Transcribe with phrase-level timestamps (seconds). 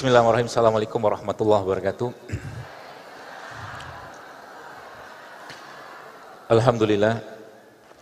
[0.00, 0.48] Bismillahirrahmanirrahim.
[0.48, 2.08] Assalamualaikum warahmatullahi wabarakatuh.
[6.48, 7.20] Alhamdulillah,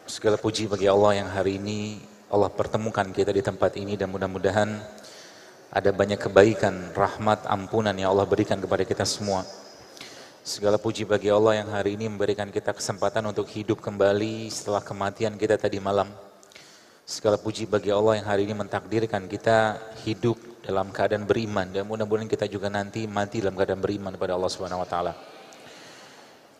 [0.06, 1.98] segala puji bagi Allah yang hari ini
[2.30, 4.78] Allah pertemukan kita di tempat ini dan mudah-mudahan
[5.74, 9.42] ada banyak kebaikan, rahmat, ampunan yang Allah berikan kepada kita semua.
[10.46, 15.34] Segala puji bagi Allah yang hari ini memberikan kita kesempatan untuk hidup kembali setelah kematian
[15.34, 16.27] kita tadi malam.
[17.08, 22.28] Segala puji bagi Allah yang hari ini mentakdirkan kita hidup dalam keadaan beriman dan mudah-mudahan
[22.28, 25.16] kita juga nanti mati dalam keadaan beriman kepada Allah Subhanahu wa taala.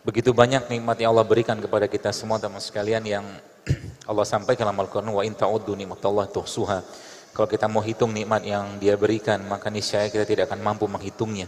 [0.01, 3.21] Begitu banyak nikmat yang Allah berikan kepada kita semua teman sekalian yang
[4.09, 6.81] Allah sampaikan dalam Al-Quran wa in ta'uddu nikmatallah tuhsuha.
[7.29, 11.45] Kalau kita mau hitung nikmat yang dia berikan, maka niscaya kita tidak akan mampu menghitungnya.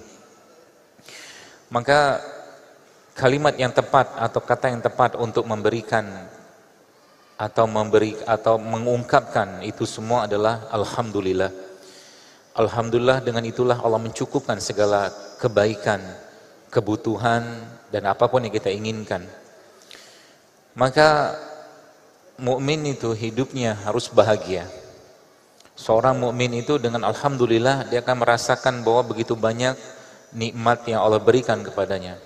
[1.74, 2.22] Maka
[3.18, 6.06] kalimat yang tepat atau kata yang tepat untuk memberikan
[7.42, 11.50] atau memberi atau mengungkapkan itu semua adalah alhamdulillah.
[12.54, 15.10] Alhamdulillah dengan itulah Allah mencukupkan segala
[15.42, 15.98] kebaikan,
[16.70, 17.42] kebutuhan
[17.90, 19.26] dan apa pun yang kita inginkan.
[20.78, 21.34] Maka
[22.38, 24.70] mukmin itu hidupnya harus bahagia.
[25.74, 29.74] Seorang mukmin itu dengan alhamdulillah dia akan merasakan bahwa begitu banyak
[30.38, 32.22] nikmat yang Allah berikan kepadanya.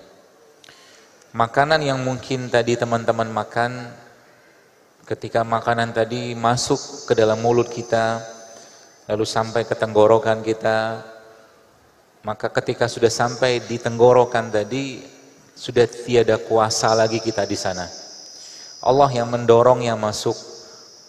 [1.32, 4.04] Makanan yang mungkin tadi teman-teman makan
[5.06, 8.18] ketika makanan tadi masuk ke dalam mulut kita
[9.06, 11.06] lalu sampai ke tenggorokan kita
[12.26, 14.98] maka ketika sudah sampai di tenggorokan tadi
[15.54, 17.86] sudah tiada kuasa lagi kita di sana.
[18.82, 20.34] Allah yang mendorongnya masuk,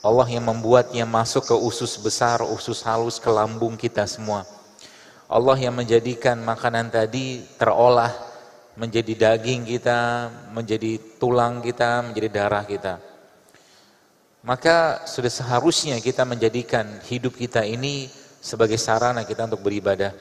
[0.06, 4.46] Allah yang membuatnya masuk ke usus besar, usus halus, ke lambung kita semua.
[5.26, 8.14] Allah yang menjadikan makanan tadi terolah
[8.78, 13.17] menjadi daging kita, menjadi tulang kita, menjadi darah kita.
[14.46, 20.14] Maka sudah seharusnya kita menjadikan hidup kita ini sebagai sarana kita untuk beribadah.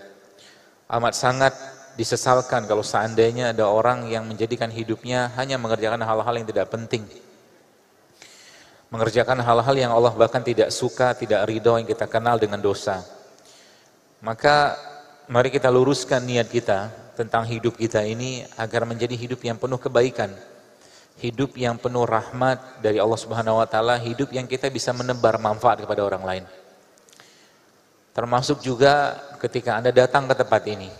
[0.88, 1.52] Amat sangat
[1.96, 7.04] disesalkan kalau seandainya ada orang yang menjadikan hidupnya hanya mengerjakan hal-hal yang tidak penting.
[8.92, 13.02] Mengerjakan hal-hal yang Allah bahkan tidak suka, tidak ridho yang kita kenal dengan dosa.
[14.22, 14.78] Maka
[15.26, 16.88] mari kita luruskan niat kita
[17.18, 20.30] tentang hidup kita ini agar menjadi hidup yang penuh kebaikan.
[21.16, 25.80] Hidup yang penuh rahmat dari Allah Subhanahu wa taala, hidup yang kita bisa menebar manfaat
[25.80, 26.44] kepada orang lain.
[28.12, 30.92] Termasuk juga ketika Anda datang ke tempat ini,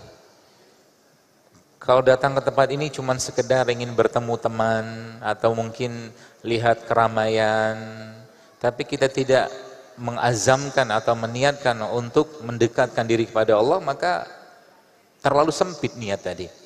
[1.87, 4.84] kalau datang ke tempat ini cuma sekedar ingin bertemu teman
[5.22, 6.10] atau mungkin
[6.43, 7.77] lihat keramaian,
[8.59, 9.53] tapi kita tidak
[9.94, 14.27] mengazamkan atau meniatkan untuk mendekatkan diri kepada Allah, maka
[15.22, 16.66] terlalu sempit niat tadi.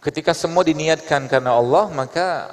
[0.00, 2.52] Ketika semua diniatkan karena Allah, maka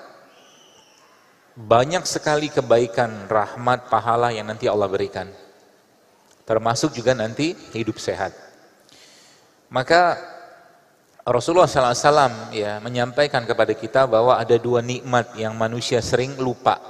[1.53, 5.29] banyak sekali kebaikan, rahmat, pahala yang nanti Allah berikan.
[6.43, 8.33] Termasuk juga nanti hidup sehat.
[9.69, 10.17] Maka
[11.23, 16.81] Rasulullah SAW ya menyampaikan kepada kita bahwa ada dua nikmat yang manusia sering lupa.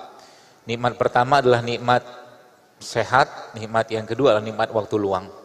[0.65, 2.01] Nikmat pertama adalah nikmat
[2.81, 5.42] sehat, nikmat yang kedua adalah nikmat waktu luang.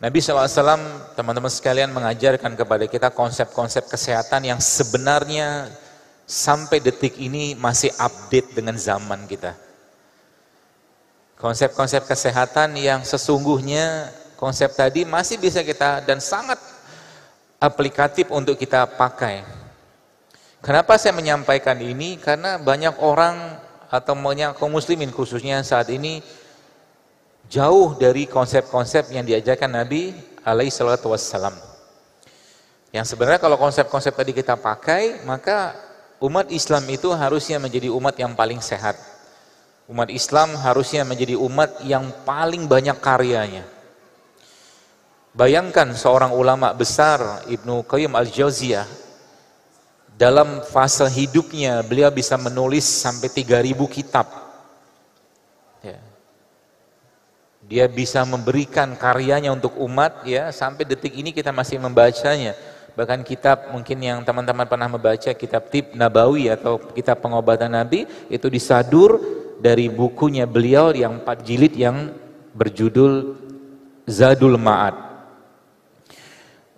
[0.00, 5.68] Nabi SAW, teman-teman sekalian mengajarkan kepada kita konsep-konsep kesehatan yang sebenarnya
[6.24, 9.52] sampai detik ini masih update dengan zaman kita.
[11.36, 14.08] Konsep-konsep kesehatan yang sesungguhnya
[14.40, 16.56] konsep tadi masih bisa kita dan sangat
[17.60, 19.44] aplikatif untuk kita pakai.
[20.64, 22.16] Kenapa saya menyampaikan ini?
[22.16, 23.36] Karena banyak orang
[23.92, 26.24] atau banyak kaum muslimin khususnya saat ini
[27.50, 30.14] jauh dari konsep-konsep yang diajarkan Nabi
[30.46, 31.52] alaihi salatu wassalam.
[32.94, 35.74] Yang sebenarnya kalau konsep-konsep tadi kita pakai, maka
[36.22, 38.94] umat Islam itu harusnya menjadi umat yang paling sehat.
[39.90, 43.66] Umat Islam harusnya menjadi umat yang paling banyak karyanya.
[45.34, 48.86] Bayangkan seorang ulama besar Ibnu Qayyim Al-Jauziyah
[50.18, 54.26] dalam fase hidupnya beliau bisa menulis sampai 3000 kitab.
[55.82, 55.98] Ya.
[57.68, 62.56] Dia bisa memberikan karyanya untuk umat ya sampai detik ini kita masih membacanya.
[62.96, 68.46] Bahkan kitab mungkin yang teman-teman pernah membaca kitab Tib Nabawi atau kitab pengobatan Nabi itu
[68.48, 69.20] disadur
[69.60, 72.10] dari bukunya beliau yang empat jilid yang
[72.56, 73.36] berjudul
[74.08, 74.96] Zadul Ma'ad.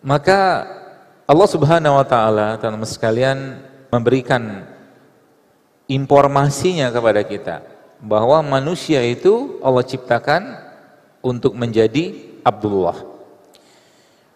[0.02, 0.66] Maka
[1.24, 3.38] Allah Subhanahu wa taala teman-teman sekalian
[3.88, 4.66] memberikan
[5.86, 7.56] informasinya kepada kita
[8.02, 10.71] bahwa manusia itu Allah ciptakan
[11.22, 12.98] untuk menjadi Abdullah.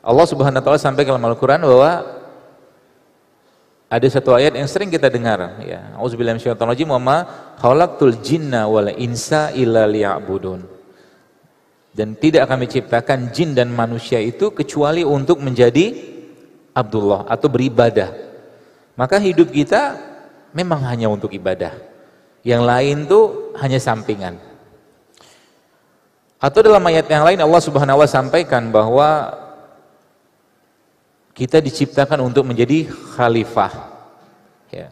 [0.06, 2.22] Allah Subhanahu wa taala sampaikan dalam Al-Qur'an bahwa
[3.86, 5.94] ada satu ayat yang sering kita dengar ya.
[5.98, 7.18] Auzubillahi minasyaitonir rajim wa ma
[7.58, 10.62] khalaqtul jinna wal insa illa liya'budun.
[11.96, 15.96] Dan tidak kami ciptakan jin dan manusia itu kecuali untuk menjadi
[16.76, 18.12] Abdullah atau beribadah.
[19.00, 19.96] Maka hidup kita
[20.52, 21.72] memang hanya untuk ibadah.
[22.44, 23.24] Yang lain tuh
[23.58, 24.36] hanya sampingan.
[26.36, 29.32] Atau dalam ayat yang lain Allah Subhanahu wa sampaikan bahwa
[31.36, 33.72] kita diciptakan untuk menjadi khalifah.
[34.72, 34.88] Ya.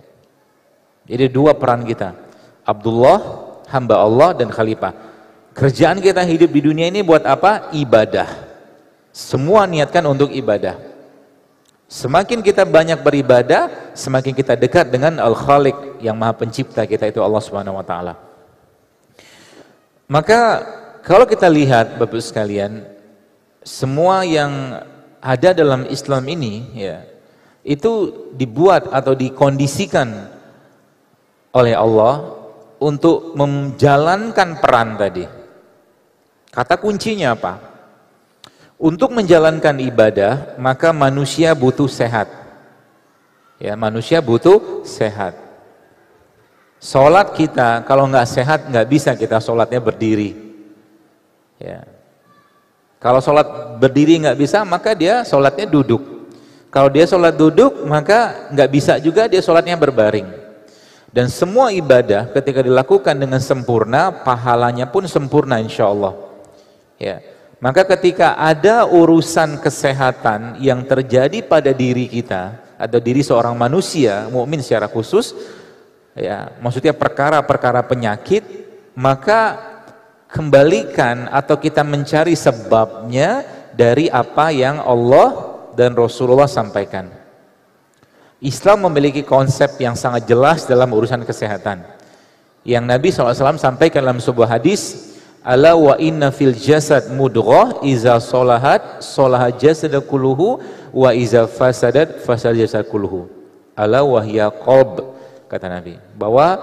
[1.05, 2.17] Jadi dua peran kita.
[2.65, 3.21] Abdullah,
[3.69, 4.93] hamba Allah dan khalifah.
[5.53, 7.73] Kerjaan kita hidup di dunia ini buat apa?
[7.77, 8.29] Ibadah.
[9.15, 10.81] Semua niatkan untuk ibadah.
[11.87, 17.39] Semakin kita banyak beribadah, semakin kita dekat dengan Al-Khaliq yang Maha Pencipta kita itu Allah
[17.39, 18.19] Subhanahu wa taala.
[20.11, 20.41] Maka
[21.05, 22.81] kalau kita lihat Bapak sekalian,
[23.61, 24.81] semua yang
[25.21, 27.05] ada dalam Islam ini ya,
[27.61, 30.33] itu dibuat atau dikondisikan
[31.53, 32.25] oleh Allah
[32.81, 35.25] untuk menjalankan peran tadi.
[36.49, 37.55] Kata kuncinya apa?
[38.81, 42.29] Untuk menjalankan ibadah, maka manusia butuh sehat.
[43.61, 45.37] Ya, manusia butuh sehat.
[46.85, 50.44] Sholat kita kalau nggak sehat nggak bisa kita sholatnya berdiri.
[51.59, 51.87] Ya.
[52.99, 56.01] Kalau sholat berdiri nggak bisa, maka dia sholatnya duduk.
[56.73, 60.27] Kalau dia sholat duduk, maka nggak bisa juga dia sholatnya berbaring.
[61.15, 66.19] Dan semua ibadah ketika dilakukan dengan sempurna, pahalanya pun sempurna insya Allah.
[66.99, 67.23] Ya.
[67.63, 74.61] Maka ketika ada urusan kesehatan yang terjadi pada diri kita, atau diri seorang manusia, mukmin
[74.61, 75.33] secara khusus,
[76.19, 78.43] ya, maksudnya perkara-perkara penyakit,
[78.99, 79.74] maka
[80.35, 87.07] kembalikan atau kita mencari sebabnya dari apa yang Allah dan Rasulullah sampaikan.
[88.43, 91.87] Islam memiliki konsep yang sangat jelas dalam urusan kesehatan.
[92.67, 95.15] Yang Nabi SAW sampaikan dalam sebuah hadis,
[95.45, 100.57] Ala wa inna fil jasad mudghah iza solahat solahat jasad kuluhu
[100.89, 103.29] wa iza fasadat fasad jasad kuluhu.
[103.77, 105.15] Ala wahya qalb
[105.53, 106.01] kata Nabi.
[106.17, 106.57] Bahwa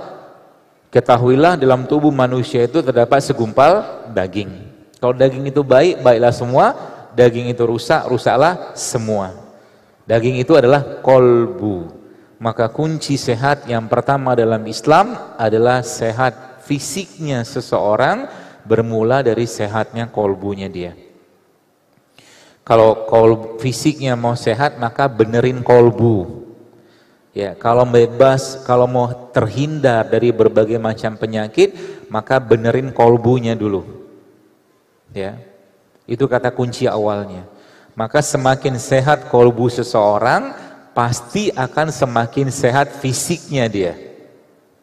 [0.92, 4.52] Ketahuilah dalam tubuh manusia itu terdapat segumpal daging.
[5.00, 6.66] Kalau daging itu baik, baiklah semua.
[7.16, 9.32] Daging itu rusak, rusaklah semua.
[10.04, 11.96] Daging itu adalah kolbu.
[12.44, 18.28] Maka kunci sehat yang pertama dalam Islam adalah sehat fisiknya seseorang
[18.68, 20.92] bermula dari sehatnya kolbunya dia.
[22.68, 26.51] Kalau kolbu, fisiknya mau sehat maka benerin kolbu.
[27.32, 31.72] Ya, kalau bebas, kalau mau terhindar dari berbagai macam penyakit,
[32.12, 33.88] maka benerin kolbunya dulu.
[35.16, 35.40] Ya.
[36.04, 37.48] Itu kata kunci awalnya.
[37.96, 40.52] Maka semakin sehat kolbu seseorang,
[40.92, 43.94] pasti akan semakin sehat fisiknya dia.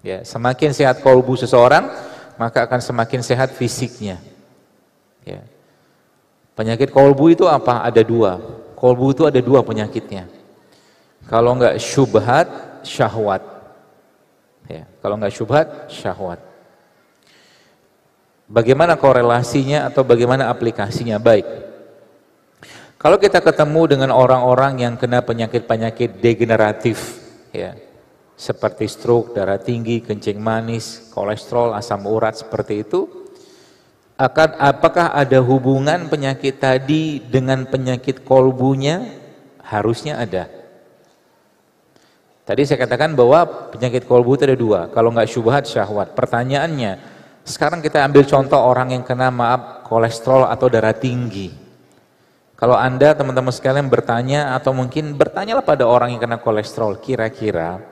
[0.00, 1.92] Ya, semakin sehat kolbu seseorang,
[2.40, 4.16] maka akan semakin sehat fisiknya.
[5.20, 5.44] Ya.
[6.56, 7.84] Penyakit kolbu itu apa?
[7.84, 8.40] Ada dua.
[8.72, 10.38] Kolbu itu ada dua penyakitnya.
[11.28, 12.48] Kalau enggak syubhat,
[12.80, 13.44] syahwat.
[14.64, 16.40] Ya, kalau enggak syubhat, syahwat.
[18.48, 21.20] Bagaimana korelasinya atau bagaimana aplikasinya?
[21.20, 21.44] Baik.
[22.96, 27.20] Kalau kita ketemu dengan orang-orang yang kena penyakit-penyakit degeneratif,
[27.52, 27.76] ya,
[28.34, 33.06] seperti stroke, darah tinggi, kencing manis, kolesterol, asam urat seperti itu,
[34.19, 39.14] akan apakah ada hubungan penyakit tadi dengan penyakit kolbunya?
[39.62, 40.57] Harusnya ada.
[42.48, 44.81] Tadi saya katakan bahwa penyakit kolbu itu ada dua.
[44.88, 46.17] Kalau nggak syubhat, syahwat.
[46.17, 46.96] Pertanyaannya,
[47.44, 51.52] sekarang kita ambil contoh orang yang kena maaf kolesterol atau darah tinggi.
[52.56, 57.84] Kalau anda teman-teman sekalian bertanya atau mungkin bertanyalah pada orang yang kena kolesterol, kira-kira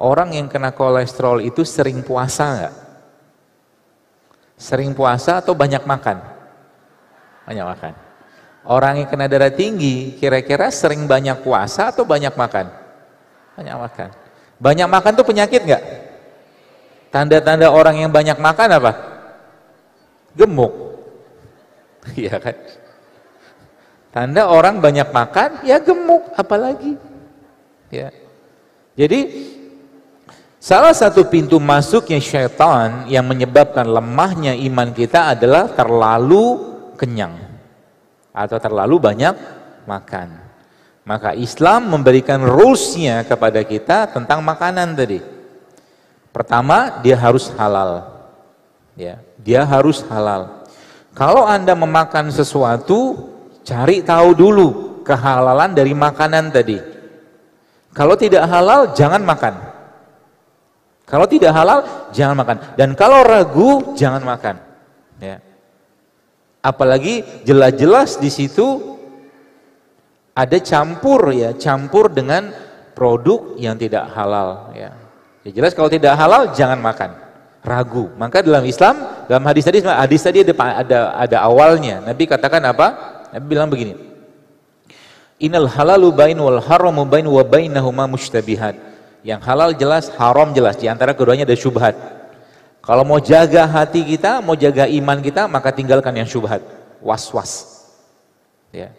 [0.00, 2.74] orang yang kena kolesterol itu sering puasa nggak?
[4.56, 6.24] Sering puasa atau banyak makan?
[7.44, 7.92] Banyak makan.
[8.64, 12.79] Orang yang kena darah tinggi, kira-kira sering banyak puasa atau banyak makan?
[13.60, 14.08] Banyak makan.
[14.56, 15.84] Banyak makan tuh penyakit nggak?
[17.12, 18.92] Tanda-tanda orang yang banyak makan apa?
[20.32, 20.72] Gemuk.
[22.16, 22.56] Iya kan?
[24.08, 26.96] Tanda orang banyak makan, ya gemuk, apalagi.
[27.92, 28.08] Ya.
[28.96, 29.52] Jadi
[30.56, 37.36] salah satu pintu masuknya syaitan yang menyebabkan lemahnya iman kita adalah terlalu kenyang
[38.32, 39.36] atau terlalu banyak
[39.84, 40.39] makan.
[41.10, 45.18] Maka Islam memberikan rulesnya kepada kita tentang makanan tadi.
[46.30, 48.06] Pertama, dia harus halal.
[48.94, 50.62] Ya, dia harus halal.
[51.10, 53.26] Kalau Anda memakan sesuatu,
[53.66, 56.78] cari tahu dulu kehalalan dari makanan tadi.
[57.90, 59.58] Kalau tidak halal, jangan makan.
[61.10, 61.82] Kalau tidak halal,
[62.14, 62.56] jangan makan.
[62.78, 64.62] Dan kalau ragu, jangan makan.
[65.18, 65.42] Ya.
[66.62, 68.99] Apalagi jelas-jelas di situ
[70.34, 72.50] ada campur ya, campur dengan
[72.94, 74.92] produk yang tidak halal ya.
[75.40, 77.16] Ya jelas kalau tidak halal jangan makan.
[77.60, 78.08] Ragu.
[78.16, 82.00] Maka dalam Islam, dalam hadis tadi hadis tadi ada ada ada awalnya.
[82.00, 82.86] Nabi katakan apa?
[83.36, 83.96] Nabi bilang begini.
[85.40, 88.76] Innal halalu bain wal haramu bain wa bainahuma mushtabihat.
[89.20, 90.80] Yang halal jelas, haram jelas.
[90.80, 91.96] Di antara keduanya ada syubhat.
[92.80, 96.64] Kalau mau jaga hati kita, mau jaga iman kita, maka tinggalkan yang syubhat.
[97.04, 97.84] Was-was.
[98.72, 98.92] Ya.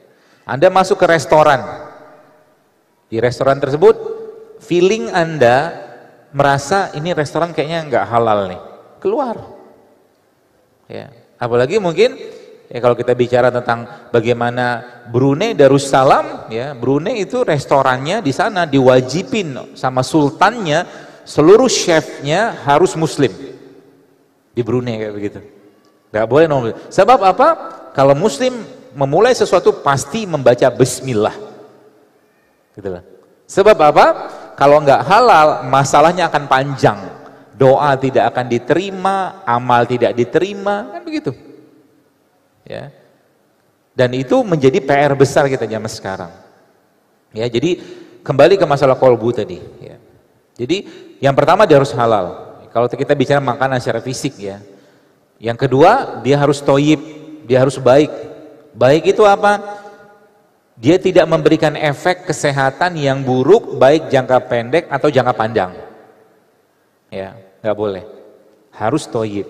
[0.52, 1.64] Anda masuk ke restoran.
[3.08, 3.96] Di restoran tersebut,
[4.60, 5.72] feeling Anda
[6.36, 8.62] merasa ini restoran kayaknya nggak halal nih.
[9.00, 9.40] Keluar.
[10.92, 11.08] Ya.
[11.40, 12.20] Apalagi mungkin
[12.68, 19.76] ya kalau kita bicara tentang bagaimana Brunei Darussalam ya, Brunei itu restorannya di sana diwajibin
[19.80, 20.84] sama sultannya
[21.24, 23.32] seluruh chefnya harus muslim
[24.52, 25.40] di Brunei kayak begitu.
[26.12, 26.76] Gak boleh nomor.
[26.92, 27.50] Sebab apa?
[27.96, 31.36] Kalau muslim memulai sesuatu pasti membaca bismillah.
[32.76, 32.88] Gitu.
[33.52, 34.06] Sebab apa?
[34.56, 37.00] Kalau nggak halal, masalahnya akan panjang.
[37.58, 41.32] Doa tidak akan diterima, amal tidak diterima, kan begitu.
[42.66, 42.90] Ya.
[43.92, 46.32] Dan itu menjadi PR besar kita zaman sekarang.
[47.36, 47.80] Ya, jadi
[48.24, 49.60] kembali ke masalah kolbu tadi.
[49.84, 50.00] Ya.
[50.56, 50.88] Jadi
[51.20, 52.56] yang pertama dia harus halal.
[52.72, 54.64] Kalau kita bicara makanan secara fisik ya.
[55.42, 57.02] Yang kedua, dia harus toyib,
[57.44, 58.31] dia harus baik.
[58.76, 59.60] Baik itu apa?
[60.82, 65.72] Dia tidak memberikan efek kesehatan yang buruk baik jangka pendek atau jangka panjang.
[67.12, 68.04] Ya, nggak boleh.
[68.74, 69.46] Harus toyib.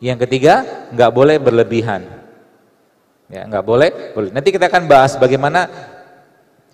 [0.00, 2.02] Yang ketiga, nggak boleh berlebihan.
[3.28, 4.30] Ya, nggak boleh, boleh.
[4.32, 5.68] Nanti kita akan bahas bagaimana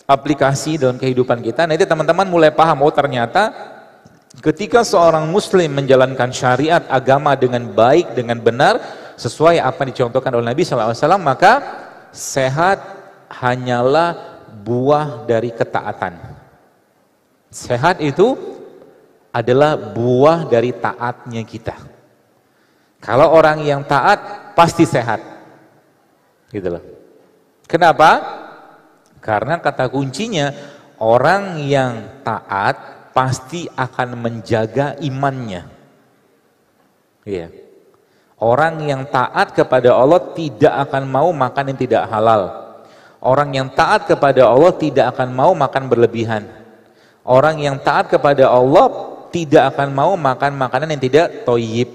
[0.07, 1.67] aplikasi dalam kehidupan kita.
[1.67, 3.51] Nanti teman-teman mulai paham, oh ternyata
[4.39, 8.79] Ketika seorang muslim menjalankan syariat agama dengan baik, dengan benar,
[9.19, 11.61] sesuai apa yang dicontohkan oleh Nabi SAW, maka
[12.15, 12.79] sehat
[13.29, 16.15] hanyalah buah dari ketaatan.
[17.51, 18.39] Sehat itu
[19.35, 21.77] adalah buah dari taatnya kita.
[22.99, 25.23] Kalau orang yang taat, pasti sehat.
[26.51, 26.83] Gitu loh.
[27.69, 28.11] Kenapa?
[29.19, 30.51] Karena kata kuncinya,
[30.99, 35.63] orang yang taat pasti akan menjaga imannya.
[37.27, 37.68] Iya.
[38.39, 42.43] Orang yang taat kepada Allah tidak akan mau makan yang tidak halal.
[43.19, 46.47] Orang yang taat kepada Allah tidak akan mau makan berlebihan.
[47.27, 48.87] Orang yang taat kepada Allah
[49.35, 51.91] tidak akan mau makan makanan yang tidak toyib.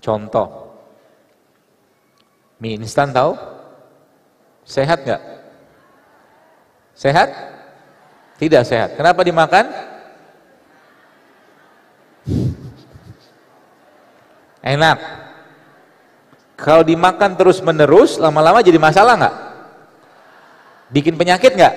[0.00, 0.72] Contoh.
[2.56, 3.36] Mie instan tahu?
[4.64, 5.22] Sehat nggak?
[6.96, 7.28] Sehat?
[8.40, 8.96] Tidak sehat.
[8.96, 9.89] Kenapa dimakan?
[14.60, 14.98] Enak.
[16.60, 19.36] Kalau dimakan terus menerus, lama-lama jadi masalah nggak?
[20.92, 21.74] Bikin penyakit nggak?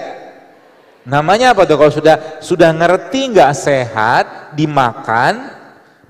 [1.08, 1.80] Namanya apa tuh?
[1.80, 5.52] Kalau sudah sudah ngerti nggak sehat, dimakan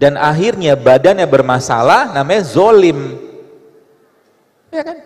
[0.02, 3.18] dan akhirnya badannya bermasalah, namanya zolim.
[4.74, 4.98] Ya kan?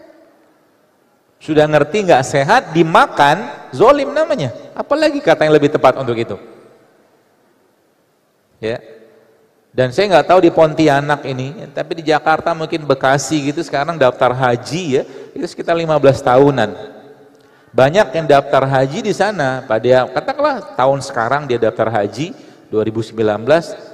[1.37, 4.55] Sudah ngerti nggak sehat, dimakan, zolim namanya.
[4.73, 6.39] Apalagi kata yang lebih tepat untuk itu.
[8.57, 8.81] Ya.
[9.77, 14.33] Dan saya nggak tahu di Pontianak ini, tapi di Jakarta mungkin Bekasi gitu sekarang daftar
[14.33, 15.03] haji ya,
[15.37, 16.69] itu sekitar 15 tahunan.
[17.77, 22.33] Banyak yang daftar haji di sana, pada katakanlah tahun sekarang dia daftar haji
[22.73, 23.21] 2019,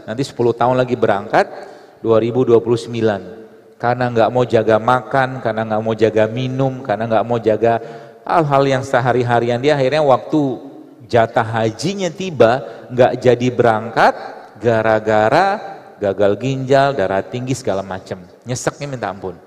[0.08, 1.52] nanti 10 tahun lagi berangkat
[2.00, 7.84] 2029 karena nggak mau jaga makan, karena nggak mau jaga minum, karena nggak mau jaga
[8.24, 9.60] hal-hal yang sehari-harian.
[9.60, 10.63] Dia akhirnya waktu
[11.12, 14.16] jatah hajinya tiba nggak jadi berangkat
[14.63, 15.73] gara-gara
[16.04, 18.20] gagal ginjal, darah tinggi segala macam.
[18.44, 19.40] Nyeseknya minta ampun.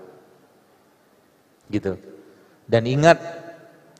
[1.69, 2.01] Gitu.
[2.65, 3.21] Dan ingat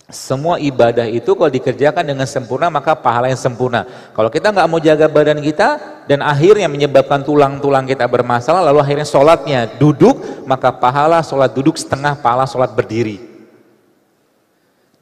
[0.07, 3.83] semua ibadah itu kalau dikerjakan dengan sempurna maka pahala yang sempurna.
[4.15, 9.07] Kalau kita nggak mau jaga badan kita dan akhirnya menyebabkan tulang-tulang kita bermasalah lalu akhirnya
[9.07, 13.19] sholatnya duduk maka pahala sholat duduk setengah pahala sholat berdiri.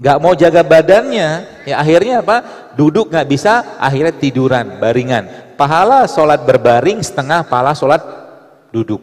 [0.01, 1.29] Nggak mau jaga badannya
[1.69, 2.37] ya akhirnya apa?
[2.73, 5.44] Duduk nggak bisa akhirnya tiduran baringan.
[5.55, 8.03] Pahala sholat berbaring setengah pahala sholat
[8.75, 9.01] duduk.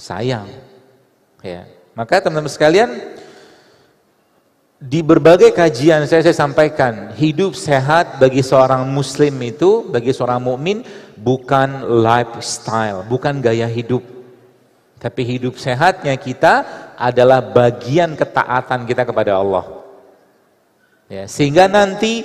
[0.00, 0.48] Sayang.
[1.44, 1.68] Ya.
[1.92, 2.90] Maka teman-teman sekalian
[4.78, 10.86] di berbagai kajian saya, saya sampaikan, hidup sehat bagi seorang muslim itu, bagi seorang mukmin
[11.18, 14.06] bukan lifestyle, bukan gaya hidup.
[15.02, 16.62] Tapi hidup sehatnya kita
[16.94, 19.66] adalah bagian ketaatan kita kepada Allah.
[21.10, 22.22] Ya, sehingga nanti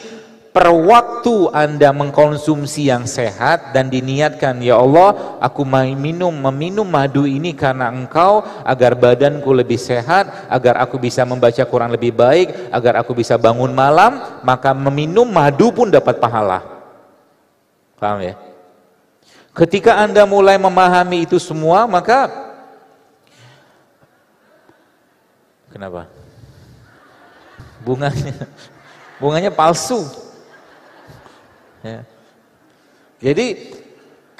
[0.53, 7.57] per waktu Anda mengkonsumsi yang sehat dan diniatkan, Ya Allah, aku minum, meminum madu ini
[7.57, 13.17] karena Engkau, agar badanku lebih sehat, agar aku bisa membaca Quran lebih baik, agar aku
[13.17, 16.61] bisa bangun malam, maka meminum madu pun dapat pahala.
[17.97, 18.37] Paham ya?
[19.57, 22.29] Ketika Anda mulai memahami itu semua, maka
[25.73, 26.05] kenapa?
[27.81, 28.45] Bunganya
[29.17, 30.23] bunganya palsu.
[31.83, 32.01] Ya.
[33.19, 33.75] Jadi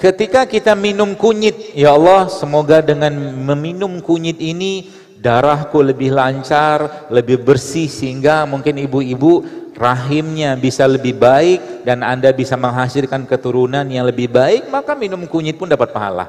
[0.00, 3.12] ketika kita minum kunyit, ya Allah semoga dengan
[3.44, 4.88] meminum kunyit ini
[5.20, 12.60] darahku lebih lancar, lebih bersih sehingga mungkin ibu-ibu rahimnya bisa lebih baik dan Anda bisa
[12.60, 16.28] menghasilkan keturunan yang lebih baik, maka minum kunyit pun dapat pahala.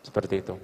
[0.00, 0.56] Seperti itu.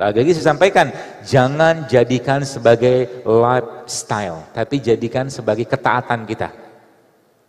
[0.00, 0.88] Lagi-lagi saya sampaikan,
[1.28, 6.48] jangan jadikan sebagai lifestyle, tapi jadikan sebagai ketaatan kita.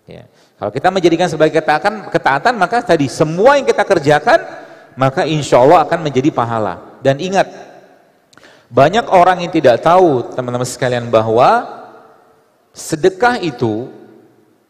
[0.03, 0.27] Ya.
[0.61, 4.45] Kalau kita menjadikan sebagai ketaatan, ketaatan maka tadi semua yang kita kerjakan
[4.93, 7.01] maka insya Allah akan menjadi pahala.
[7.01, 7.49] Dan ingat,
[8.69, 11.65] banyak orang yang tidak tahu teman-teman sekalian bahwa
[12.77, 13.89] sedekah itu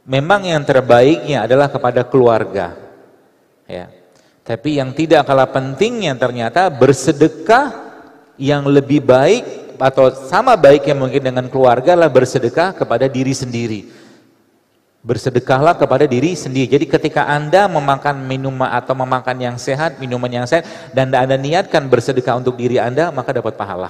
[0.08, 2.72] memang yang terbaiknya adalah kepada keluarga.
[3.68, 3.92] Ya.
[4.48, 7.68] Tapi yang tidak kalah pentingnya ternyata bersedekah
[8.40, 14.01] yang lebih baik atau sama baiknya mungkin dengan keluarga lah bersedekah kepada diri sendiri.
[15.02, 16.70] Bersedekahlah kepada diri sendiri.
[16.78, 21.90] Jadi ketika Anda memakan minuman atau memakan yang sehat, minuman yang sehat, dan Anda niatkan
[21.90, 23.90] bersedekah untuk diri Anda, maka dapat pahala.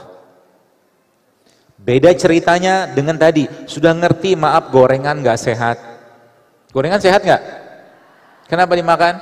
[1.81, 5.77] Beda ceritanya dengan tadi, sudah ngerti maaf gorengan gak sehat.
[6.71, 7.41] Gorengan sehat gak?
[8.47, 9.19] Kenapa dimakan?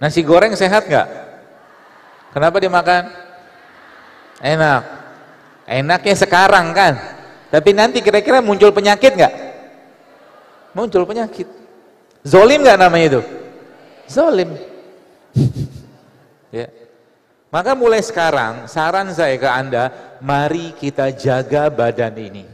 [0.00, 1.08] Nasi goreng sehat gak?
[2.32, 3.12] Kenapa dimakan?
[4.40, 5.01] Enak.
[5.72, 6.94] Enaknya sekarang kan.
[7.48, 9.34] Tapi nanti kira-kira muncul penyakit nggak?
[10.76, 11.48] Muncul penyakit.
[12.24, 13.22] Zolim nggak namanya itu?
[14.04, 14.52] Zolim.
[16.60, 16.68] ya.
[17.52, 22.44] Maka mulai sekarang, saran saya ke Anda, mari kita jaga badan ini.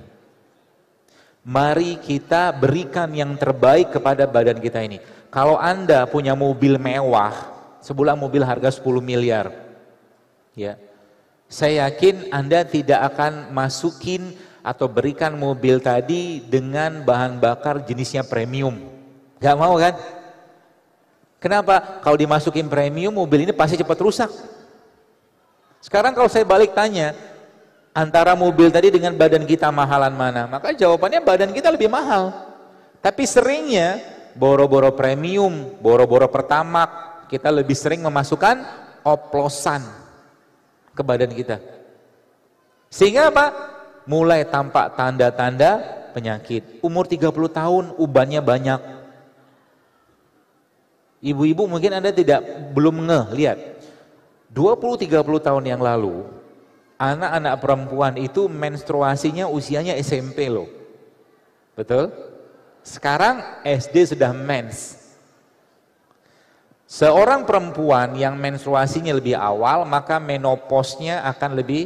[1.46, 4.98] Mari kita berikan yang terbaik kepada badan kita ini.
[5.30, 7.30] Kalau Anda punya mobil mewah,
[7.78, 9.54] sebulan mobil harga 10 miliar,
[10.58, 10.74] ya
[11.48, 18.76] saya yakin Anda tidak akan masukin atau berikan mobil tadi dengan bahan bakar jenisnya premium.
[19.40, 19.96] Gak mau kan?
[21.40, 22.04] Kenapa?
[22.04, 24.28] Kalau dimasukin premium, mobil ini pasti cepat rusak.
[25.80, 27.16] Sekarang kalau saya balik tanya,
[27.96, 30.44] antara mobil tadi dengan badan kita mahalan mana?
[30.44, 32.34] Maka jawabannya badan kita lebih mahal.
[33.00, 34.02] Tapi seringnya
[34.36, 36.84] boro-boro premium, boro-boro pertama,
[37.30, 38.66] kita lebih sering memasukkan
[39.06, 40.07] oplosan
[40.98, 41.62] ke badan kita.
[42.90, 43.46] Sehingga apa?
[44.10, 45.78] Mulai tampak tanda-tanda
[46.10, 46.82] penyakit.
[46.82, 48.80] Umur 30 tahun ubannya banyak.
[51.22, 52.42] Ibu-ibu mungkin Anda tidak
[52.74, 53.58] belum ngeh, lihat.
[54.50, 56.24] 20-30 tahun yang lalu,
[56.98, 60.66] anak-anak perempuan itu menstruasinya usianya SMP loh.
[61.78, 62.10] Betul?
[62.82, 64.97] Sekarang SD sudah mens.
[66.88, 71.84] Seorang perempuan yang menstruasinya lebih awal, maka menopausnya akan lebih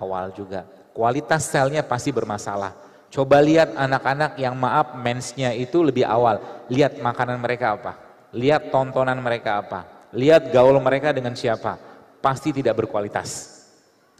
[0.00, 0.64] awal juga.
[0.96, 2.72] Kualitas selnya pasti bermasalah.
[3.12, 6.40] Coba lihat anak-anak yang maaf mensnya itu lebih awal.
[6.72, 7.92] Lihat makanan mereka apa.
[8.32, 9.84] Lihat tontonan mereka apa.
[10.16, 11.76] Lihat gaul mereka dengan siapa.
[12.24, 13.60] Pasti tidak berkualitas.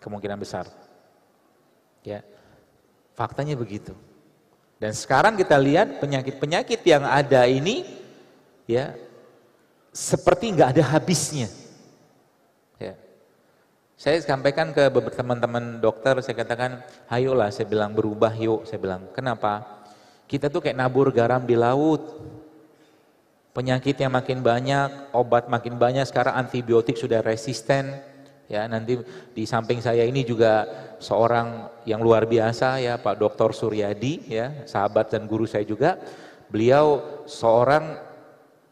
[0.04, 0.68] Kemungkinan besar.
[2.04, 2.20] Ya.
[3.16, 3.96] Faktanya begitu.
[4.76, 7.88] Dan sekarang kita lihat penyakit-penyakit yang ada ini
[8.68, 8.92] ya
[9.96, 11.48] seperti nggak ada habisnya.
[12.76, 12.92] Ya.
[13.96, 19.08] Saya sampaikan ke beberapa teman-teman dokter, saya katakan, ayolah, saya bilang berubah yuk, saya bilang,
[19.16, 19.64] kenapa?
[20.28, 22.04] Kita tuh kayak nabur garam di laut,
[23.56, 27.96] penyakitnya makin banyak, obat makin banyak, sekarang antibiotik sudah resisten,
[28.52, 29.00] ya nanti
[29.32, 30.68] di samping saya ini juga
[31.00, 33.50] seorang yang luar biasa ya Pak Dr.
[33.50, 35.98] Suryadi ya sahabat dan guru saya juga
[36.46, 38.05] beliau seorang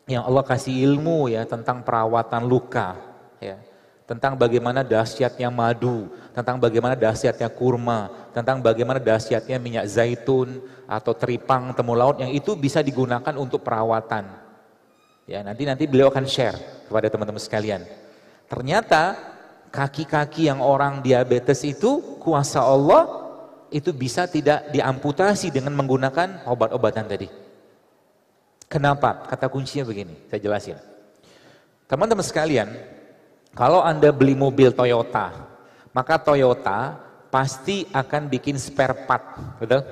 [0.05, 2.97] yang Allah kasih ilmu ya tentang perawatan luka
[3.41, 3.57] ya
[4.05, 11.73] tentang bagaimana dahsyatnya madu, tentang bagaimana dahsyatnya kurma, tentang bagaimana dahsyatnya minyak zaitun atau teripang
[11.73, 14.29] temulawak yang itu bisa digunakan untuk perawatan.
[15.25, 17.81] Ya, nanti nanti beliau akan share kepada teman-teman sekalian.
[18.45, 19.17] Ternyata
[19.73, 23.09] kaki-kaki yang orang diabetes itu kuasa Allah
[23.73, 27.44] itu bisa tidak diamputasi dengan menggunakan obat-obatan tadi.
[28.69, 29.27] Kenapa?
[29.29, 30.79] Kata kuncinya begini, saya jelasin.
[31.85, 32.69] Teman-teman sekalian,
[33.55, 35.31] kalau Anda beli mobil Toyota,
[35.95, 36.99] maka Toyota
[37.31, 39.83] pasti akan bikin spare part, betul?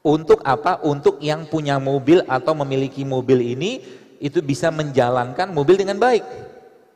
[0.00, 0.80] Untuk apa?
[0.80, 3.84] Untuk yang punya mobil atau memiliki mobil ini
[4.16, 6.24] itu bisa menjalankan mobil dengan baik.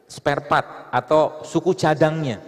[0.09, 2.41] Spare part atau suku cadangnya.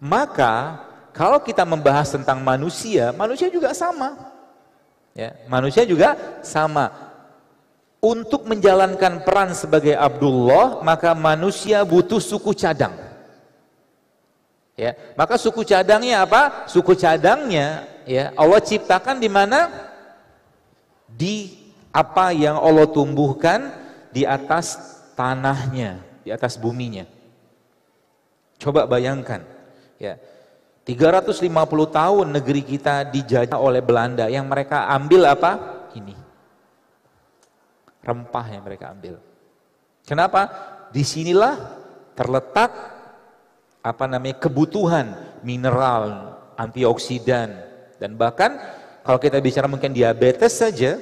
[0.00, 0.80] Maka
[1.12, 4.16] kalau kita membahas tentang manusia, manusia juga sama.
[5.14, 7.10] Ya, manusia juga sama.
[8.00, 12.96] Untuk menjalankan peran sebagai Abdullah, maka manusia butuh suku cadang.
[14.80, 16.64] Ya, maka suku cadangnya apa?
[16.64, 19.68] Suku cadangnya ya Allah ciptakan di mana?
[21.04, 21.60] Di
[21.92, 23.76] apa yang Allah tumbuhkan
[24.08, 24.80] di atas
[25.12, 27.04] tanahnya, di atas buminya.
[28.56, 29.44] Coba bayangkan,
[30.00, 30.16] ya.
[30.90, 31.46] 350
[31.94, 35.52] tahun negeri kita dijajah oleh Belanda yang mereka ambil apa?
[35.94, 36.18] Ini.
[38.02, 39.22] Rempah yang mereka ambil.
[40.02, 40.50] Kenapa?
[40.90, 41.54] Di sinilah
[42.18, 42.74] terletak
[43.86, 45.14] apa namanya kebutuhan
[45.46, 47.54] mineral, antioksidan
[48.02, 48.58] dan bahkan
[49.06, 50.98] kalau kita bicara mungkin diabetes saja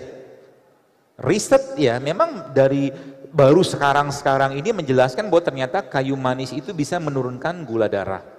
[1.19, 2.93] riset ya memang dari
[3.33, 8.38] baru sekarang-sekarang ini menjelaskan bahwa ternyata kayu manis itu bisa menurunkan gula darah.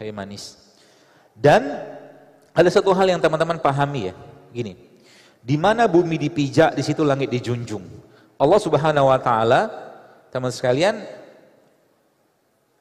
[0.00, 0.56] Kayu manis.
[1.36, 1.76] Dan
[2.56, 4.14] ada satu hal yang teman-teman pahami ya,
[4.48, 4.72] gini.
[5.44, 7.84] Di mana bumi dipijak, di situ langit dijunjung.
[8.40, 9.68] Allah Subhanahu wa taala,
[10.32, 11.04] teman sekalian,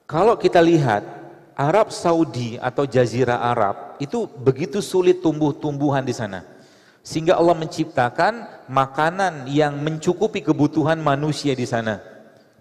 [0.07, 1.03] kalau kita lihat
[1.59, 6.47] Arab Saudi atau Jazirah Arab itu begitu sulit tumbuh-tumbuhan di sana.
[7.03, 11.99] Sehingga Allah menciptakan makanan yang mencukupi kebutuhan manusia di sana.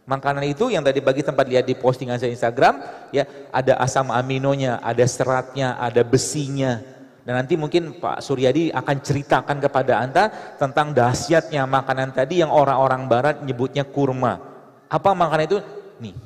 [0.09, 2.81] Makanan itu yang tadi bagi tempat lihat di postingan saya Instagram,
[3.13, 6.81] ya ada asam aminonya, ada seratnya, ada besinya.
[7.29, 13.05] Dan nanti mungkin Pak Suryadi akan ceritakan kepada Anda tentang dahsyatnya makanan tadi yang orang-orang
[13.05, 14.41] barat nyebutnya kurma.
[14.89, 15.61] Apa makanan itu?
[16.01, 16.17] Nih,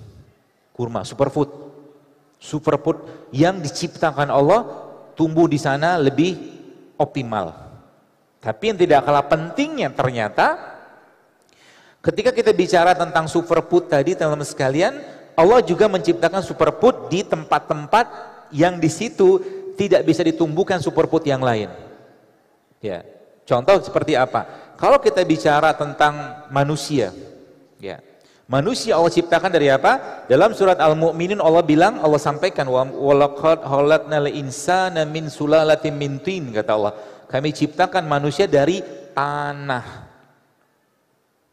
[0.71, 1.51] kurma, superfood.
[2.39, 3.03] Superfood
[3.35, 4.63] yang diciptakan Allah
[5.19, 6.39] tumbuh di sana lebih
[7.03, 7.51] optimal.
[8.39, 10.72] Tapi yang tidak kalah pentingnya ternyata
[12.03, 14.99] ketika kita bicara tentang superfood tadi teman-teman sekalian,
[15.33, 18.07] Allah juga menciptakan superfood di tempat-tempat
[18.53, 19.41] yang di situ
[19.81, 21.73] tidak bisa ditumbuhkan superfood yang lain.
[22.85, 23.07] Ya.
[23.49, 24.75] Contoh seperti apa?
[24.77, 27.15] Kalau kita bicara tentang manusia,
[27.79, 27.99] ya.
[28.51, 30.27] Manusia Allah ciptakan dari apa?
[30.29, 36.71] Dalam surat Al-Mu'minin Allah bilang, Allah sampaikan walaqad khalaqnal insana min sulalatin min tin kata
[36.77, 36.93] Allah.
[37.31, 38.85] Kami ciptakan manusia dari
[39.17, 40.02] tanah.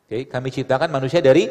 [0.10, 1.46] Oke, kami ciptakan manusia dari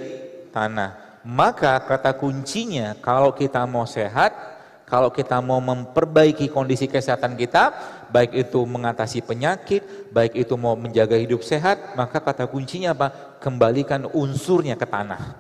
[0.50, 1.22] tanah.
[1.22, 4.34] Maka kata kuncinya kalau kita mau sehat,
[4.82, 7.70] kalau kita mau memperbaiki kondisi kesehatan kita,
[8.10, 13.38] baik itu mengatasi penyakit, baik itu mau menjaga hidup sehat, maka kata kuncinya apa?
[13.38, 15.38] kembalikan unsurnya ke tanah.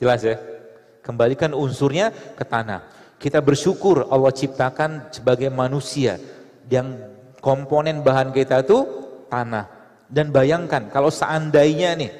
[0.00, 0.40] Jelas ya?
[1.04, 2.80] Kembalikan unsurnya ke tanah.
[3.20, 6.16] Kita bersyukur Allah ciptakan sebagai manusia
[6.72, 6.96] yang
[7.44, 8.88] komponen bahan kita itu
[9.28, 9.75] tanah.
[10.06, 12.10] Dan bayangkan kalau seandainya nih,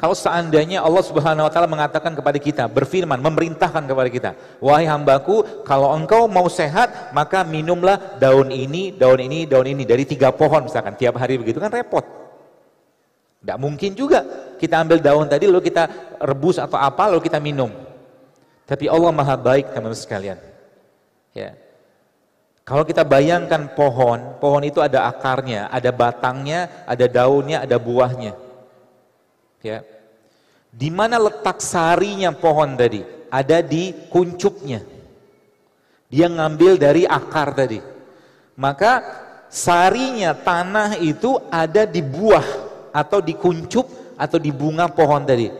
[0.00, 5.44] kalau seandainya Allah Subhanahu wa taala mengatakan kepada kita, berfirman, memerintahkan kepada kita, "Wahai hambaku,
[5.66, 10.64] kalau engkau mau sehat, maka minumlah daun ini, daun ini, daun ini dari tiga pohon
[10.64, 12.00] misalkan tiap hari begitu kan repot."
[13.40, 14.24] Tidak mungkin juga
[14.56, 15.88] kita ambil daun tadi lalu kita
[16.20, 17.72] rebus atau apa lalu kita minum.
[18.64, 20.38] Tapi Allah maha baik teman-teman sekalian.
[21.36, 21.56] Ya.
[22.70, 28.38] Kalau kita bayangkan pohon, pohon itu ada akarnya, ada batangnya, ada daunnya, ada buahnya.
[29.58, 29.82] Ya.
[30.70, 33.02] Di mana letak sarinya pohon tadi?
[33.26, 34.86] Ada di kuncupnya.
[36.14, 37.82] Dia ngambil dari akar tadi.
[38.54, 39.02] Maka
[39.50, 42.46] sarinya tanah itu ada di buah
[42.94, 45.50] atau di kuncup atau di bunga pohon tadi.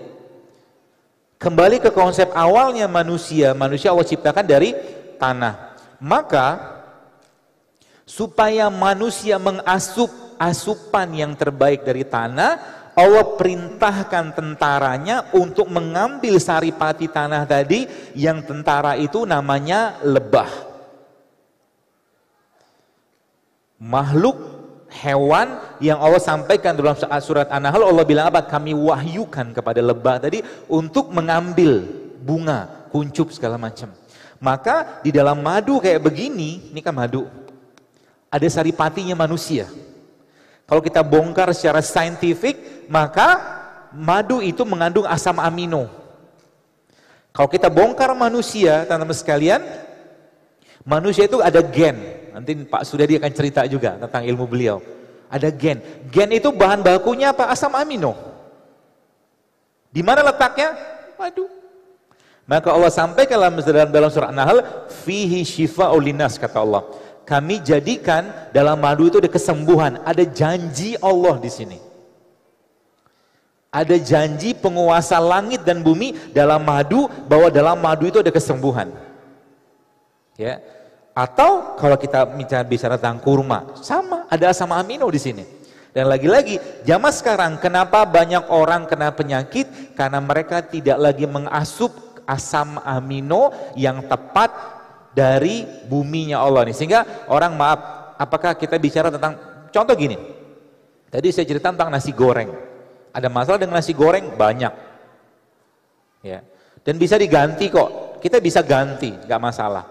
[1.42, 4.78] Kembali ke konsep awalnya manusia, manusia Allah ciptakan dari
[5.18, 5.74] tanah.
[5.98, 6.78] Maka
[8.10, 12.58] supaya manusia mengasup asupan yang terbaik dari tanah,
[12.98, 17.86] Allah perintahkan tentaranya untuk mengambil saripati tanah tadi
[18.18, 20.50] yang tentara itu namanya lebah.
[23.78, 24.36] Makhluk
[24.90, 28.42] hewan yang Allah sampaikan dalam surat An-Nahl Allah bilang apa?
[28.42, 31.86] Kami wahyukan kepada lebah tadi untuk mengambil
[32.20, 33.94] bunga, kuncup segala macam.
[34.42, 37.40] Maka di dalam madu kayak begini, ini kan madu.
[38.30, 39.66] Ada saripatinya manusia.
[40.70, 43.42] Kalau kita bongkar secara saintifik, maka
[43.90, 45.90] madu itu mengandung asam amino.
[47.34, 49.60] Kalau kita bongkar manusia, teman-teman sekalian,
[50.86, 54.78] manusia itu ada gen, Nanti Pak Sudadi akan cerita juga tentang ilmu beliau.
[55.30, 55.82] Ada gen.
[56.10, 57.50] Gen itu bahan bakunya apa?
[57.50, 58.14] Asam amino.
[59.90, 60.74] Di mana letaknya?
[61.18, 61.50] Waduh.
[62.46, 63.54] Maka Allah sampaikan dalam,
[63.90, 64.58] dalam surah An-Nahl,
[65.06, 66.82] fihi shifa ulinas kata Allah.
[67.30, 71.78] Kami jadikan dalam madu itu ada kesembuhan, ada janji Allah di sini.
[73.70, 78.90] Ada janji penguasa langit dan bumi dalam madu bahwa dalam madu itu ada kesembuhan.
[80.34, 80.58] Ya.
[81.14, 82.26] Atau kalau kita
[82.66, 85.46] bicara tentang kurma, sama ada asam amino di sini.
[85.94, 89.94] Dan lagi-lagi, zaman sekarang kenapa banyak orang kena penyakit?
[89.94, 91.94] Karena mereka tidak lagi mengasup
[92.26, 94.79] asam amino yang tepat
[95.14, 96.76] dari buminya Allah nih.
[96.76, 97.80] Sehingga orang maaf,
[98.18, 99.36] apakah kita bicara tentang
[99.70, 100.16] contoh gini.
[101.10, 102.54] Tadi saya cerita tentang nasi goreng.
[103.10, 104.72] Ada masalah dengan nasi goreng banyak.
[106.22, 106.46] Ya.
[106.86, 108.22] Dan bisa diganti kok.
[108.22, 109.84] Kita bisa ganti, nggak masalah.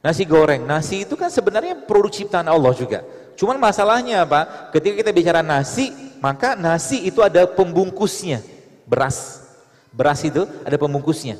[0.00, 3.04] Nasi goreng, nasi itu kan sebenarnya produk ciptaan Allah juga.
[3.36, 4.72] Cuman masalahnya apa?
[4.72, 8.44] Ketika kita bicara nasi, maka nasi itu ada pembungkusnya,
[8.84, 9.44] beras.
[9.92, 11.36] Beras itu ada pembungkusnya.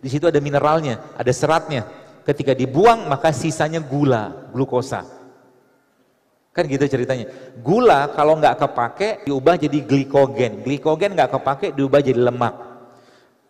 [0.00, 1.84] Di situ ada mineralnya, ada seratnya.
[2.30, 5.02] Ketika dibuang maka sisanya gula, glukosa.
[6.54, 7.26] Kan gitu ceritanya.
[7.58, 10.62] Gula kalau nggak kepake diubah jadi glikogen.
[10.62, 12.54] Glikogen nggak kepake diubah jadi lemak.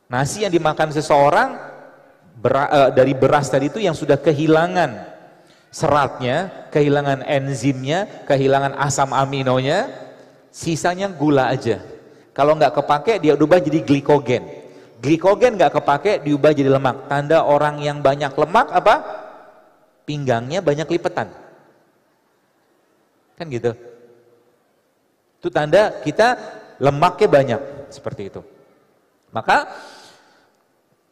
[0.09, 1.61] Nasi yang dimakan seseorang
[2.41, 5.13] bera, uh, dari beras tadi itu yang sudah kehilangan
[5.69, 9.93] seratnya, kehilangan enzimnya, kehilangan asam aminonya,
[10.49, 11.85] sisanya gula aja.
[12.33, 14.60] Kalau nggak kepake dia ubah jadi glikogen.
[15.01, 17.09] Glikogen nggak kepake diubah jadi lemak.
[17.09, 18.95] Tanda orang yang banyak lemak apa?
[20.05, 21.33] Pinggangnya banyak lipetan.
[23.41, 23.73] Kan gitu.
[25.41, 26.37] Itu tanda kita
[26.77, 28.45] lemaknya banyak seperti itu.
[29.33, 29.73] Maka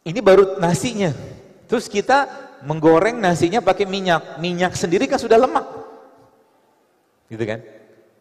[0.05, 1.09] ini baru nasinya.
[1.65, 2.29] Terus kita
[2.61, 4.37] menggoreng nasinya pakai minyak.
[4.37, 5.65] Minyak sendiri kan sudah lemak.
[7.25, 7.65] Gitu kan?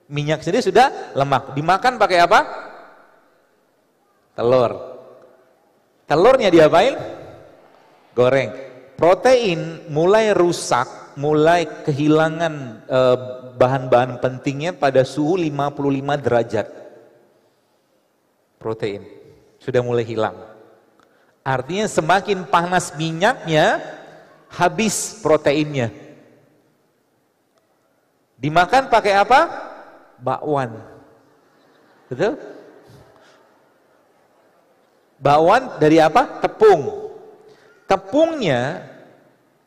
[0.08, 1.52] Minyak sendiri sudah lemak.
[1.52, 2.40] Dimakan pakai apa?
[4.32, 4.87] Telur.
[6.08, 6.96] Telurnya diapain?
[8.16, 8.50] Goreng.
[8.96, 12.54] Protein mulai rusak, mulai kehilangan
[12.88, 13.18] eh,
[13.60, 16.66] bahan-bahan pentingnya pada suhu 55 derajat.
[18.58, 19.04] Protein
[19.60, 20.34] sudah mulai hilang.
[21.44, 23.78] Artinya semakin panas minyaknya,
[24.50, 25.92] habis proteinnya.
[28.40, 29.40] Dimakan pakai apa?
[30.18, 30.72] Bakwan.
[32.08, 32.57] Betul?
[35.18, 36.38] Bakwan dari apa?
[36.38, 37.10] Tepung.
[37.90, 38.86] Tepungnya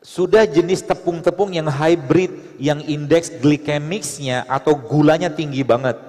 [0.02, 6.00] sudah jenis tepung-tepung yang hybrid, yang indeks glikemicsnya atau gulanya tinggi banget.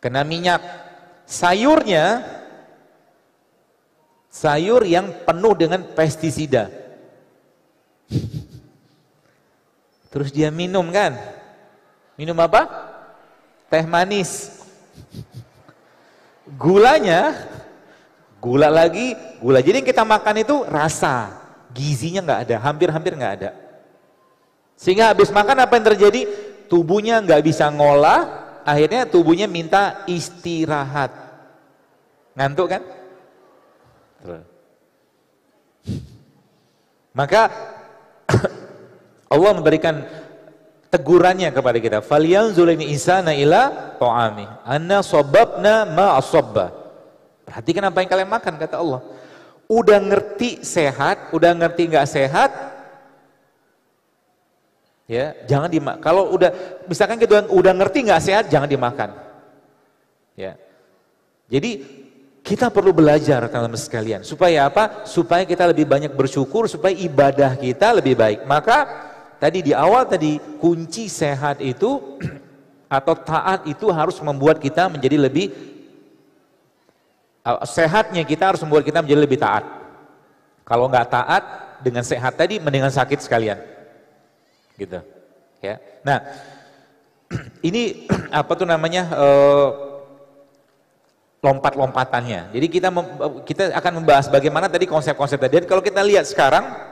[0.00, 0.62] Kena minyak.
[1.30, 2.26] Sayurnya,
[4.32, 6.70] sayur yang penuh dengan pestisida.
[10.10, 11.14] Terus dia minum kan?
[12.18, 12.66] Minum apa?
[13.70, 14.58] Teh manis.
[16.58, 17.36] Gulanya,
[18.40, 19.60] gula lagi, gula.
[19.60, 21.36] Jadi yang kita makan itu rasa,
[21.76, 23.50] gizinya nggak ada, hampir-hampir nggak ada.
[24.80, 26.20] Sehingga habis makan apa yang terjadi?
[26.66, 28.20] Tubuhnya nggak bisa ngolah,
[28.64, 31.12] akhirnya tubuhnya minta istirahat.
[32.32, 32.82] Ngantuk kan?
[37.12, 37.42] Maka
[39.34, 40.00] Allah memberikan
[40.88, 41.98] tegurannya kepada kita.
[42.00, 44.46] Falyanzur ini insana ila ta'ami.
[44.64, 46.16] Anna sababna ma.
[47.50, 49.02] Perhatikan apa yang kalian makan kata Allah.
[49.66, 52.50] Udah ngerti sehat, udah ngerti nggak sehat,
[55.10, 56.02] ya jangan dimakan.
[56.02, 56.50] Kalau udah
[56.86, 59.14] misalkan kita udah ngerti nggak sehat, jangan dimakan.
[60.38, 60.54] Ya.
[61.50, 61.82] Jadi
[62.46, 64.20] kita perlu belajar teman-teman sekalian.
[64.22, 65.06] Supaya apa?
[65.06, 68.46] Supaya kita lebih banyak bersyukur, supaya ibadah kita lebih baik.
[68.46, 69.10] Maka
[69.40, 72.20] Tadi di awal tadi kunci sehat itu
[73.00, 75.48] atau taat itu harus membuat kita menjadi lebih
[77.64, 79.64] sehatnya kita harus membuat kita menjadi lebih taat.
[80.64, 81.42] Kalau nggak taat
[81.82, 83.58] dengan sehat tadi mendingan sakit sekalian.
[84.76, 85.00] Gitu.
[85.60, 85.80] Ya.
[86.06, 86.18] Nah,
[87.68, 88.06] ini
[88.40, 89.68] apa tuh namanya uh,
[91.40, 92.52] lompat-lompatannya.
[92.52, 92.88] Jadi kita
[93.48, 95.64] kita akan membahas bagaimana tadi konsep-konsep tadi.
[95.64, 96.90] Dan kalau kita lihat sekarang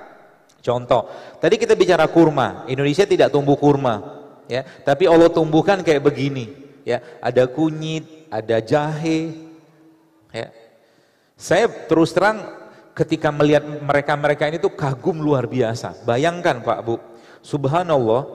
[0.59, 1.07] Contoh,
[1.39, 6.51] tadi kita bicara kurma, Indonesia tidak tumbuh kurma, ya, tapi Allah tumbuhkan kayak begini,
[6.83, 9.48] ya, ada kunyit, ada jahe,
[10.44, 10.48] ya.
[11.38, 12.42] Saya terus terang
[12.94, 16.03] ketika melihat mereka-mereka ini tuh kagum luar biasa.
[16.03, 16.98] Bayangkan Pak Bu,
[17.42, 18.27] Subhanallah,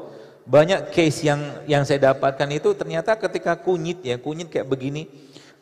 [0.48, 5.12] banyak case yang yang saya dapatkan itu ternyata ketika kunyit ya, kunyit kayak begini,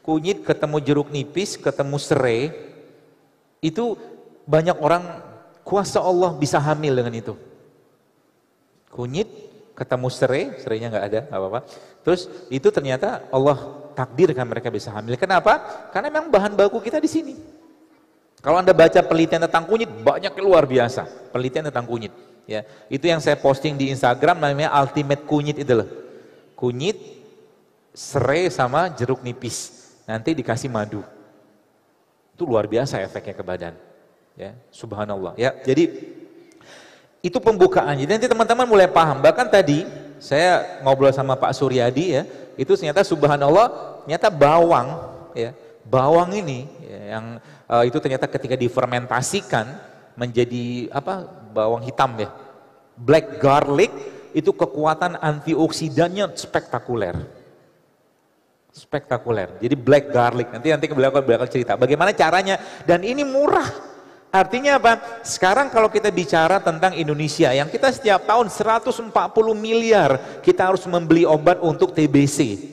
[0.05, 2.53] kunyit ketemu jeruk nipis, ketemu serai,
[3.61, 3.97] itu
[4.45, 7.33] banyak orang Kuasa Allah bisa hamil dengan itu.
[8.89, 9.29] Kunyit
[9.77, 11.59] ketemu serai, serainya nggak ada, nggak apa-apa.
[12.03, 15.15] Terus itu ternyata Allah takdirkan mereka bisa hamil.
[15.15, 15.87] Kenapa?
[15.91, 17.35] Karena memang bahan baku kita di sini.
[18.41, 21.05] Kalau Anda baca penelitian tentang kunyit, banyak luar biasa.
[21.29, 22.09] Penelitian tentang kunyit.
[22.49, 25.87] Ya, itu yang saya posting di Instagram namanya ultimate kunyit itu loh.
[26.57, 26.97] Kunyit,
[27.93, 29.93] serai sama jeruk nipis.
[30.09, 31.05] Nanti dikasih madu.
[32.33, 33.73] Itu luar biasa efeknya ke badan.
[34.33, 35.37] Ya, subhanallah.
[35.37, 35.93] Ya, jadi
[37.21, 37.93] itu pembukaan.
[37.93, 39.21] Jadi nanti teman-teman mulai paham.
[39.21, 39.85] Bahkan tadi
[40.17, 42.25] saya ngobrol sama Pak Suryadi ya,
[42.61, 44.87] itu ternyata subhanallah, ternyata bawang
[45.33, 45.49] ya,
[45.81, 47.25] bawang ini ya, yang
[47.65, 49.65] uh, itu ternyata ketika difermentasikan
[50.13, 52.29] menjadi apa bawang hitam ya
[53.01, 53.89] black garlic
[54.31, 57.17] itu kekuatan antioksidannya spektakuler.
[58.71, 59.59] Spektakuler.
[59.59, 60.47] Jadi black garlic.
[60.47, 62.55] Nanti nanti beliau akan cerita bagaimana caranya.
[62.87, 63.67] Dan ini murah
[64.31, 65.21] Artinya apa?
[65.27, 69.11] Sekarang kalau kita bicara tentang Indonesia yang kita setiap tahun 140
[69.59, 72.71] miliar kita harus membeli obat untuk TBC.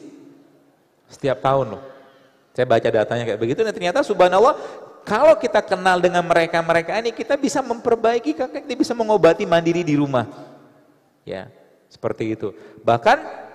[1.11, 1.83] Setiap tahun loh.
[2.55, 4.55] Saya baca datanya kayak begitu dan ternyata subhanallah
[5.09, 10.29] kalau kita kenal dengan mereka-mereka ini, kita bisa memperbaiki, kita bisa mengobati mandiri di rumah.
[11.25, 11.49] Ya,
[11.88, 12.53] seperti itu.
[12.85, 13.47] Bahkan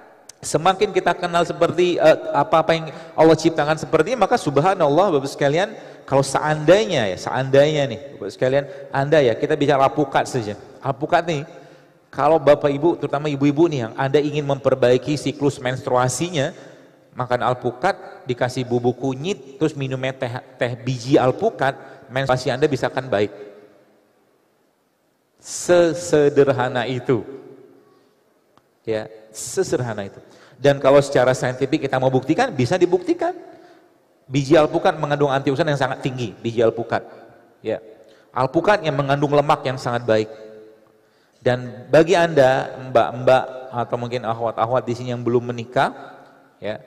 [0.44, 5.74] semakin kita kenal seperti uh, apa-apa yang Allah ciptakan seperti ini, maka subhanallah Bapak sekalian,
[6.04, 10.60] kalau seandainya ya, seandainya nih Bapak sekalian, Anda ya, kita bicara alpukat saja.
[10.84, 11.42] Alpukat nih,
[12.14, 16.54] kalau Bapak Ibu, terutama ibu-ibu nih yang Anda ingin memperbaiki siklus menstruasinya,
[17.18, 21.74] makan alpukat, dikasih bubuk kunyit, terus minumnya teh, teh biji alpukat,
[22.14, 23.34] menstruasi Anda bisa kan baik.
[25.42, 27.26] Sesederhana itu.
[28.84, 30.20] Ya, sesederhana itu.
[30.64, 33.36] Dan kalau secara saintifik kita mau buktikan, bisa dibuktikan.
[34.24, 37.04] Biji alpukat mengandung antioksidan yang sangat tinggi, biji alpukat.
[37.60, 37.84] Ya.
[38.32, 40.32] Alpukat yang mengandung lemak yang sangat baik.
[41.44, 45.92] Dan bagi Anda, mbak-mbak atau mungkin ahwat-ahwat di sini yang belum menikah,
[46.64, 46.80] ya,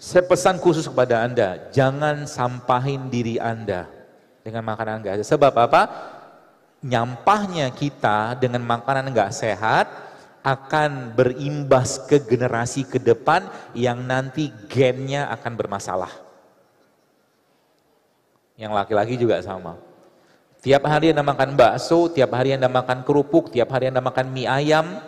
[0.00, 3.84] saya pesan khusus kepada Anda, jangan sampahin diri Anda
[4.40, 5.28] dengan makanan enggak sehat.
[5.36, 5.82] Sebab apa?
[6.80, 10.07] Nyampahnya kita dengan makanan enggak sehat
[10.42, 16.12] akan berimbas ke generasi ke depan yang nanti gennya akan bermasalah.
[18.58, 19.78] Yang laki-laki juga sama.
[20.58, 24.50] Tiap hari Anda makan bakso, tiap hari Anda makan kerupuk, tiap hari Anda makan mie
[24.50, 24.98] ayam,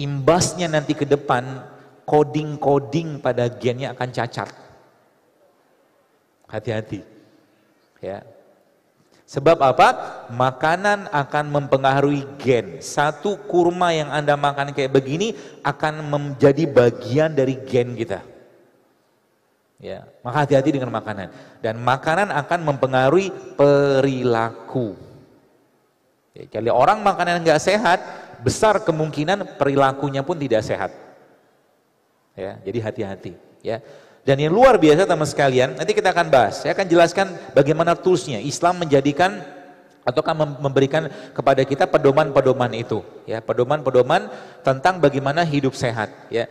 [0.00, 1.60] imbasnya nanti ke depan
[2.08, 4.48] coding-coding pada gennya akan cacat.
[6.48, 7.02] Hati-hati.
[8.00, 8.22] Ya.
[9.36, 9.88] Sebab apa?
[10.32, 12.80] Makanan akan mempengaruhi gen.
[12.80, 18.24] Satu kurma yang Anda makan kayak begini akan menjadi bagian dari gen kita.
[19.76, 21.28] Ya, maka hati-hati dengan makanan.
[21.60, 23.28] Dan makanan akan mempengaruhi
[23.60, 24.96] perilaku.
[26.32, 28.00] Ya, kalau orang makanan nggak sehat,
[28.40, 30.96] besar kemungkinan perilakunya pun tidak sehat.
[32.32, 33.36] Ya, jadi hati-hati.
[33.60, 33.84] Ya.
[34.26, 36.66] Dan yang luar biasa teman sekalian, nanti kita akan bahas.
[36.66, 38.42] Saya akan jelaskan bagaimana toolsnya.
[38.42, 39.38] Islam menjadikan
[40.02, 43.06] ataukah memberikan kepada kita pedoman-pedoman itu.
[43.22, 44.26] Ya, pedoman-pedoman
[44.66, 46.10] tentang bagaimana hidup sehat.
[46.26, 46.50] Ya,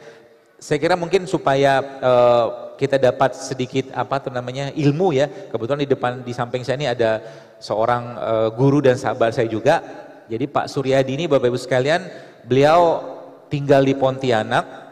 [0.56, 2.46] saya kira mungkin supaya uh,
[2.80, 5.28] kita dapat sedikit apa namanya ilmu ya.
[5.28, 7.20] Kebetulan di depan di samping saya ini ada
[7.60, 9.84] seorang uh, guru dan sahabat saya juga.
[10.32, 12.08] Jadi Pak Suryadi ini Bapak Ibu sekalian,
[12.48, 13.04] beliau
[13.52, 14.88] tinggal di Pontianak,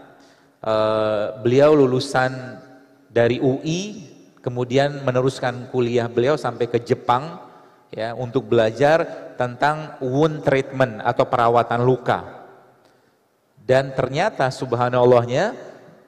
[0.63, 2.55] Uh, beliau lulusan
[3.13, 4.09] dari UI,
[4.41, 7.37] kemudian meneruskan kuliah beliau sampai ke Jepang
[7.93, 9.05] ya untuk belajar
[9.37, 12.19] tentang wound treatment atau perawatan luka.
[13.63, 15.53] Dan ternyata subhanallahnya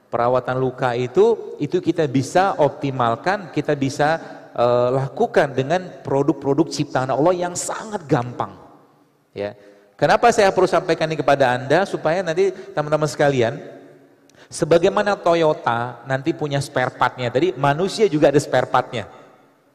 [0.10, 4.20] perawatan luka itu itu kita bisa optimalkan, kita bisa
[4.58, 8.52] uh, lakukan dengan produk-produk ciptaan Allah yang sangat gampang.
[9.32, 9.54] Ya.
[9.96, 13.56] Kenapa saya perlu sampaikan ini kepada Anda supaya nanti teman-teman sekalian
[14.50, 19.10] Sebagaimana Toyota nanti punya spare partnya, tadi manusia juga ada spare partnya.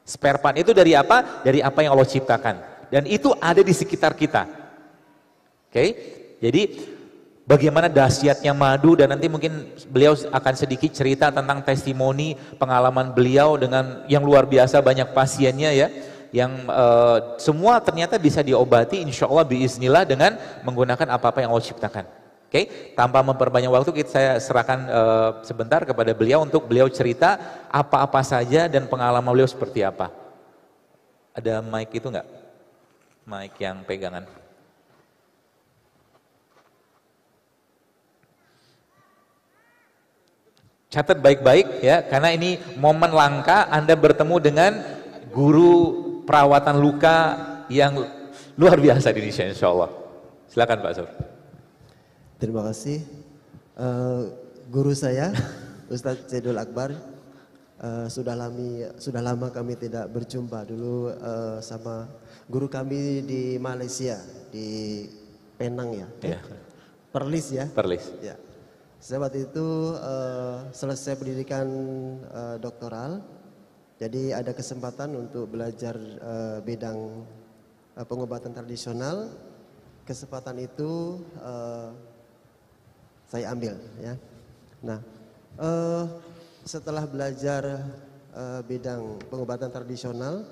[0.07, 1.43] Spare part itu dari apa?
[1.43, 2.57] Dari apa yang Allah ciptakan.
[2.91, 4.47] Dan itu ada di sekitar kita.
[5.71, 5.89] Oke, okay?
[6.43, 6.63] jadi
[7.47, 14.03] bagaimana dahsyatnya madu dan nanti mungkin beliau akan sedikit cerita tentang testimoni pengalaman beliau dengan
[14.11, 15.89] yang luar biasa banyak pasiennya ya
[16.31, 22.07] yang uh, semua ternyata bisa diobati insya Allah biiznillah dengan menggunakan apa-apa yang Allah ciptakan.
[22.51, 22.99] Oke, okay?
[22.99, 27.39] tanpa memperbanyak waktu kita saya serahkan uh, sebentar kepada beliau untuk beliau cerita
[27.71, 30.11] apa-apa saja dan pengalaman beliau seperti apa.
[31.31, 32.27] Ada mic itu enggak?
[33.23, 34.27] Mic yang pegangan.
[40.91, 44.73] Catat baik-baik ya, karena ini momen langka Anda bertemu dengan
[45.31, 47.17] guru perawatan luka
[47.71, 47.95] yang
[48.59, 49.91] luar biasa di Indonesia insya Allah.
[50.51, 51.30] Silakan Pak Sur.
[52.41, 53.05] Terima kasih.
[53.77, 54.33] Uh,
[54.73, 55.29] guru saya,
[55.93, 56.89] Ustadz Zedul Akbar,
[57.85, 62.09] uh, sudah lama sudah lama kami tidak berjumpa dulu uh, sama
[62.49, 64.17] guru kami di Malaysia
[64.49, 65.05] di
[65.61, 66.09] Penang ya.
[66.25, 66.41] Yeah.
[67.13, 67.69] Perlis ya.
[67.69, 68.09] Perlis.
[68.25, 68.41] Ya.
[68.97, 71.69] Saya waktu itu uh, selesai pendidikan
[72.25, 73.21] uh, doktoral,
[74.01, 75.93] jadi ada kesempatan untuk belajar
[76.25, 77.21] uh, bidang
[78.01, 79.29] uh, pengobatan tradisional.
[80.09, 81.93] Kesempatan itu uh,
[83.31, 84.19] saya ambil ya.
[84.83, 84.99] Nah,
[85.55, 86.05] uh,
[86.67, 87.63] setelah belajar
[88.35, 90.43] uh, bidang pengobatan tradisional,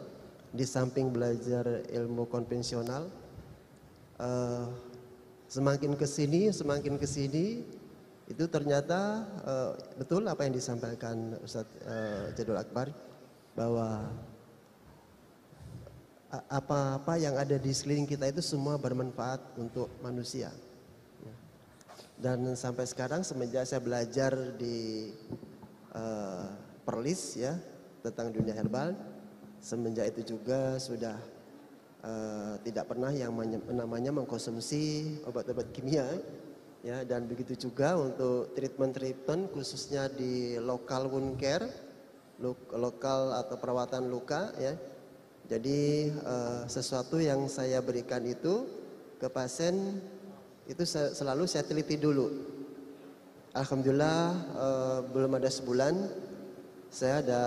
[0.55, 3.11] di samping belajar ilmu konvensional,
[4.22, 4.70] uh,
[5.51, 7.66] semakin ke sini, semakin ke sini,
[8.31, 12.95] itu ternyata uh, betul apa yang disampaikan Ustadz uh, Jadul Akbar
[13.59, 14.07] bahwa
[16.53, 20.53] apa-apa yang ada di sekeliling kita itu semua bermanfaat untuk manusia.
[22.19, 25.07] Dan sampai sekarang semenjak saya belajar di
[25.95, 26.51] uh,
[26.83, 27.55] Perlis ya
[28.03, 28.91] tentang dunia herbal,
[29.62, 31.14] semenjak itu juga sudah
[32.03, 33.31] uh, tidak pernah yang
[33.71, 36.11] namanya mengkonsumsi obat-obat kimia
[36.83, 37.07] ya.
[37.07, 41.71] Dan begitu juga untuk treatment-treatment khususnya di lokal wound care
[42.75, 44.75] lokal atau perawatan luka ya.
[45.47, 48.66] Jadi uh, sesuatu yang saya berikan itu
[49.23, 50.03] ke pasien
[50.69, 52.29] itu selalu saya teliti dulu
[53.57, 54.21] Alhamdulillah
[54.53, 55.95] uh, belum ada sebulan
[56.93, 57.43] saya ada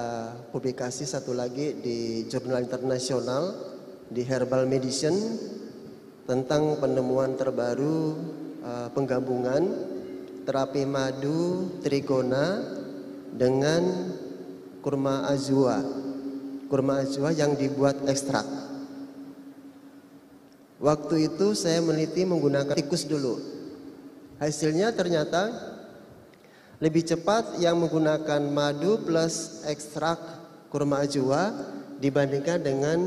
[0.50, 3.54] publikasi satu lagi di jurnal internasional
[4.10, 5.18] di Herbal Medicine
[6.26, 8.18] tentang penemuan terbaru
[8.66, 9.64] uh, penggabungan
[10.46, 12.62] terapi madu trigona
[13.34, 14.14] dengan
[14.82, 15.82] kurma azua.
[16.68, 18.46] Kurma azua yang dibuat ekstrak.
[20.82, 23.38] Waktu itu saya meneliti menggunakan tikus dulu.
[24.42, 25.54] Hasilnya ternyata
[26.82, 30.18] lebih cepat yang menggunakan madu plus ekstrak
[30.74, 31.54] kurma ajwa
[32.02, 32.98] dibandingkan dengan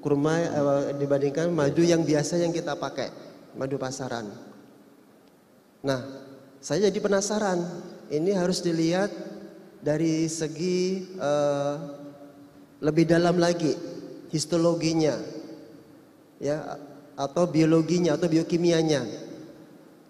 [0.00, 3.12] kurma eh, dibandingkan madu yang biasa yang kita pakai,
[3.60, 4.32] madu pasaran.
[5.84, 6.00] Nah,
[6.64, 7.60] saya jadi penasaran.
[8.08, 9.08] Ini harus dilihat
[9.82, 11.74] dari segi uh,
[12.78, 13.72] lebih dalam lagi
[14.30, 15.16] histologinya,
[16.38, 16.76] ya
[17.16, 19.04] atau biologinya atau biokimianya.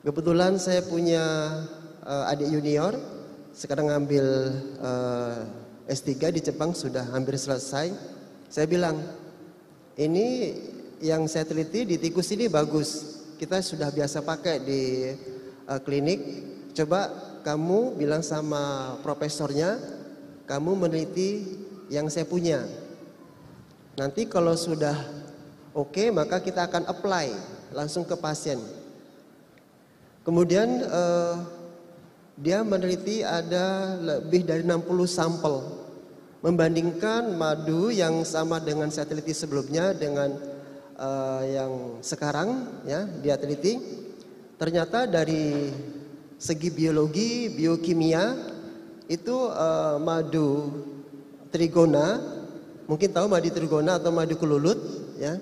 [0.02, 1.22] Kebetulan saya punya
[2.02, 2.98] uh, adik junior,
[3.54, 4.26] sekarang ngambil
[4.82, 5.46] uh,
[5.86, 7.94] S3 di Jepang sudah hampir selesai.
[8.50, 8.98] Saya bilang,
[9.94, 10.58] ini
[10.98, 13.20] yang saya teliti di tikus ini bagus.
[13.38, 14.82] Kita sudah biasa pakai di
[15.66, 16.20] uh, klinik,
[16.74, 17.10] coba
[17.42, 19.78] kamu bilang sama profesornya,
[20.46, 22.62] kamu meneliti yang saya punya.
[23.98, 25.21] Nanti kalau sudah
[25.72, 27.32] oke, maka kita akan apply
[27.72, 28.60] langsung ke pasien.
[30.22, 31.42] Kemudian uh,
[32.38, 35.82] dia meneliti ada lebih dari 60 sampel
[36.42, 40.30] membandingkan madu yang sama dengan saya teliti sebelumnya dengan
[40.98, 44.02] uh, yang sekarang ya dia teliti
[44.62, 45.74] Ternyata dari
[46.38, 48.30] segi biologi, biokimia
[49.10, 50.70] itu uh, madu
[51.50, 52.22] trigona,
[52.86, 54.78] mungkin tahu madu trigona atau madu kelulut,
[55.18, 55.34] ya,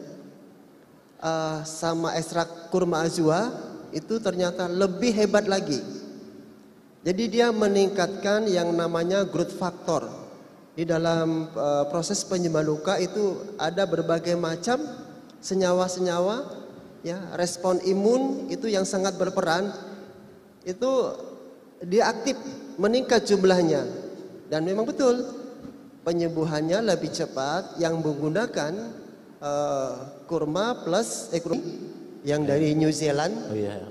[1.20, 3.52] uh, sama ekstrak kurma azua
[3.92, 5.78] itu ternyata lebih hebat lagi.
[7.00, 10.04] Jadi dia meningkatkan yang namanya growth factor.
[10.76, 14.80] Di dalam uh, proses penyembuhan luka itu ada berbagai macam
[15.40, 16.60] senyawa-senyawa
[17.00, 19.72] ya respon imun itu yang sangat berperan
[20.68, 21.16] itu
[21.80, 22.36] dia aktif
[22.76, 23.88] meningkat jumlahnya
[24.52, 25.24] dan memang betul
[26.04, 28.92] penyembuhannya lebih cepat yang menggunakan
[29.40, 31.42] uh, kurma plus eh,
[32.22, 33.34] yang dari New Zealand.
[33.50, 33.82] Oh, yeah.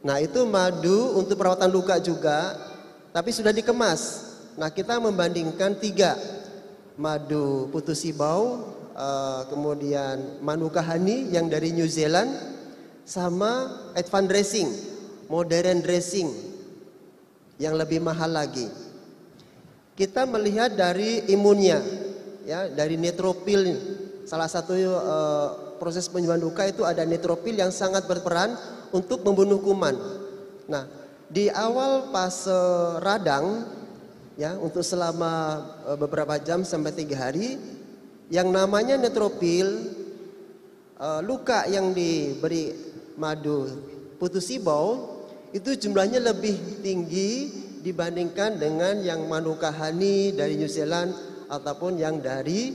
[0.00, 2.56] Nah itu madu untuk perawatan luka juga,
[3.12, 4.32] tapi sudah dikemas.
[4.56, 6.16] Nah kita membandingkan tiga
[6.96, 12.34] madu putus ibau, uh, kemudian manuka honey yang dari New Zealand,
[13.06, 14.68] sama advance dressing,
[15.30, 16.28] modern dressing
[17.62, 18.66] yang lebih mahal lagi.
[19.94, 21.78] Kita melihat dari imunnya,
[22.42, 23.76] ya dari netropil.
[24.26, 28.54] Salah satu uh, proses penyembuhan luka itu ada netropil yang sangat berperan
[28.94, 29.98] untuk membunuh kuman.
[30.70, 30.86] Nah,
[31.26, 32.54] di awal fase
[33.02, 33.66] radang,
[34.38, 37.58] ya untuk selama uh, beberapa jam sampai tiga hari,
[38.30, 39.90] yang namanya netropil
[41.02, 42.70] uh, luka yang diberi
[43.18, 43.66] madu
[44.22, 45.18] putus sibau
[45.50, 47.50] itu jumlahnya lebih tinggi
[47.82, 51.10] dibandingkan dengan yang manuka honey dari New Zealand
[51.50, 52.70] ataupun yang dari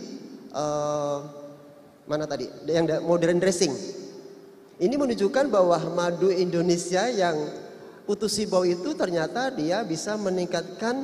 [0.51, 1.36] uh,
[2.07, 3.75] mana tadi yang modern dressing.
[4.77, 7.35] Ini menunjukkan bahwa madu Indonesia yang
[8.07, 10.95] putus sibau itu ternyata dia bisa meningkatkan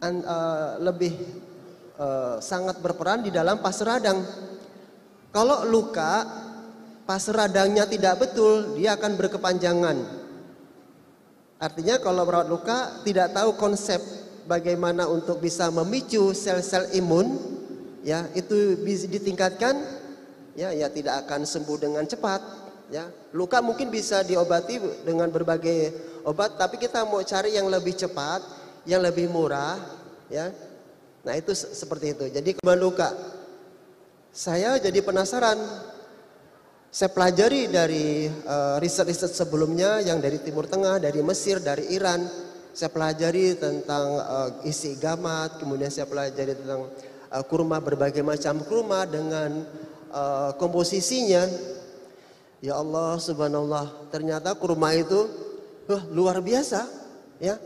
[0.00, 1.12] uh, lebih
[2.00, 4.24] uh, sangat berperan di dalam fase radang.
[5.28, 6.24] Kalau luka
[7.04, 9.96] fase radangnya tidak betul, dia akan berkepanjangan.
[11.62, 14.02] Artinya kalau merawat luka tidak tahu konsep
[14.50, 17.38] bagaimana untuk bisa memicu sel-sel imun,
[18.02, 20.01] ya itu bisa ditingkatkan,
[20.56, 22.40] ya ya tidak akan sembuh dengan cepat.
[22.92, 25.96] Ya, luka mungkin bisa diobati dengan berbagai
[26.28, 28.44] obat, tapi kita mau cari yang lebih cepat,
[28.84, 29.80] yang lebih murah,
[30.28, 30.52] ya.
[31.24, 32.28] Nah itu seperti itu.
[32.28, 33.08] Jadi kembali luka,
[34.28, 35.56] saya jadi penasaran.
[36.92, 42.28] Saya pelajari dari uh, riset-riset sebelumnya yang dari Timur Tengah, dari Mesir, dari Iran.
[42.76, 46.92] Saya pelajari tentang uh, isi gamat, kemudian saya pelajari tentang
[47.32, 49.64] uh, kurma berbagai macam kurma dengan
[50.12, 51.48] uh, komposisinya.
[52.62, 55.26] Ya Allah, subhanallah, ternyata kurma itu
[55.90, 56.86] uh, luar biasa,
[57.42, 57.58] ya,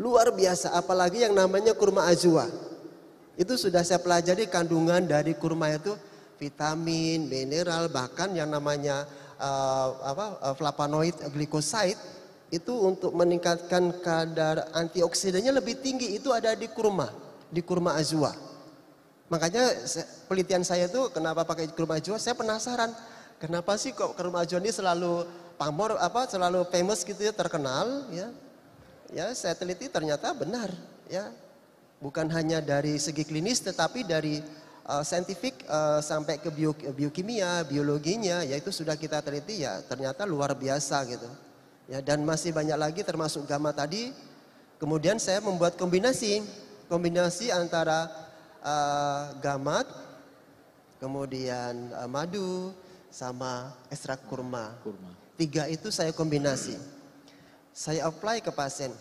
[0.00, 0.72] luar biasa.
[0.72, 2.48] Apalagi yang namanya kurma ajwa.
[3.36, 5.92] Itu sudah saya pelajari kandungan dari kurma itu
[6.40, 9.04] vitamin, mineral, bahkan yang namanya
[9.36, 12.00] uh, apa uh, flavonoid, glikoside
[12.50, 17.12] itu untuk meningkatkan kadar antioksidannya lebih tinggi itu ada di kurma,
[17.46, 18.49] di kurma azwa.
[19.30, 19.62] Makanya
[20.26, 22.18] penelitian saya itu kenapa pakai azwa?
[22.18, 22.90] Saya penasaran,
[23.38, 25.22] kenapa sih kok azwa ini selalu
[25.54, 28.28] pamor apa selalu famous gitu ya terkenal ya.
[29.10, 30.74] Ya, saya teliti ternyata benar
[31.06, 31.30] ya.
[32.02, 34.42] Bukan hanya dari segi klinis tetapi dari
[34.86, 40.58] uh, saintifik uh, sampai ke bio, biokimia, biologinya, yaitu sudah kita teliti ya ternyata luar
[40.58, 41.30] biasa gitu.
[41.86, 44.10] Ya dan masih banyak lagi termasuk gamma tadi.
[44.82, 46.42] Kemudian saya membuat kombinasi,
[46.88, 48.29] kombinasi antara
[48.64, 49.86] uh, gamat,
[51.00, 52.72] kemudian uh, madu,
[53.10, 54.76] sama ekstrak kurma.
[54.84, 55.10] kurma.
[55.34, 56.76] Tiga itu saya kombinasi.
[57.72, 58.92] Saya apply ke pasien.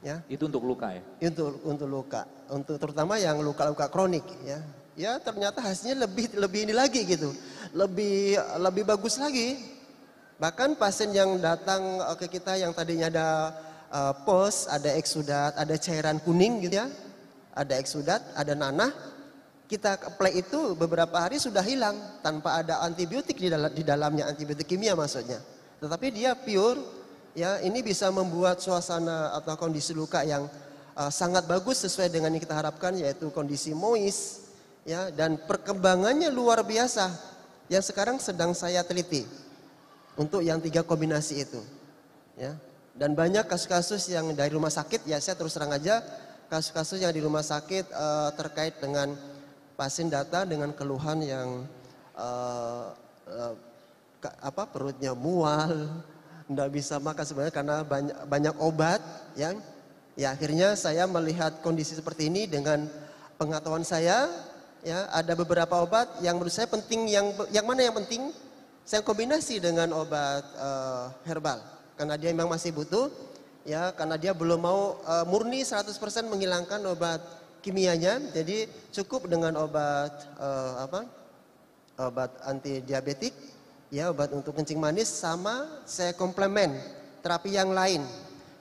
[0.00, 0.24] Ya.
[0.32, 1.02] Itu untuk luka ya?
[1.28, 4.64] Untuk untuk luka, untuk terutama yang luka-luka kronik ya
[4.98, 7.32] ya ternyata hasilnya lebih lebih ini lagi gitu,
[7.72, 9.56] lebih lebih bagus lagi.
[10.40, 13.28] Bahkan pasien yang datang ke kita yang tadinya ada
[13.92, 16.88] uh, pos, ada eksudat, ada cairan kuning gitu ya,
[17.54, 18.92] ada eksudat, ada nanah,
[19.70, 21.94] kita apply itu beberapa hari sudah hilang
[22.26, 25.38] tanpa ada antibiotik di, dalam, di dalamnya, antibiotik kimia maksudnya.
[25.78, 26.82] Tetapi dia pure,
[27.38, 30.50] ya ini bisa membuat suasana atau kondisi luka yang
[30.98, 34.50] uh, sangat bagus sesuai dengan yang kita harapkan yaitu kondisi moist,
[34.82, 37.30] ya dan perkembangannya luar biasa.
[37.70, 39.22] Yang sekarang sedang saya teliti
[40.18, 41.62] untuk yang tiga kombinasi itu
[42.34, 42.58] ya.
[42.90, 46.02] Dan banyak kasus-kasus yang dari rumah sakit ya saya terus terang aja
[46.50, 49.14] kasus-kasus yang di rumah sakit uh, terkait dengan
[49.78, 51.48] pasien data dengan keluhan yang
[52.18, 52.90] uh,
[53.30, 53.54] uh,
[54.42, 55.88] apa perutnya mual
[56.50, 59.00] tidak bisa makan sebenarnya karena banyak banyak obat
[59.38, 59.62] yang
[60.18, 62.90] ya akhirnya saya melihat kondisi seperti ini dengan
[63.38, 64.28] pengetahuan saya
[64.82, 68.34] ya ada beberapa obat yang menurut saya penting yang yang mana yang penting?
[68.84, 71.62] Saya kombinasi dengan obat uh, herbal.
[71.94, 73.12] Karena dia memang masih butuh
[73.64, 75.92] ya karena dia belum mau uh, murni 100%
[76.26, 77.20] menghilangkan obat
[77.60, 81.00] kimianya jadi cukup dengan obat uh, apa
[82.00, 83.36] obat anti diabetik
[83.92, 86.72] ya obat untuk kencing manis sama saya komplement
[87.20, 88.00] terapi yang lain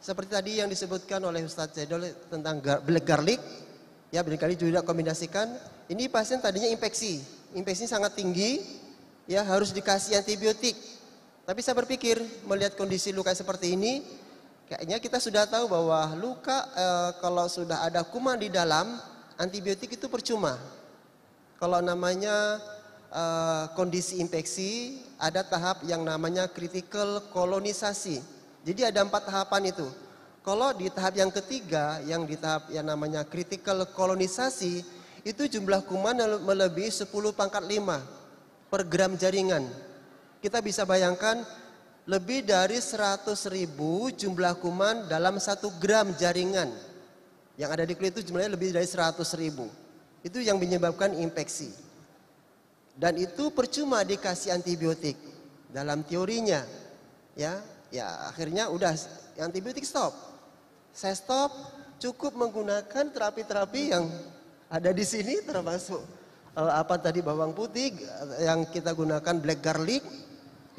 [0.03, 3.39] seperti tadi yang disebutkan oleh Ustadz Zedol tentang black garlic
[4.11, 5.47] ya barangkali juga kombinasikan
[5.89, 7.17] ini pasien tadinya infeksi,
[7.57, 8.61] infeksi sangat tinggi,
[9.25, 10.77] ya harus dikasih antibiotik.
[11.49, 14.05] Tapi saya berpikir melihat kondisi luka seperti ini,
[14.69, 16.85] kayaknya kita sudah tahu bahwa luka e,
[17.17, 19.01] kalau sudah ada kuman di dalam,
[19.41, 20.61] antibiotik itu percuma.
[21.57, 22.61] Kalau namanya
[23.09, 23.23] e,
[23.73, 28.21] kondisi infeksi, ada tahap yang namanya critical kolonisasi.
[28.61, 29.89] Jadi ada empat tahapan itu.
[30.45, 34.85] Kalau di tahap yang ketiga, yang di tahap yang namanya critical kolonisasi,
[35.25, 36.15] itu jumlah kuman
[36.45, 39.67] melebihi 10 pangkat 5 per gram jaringan.
[40.39, 41.43] Kita bisa bayangkan
[42.09, 46.73] lebih dari 100 ribu jumlah kuman dalam satu gram jaringan.
[47.53, 49.69] Yang ada di kulit itu jumlahnya lebih dari 100 ribu.
[50.25, 51.69] Itu yang menyebabkan infeksi.
[52.97, 55.15] Dan itu percuma dikasih antibiotik.
[55.69, 56.65] Dalam teorinya,
[57.37, 57.61] ya,
[57.93, 58.89] ya akhirnya udah
[59.37, 60.11] antibiotik stop.
[60.89, 61.53] Saya stop,
[62.01, 64.09] cukup menggunakan terapi-terapi yang
[64.65, 66.01] ada di sini termasuk
[66.57, 67.93] uh, apa tadi bawang putih
[68.41, 70.01] yang kita gunakan black garlic.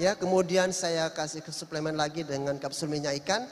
[0.01, 3.45] Ya, kemudian saya kasih suplemen lagi dengan kapsul minyak ikan.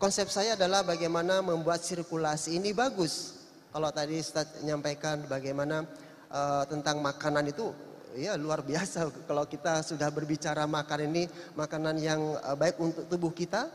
[0.00, 3.36] Konsep saya adalah bagaimana membuat sirkulasi ini bagus.
[3.68, 5.84] Kalau tadi Ustaz menyampaikan bagaimana
[6.32, 7.68] uh, tentang makanan itu
[8.16, 13.36] ya luar biasa kalau kita sudah berbicara makan ini makanan yang uh, baik untuk tubuh
[13.36, 13.68] kita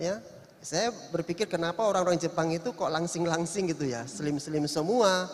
[0.00, 0.16] ya
[0.64, 5.28] saya berpikir kenapa orang-orang Jepang itu kok langsing-langsing gitu ya, slim-slim semua.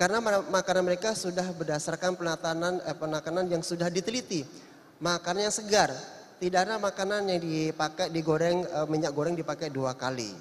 [0.00, 4.65] Karena makanan mereka sudah berdasarkan penatanan eh, penakanan yang sudah diteliti.
[5.02, 5.90] Makanan yang segar.
[6.36, 10.32] Tidak ada makanan yang dipakai digoreng eh, minyak goreng dipakai dua kali.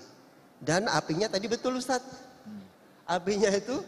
[0.59, 2.03] Dan apinya tadi betul Ustaz.
[3.05, 3.79] Apinya itu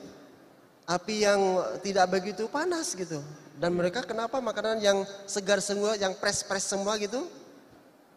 [0.88, 1.42] api yang
[1.84, 3.20] tidak begitu panas gitu.
[3.58, 7.26] Dan mereka kenapa makanan yang segar semua, yang pres-pres semua gitu?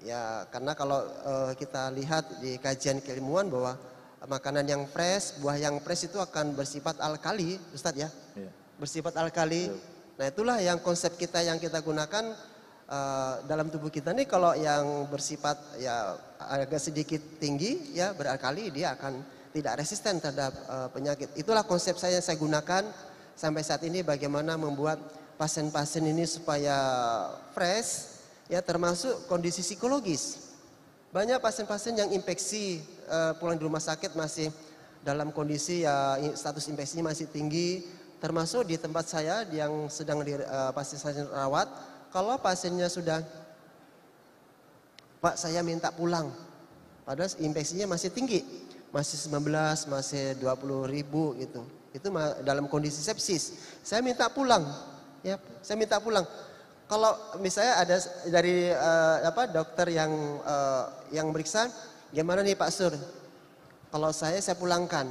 [0.05, 3.81] Ya karena kalau uh, kita lihat di kajian keilmuan bahwa
[4.29, 8.09] makanan yang fresh, buah yang fresh itu akan bersifat alkali, Ustadz ya.
[8.37, 8.51] ya.
[8.77, 9.73] Bersifat alkali.
[9.73, 9.77] Ya.
[10.21, 12.37] Nah itulah yang konsep kita yang kita gunakan
[12.93, 18.93] uh, dalam tubuh kita nih kalau yang bersifat ya agak sedikit tinggi ya beralkali dia
[19.01, 19.25] akan
[19.57, 21.33] tidak resisten terhadap uh, penyakit.
[21.41, 22.85] Itulah konsep saya yang saya gunakan
[23.33, 25.01] sampai saat ini bagaimana membuat
[25.41, 26.77] pasien-pasien ini supaya
[27.57, 28.21] fresh
[28.53, 30.53] ya termasuk kondisi psikologis.
[31.17, 34.53] Banyak pasien-pasien yang infeksi uh, pulang di rumah sakit masih
[35.01, 37.89] dalam kondisi ya status infeksinya masih tinggi,
[38.21, 41.67] termasuk di tempat saya yang sedang di uh, pasien saya rawat.
[42.13, 43.23] Kalau pasiennya sudah
[45.21, 46.33] Pak saya minta pulang,
[47.05, 48.41] padahal infeksinya masih tinggi,
[48.89, 51.61] masih 19, masih 20 ribu gitu.
[51.93, 52.09] Itu
[52.41, 53.77] dalam kondisi sepsis.
[53.85, 54.65] Saya minta pulang,
[55.21, 56.25] ya, saya minta pulang
[56.91, 57.97] kalau misalnya ada
[58.27, 60.11] dari uh, apa dokter yang
[60.43, 61.71] uh, yang meriksa,
[62.11, 62.91] gimana nih Pak Sur?
[63.95, 65.07] Kalau saya saya pulangkan,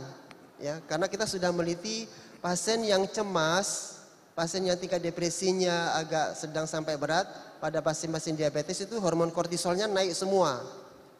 [0.59, 2.03] ya karena kita sudah meliti
[2.39, 3.99] pasien yang cemas,
[4.35, 7.27] pasien yang tingkat depresinya agak sedang sampai berat,
[7.59, 10.63] pada pasien-pasien diabetes itu hormon kortisolnya naik semua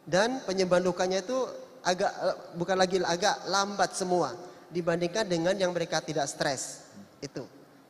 [0.08, 1.36] dan penyembuhan lukanya itu
[1.84, 4.34] agak eh, bukan lagi agak lambat semua
[4.72, 6.88] dibandingkan dengan yang mereka tidak stres
[7.20, 7.44] itu.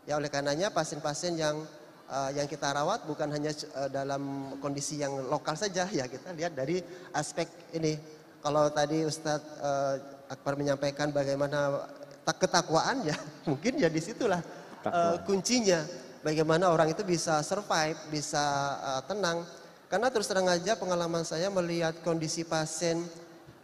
[0.10, 1.62] Ya oleh karenanya pasien-pasien yang
[2.10, 6.58] uh, yang kita rawat bukan hanya uh, dalam kondisi yang lokal saja ya kita lihat
[6.58, 6.82] dari
[7.14, 7.46] aspek
[7.78, 7.94] ini.
[8.40, 9.96] Kalau tadi Ustadz uh,
[10.32, 11.86] Akbar menyampaikan bagaimana
[12.28, 13.16] tak ketakwaan ya
[13.50, 14.40] mungkin ya di situlah
[14.86, 15.84] uh, kuncinya
[16.24, 18.44] bagaimana orang itu bisa survive, bisa
[18.80, 19.44] uh, tenang.
[19.90, 23.02] Karena terus terang aja pengalaman saya melihat kondisi pasien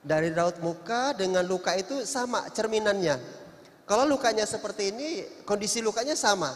[0.02, 3.22] dari raut muka dengan luka itu sama cerminannya.
[3.86, 5.10] Kalau lukanya seperti ini,
[5.46, 6.50] kondisi lukanya sama.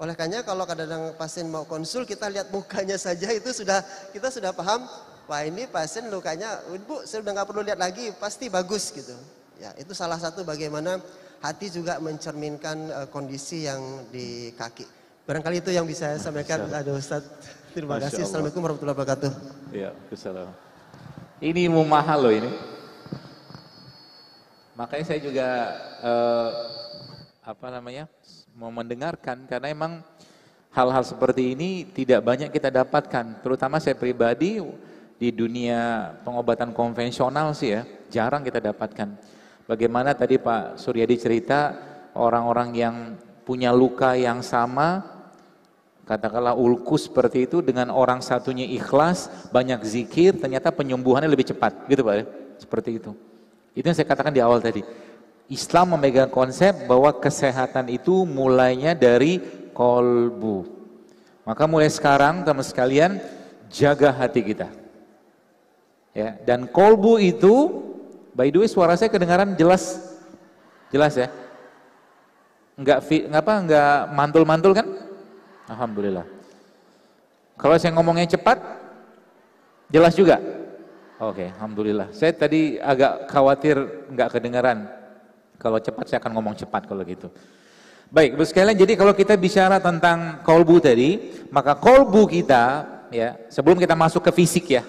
[0.00, 4.52] Oleh karena kalau kadang-kadang pasien mau konsul kita lihat mukanya saja itu sudah kita sudah
[4.56, 4.88] paham
[5.28, 9.16] wah ini pasien lukanya bu saya sudah nggak perlu lihat lagi pasti bagus gitu.
[9.56, 11.00] Ya itu salah satu bagaimana
[11.40, 14.84] hati juga mencerminkan uh, kondisi yang di kaki.
[15.26, 16.68] Barangkali itu yang bisa saya sampaikan.
[16.70, 17.24] Aduh Ustaz,
[17.72, 18.16] terima Masya kasih.
[18.16, 18.28] Allah.
[18.28, 19.30] Assalamualaikum warahmatullahi wabarakatuh.
[19.74, 20.64] Ya, Assalamualaikum.
[21.36, 22.50] Ini mau mahal loh ini.
[24.76, 25.48] Makanya saya juga
[26.04, 26.50] uh,
[27.40, 28.04] apa namanya
[28.52, 30.04] mau mendengarkan karena emang
[30.72, 33.40] hal-hal seperti ini tidak banyak kita dapatkan.
[33.40, 34.60] Terutama saya pribadi
[35.16, 39.35] di dunia pengobatan konvensional sih ya, jarang kita dapatkan.
[39.66, 41.74] Bagaimana tadi Pak Suryadi cerita
[42.14, 42.96] orang-orang yang
[43.42, 45.02] punya luka yang sama,
[46.06, 52.06] katakanlah ulkus seperti itu dengan orang satunya ikhlas, banyak zikir, ternyata penyembuhannya lebih cepat, gitu
[52.06, 52.24] Pak ya?
[52.62, 53.10] Seperti itu.
[53.74, 54.86] Itu yang saya katakan di awal tadi.
[55.50, 59.42] Islam memegang konsep bahwa kesehatan itu mulainya dari
[59.74, 60.66] kolbu.
[61.46, 63.22] Maka mulai sekarang teman sekalian
[63.70, 64.70] jaga hati kita.
[66.16, 67.82] Ya, dan kolbu itu
[68.36, 69.96] by the way suara saya kedengaran jelas
[70.92, 71.32] jelas ya.
[72.76, 73.00] Enggak
[73.32, 74.86] apa enggak mantul-mantul kan?
[75.72, 76.28] Alhamdulillah.
[77.56, 78.60] Kalau saya ngomongnya cepat
[79.88, 80.36] jelas juga.
[81.16, 82.12] Oke, alhamdulillah.
[82.12, 83.80] Saya tadi agak khawatir
[84.12, 84.84] enggak kedengaran.
[85.56, 87.32] Kalau cepat saya akan ngomong cepat kalau gitu.
[88.12, 93.82] Baik, Ibu sekalian, jadi kalau kita bicara tentang kolbu tadi, maka kolbu kita, ya, sebelum
[93.82, 94.86] kita masuk ke fisik ya,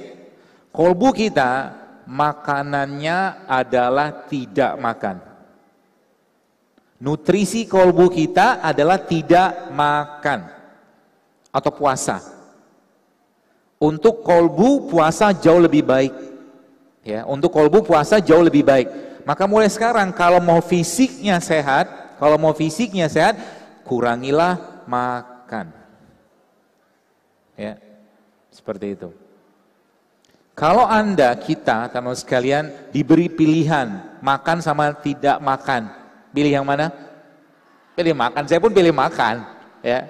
[0.70, 1.74] kolbu kita
[2.08, 5.18] makanannya adalah tidak makan.
[6.97, 10.49] Nutrisi kolbu kita adalah tidak makan
[11.53, 12.18] atau puasa.
[13.78, 16.14] Untuk kolbu puasa jauh lebih baik.
[17.05, 18.89] Ya, untuk kolbu puasa jauh lebih baik.
[19.22, 23.38] Maka mulai sekarang kalau mau fisiknya sehat, kalau mau fisiknya sehat,
[23.86, 25.70] kurangilah makan.
[27.53, 27.78] Ya.
[28.49, 29.27] Seperti itu.
[30.58, 35.86] Kalau Anda, kita, teman sekalian, diberi pilihan, makan sama tidak makan.
[36.34, 36.89] Pilih yang mana?
[37.93, 38.41] Pilih makan.
[38.49, 39.45] Saya pun pilih makan.
[39.86, 40.10] Ya.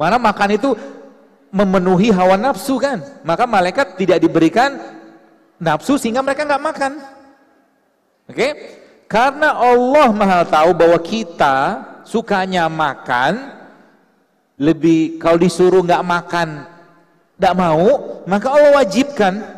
[0.00, 0.72] Mana makan itu
[1.52, 3.04] memenuhi hawa nafsu kan.
[3.20, 4.80] Maka malaikat tidak diberikan
[5.60, 6.92] nafsu sehingga mereka nggak makan.
[8.32, 8.32] Oke?
[8.32, 8.52] Okay?
[9.12, 13.54] Karena Allah Maha tahu bahwa kita sukanya makan
[14.56, 16.64] lebih kalau disuruh nggak makan
[17.36, 17.86] nggak mau,
[18.24, 19.55] maka Allah wajibkan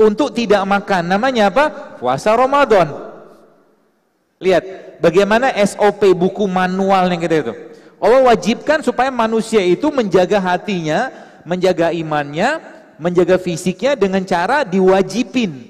[0.00, 1.12] untuk tidak makan.
[1.12, 1.64] Namanya apa?
[2.00, 2.88] Puasa Ramadan.
[4.40, 7.52] Lihat, bagaimana SOP buku manual yang kita itu.
[8.00, 11.12] Allah wajibkan supaya manusia itu menjaga hatinya,
[11.44, 12.56] menjaga imannya,
[12.96, 15.68] menjaga fisiknya dengan cara diwajibin.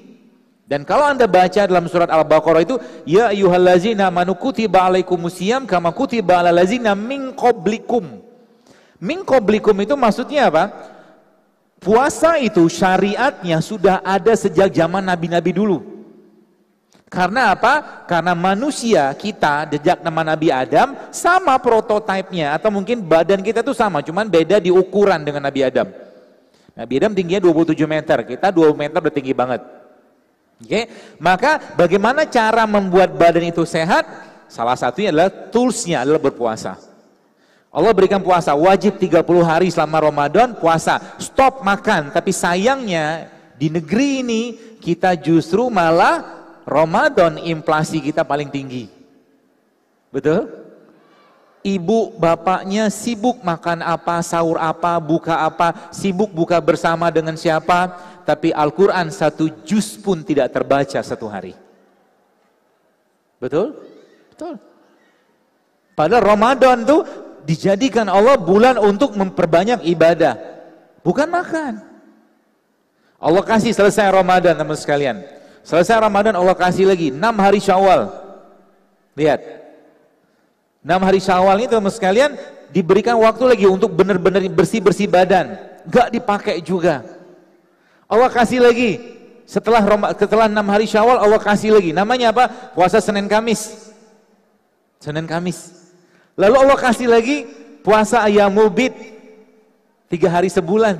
[0.63, 6.39] Dan kalau Anda baca dalam surat Al-Baqarah itu, ya ayyuhallazina amanu kutiba alaikumusiyam kama kutiba
[6.39, 8.23] ladzina min qablikum.
[8.95, 9.27] Min
[9.83, 10.71] itu maksudnya apa?
[11.81, 15.81] Puasa itu syariatnya sudah ada sejak zaman nabi-nabi dulu.
[17.09, 18.05] Karena apa?
[18.05, 23.99] Karena manusia kita sejak nama Nabi Adam sama prototipenya atau mungkin badan kita itu sama,
[23.99, 25.91] cuman beda di ukuran dengan Nabi Adam.
[26.77, 29.59] Nabi Adam tingginya 27 meter, kita 2 meter udah tinggi banget.
[30.61, 30.81] Oke,
[31.17, 34.05] maka bagaimana cara membuat badan itu sehat?
[34.45, 36.90] Salah satunya adalah toolsnya adalah berpuasa.
[37.71, 42.11] Allah berikan puasa, wajib 30 hari selama Ramadan puasa, stop makan.
[42.11, 44.41] Tapi sayangnya di negeri ini
[44.83, 48.91] kita justru malah Ramadan inflasi kita paling tinggi.
[50.11, 50.51] Betul?
[51.63, 57.95] Ibu bapaknya sibuk makan apa, sahur apa, buka apa, sibuk buka bersama dengan siapa,
[58.27, 61.55] tapi Al-Quran satu juz pun tidak terbaca satu hari.
[63.39, 63.79] Betul?
[64.33, 64.59] Betul.
[65.95, 70.39] Padahal Ramadan tuh dijadikan Allah bulan untuk memperbanyak ibadah.
[71.03, 71.83] Bukan makan.
[73.19, 75.19] Allah kasih selesai Ramadan teman sekalian.
[75.61, 78.07] Selesai Ramadan Allah kasih lagi 6 hari Syawal.
[79.19, 79.43] Lihat.
[80.81, 82.31] 6 hari Syawal ini teman sekalian
[82.71, 85.59] diberikan waktu lagi untuk benar-benar bersih-bersih badan.
[85.91, 87.03] Gak dipakai juga.
[88.07, 89.19] Allah kasih lagi.
[89.43, 89.83] Setelah
[90.15, 91.91] setelah 6 hari Syawal Allah kasih lagi.
[91.91, 92.47] Namanya apa?
[92.71, 93.91] Puasa Senin Kamis.
[95.03, 95.80] Senin Kamis.
[96.39, 97.47] Lalu Allah kasih lagi
[97.83, 98.93] puasa ayam bid.
[100.11, 100.99] Tiga hari sebulan.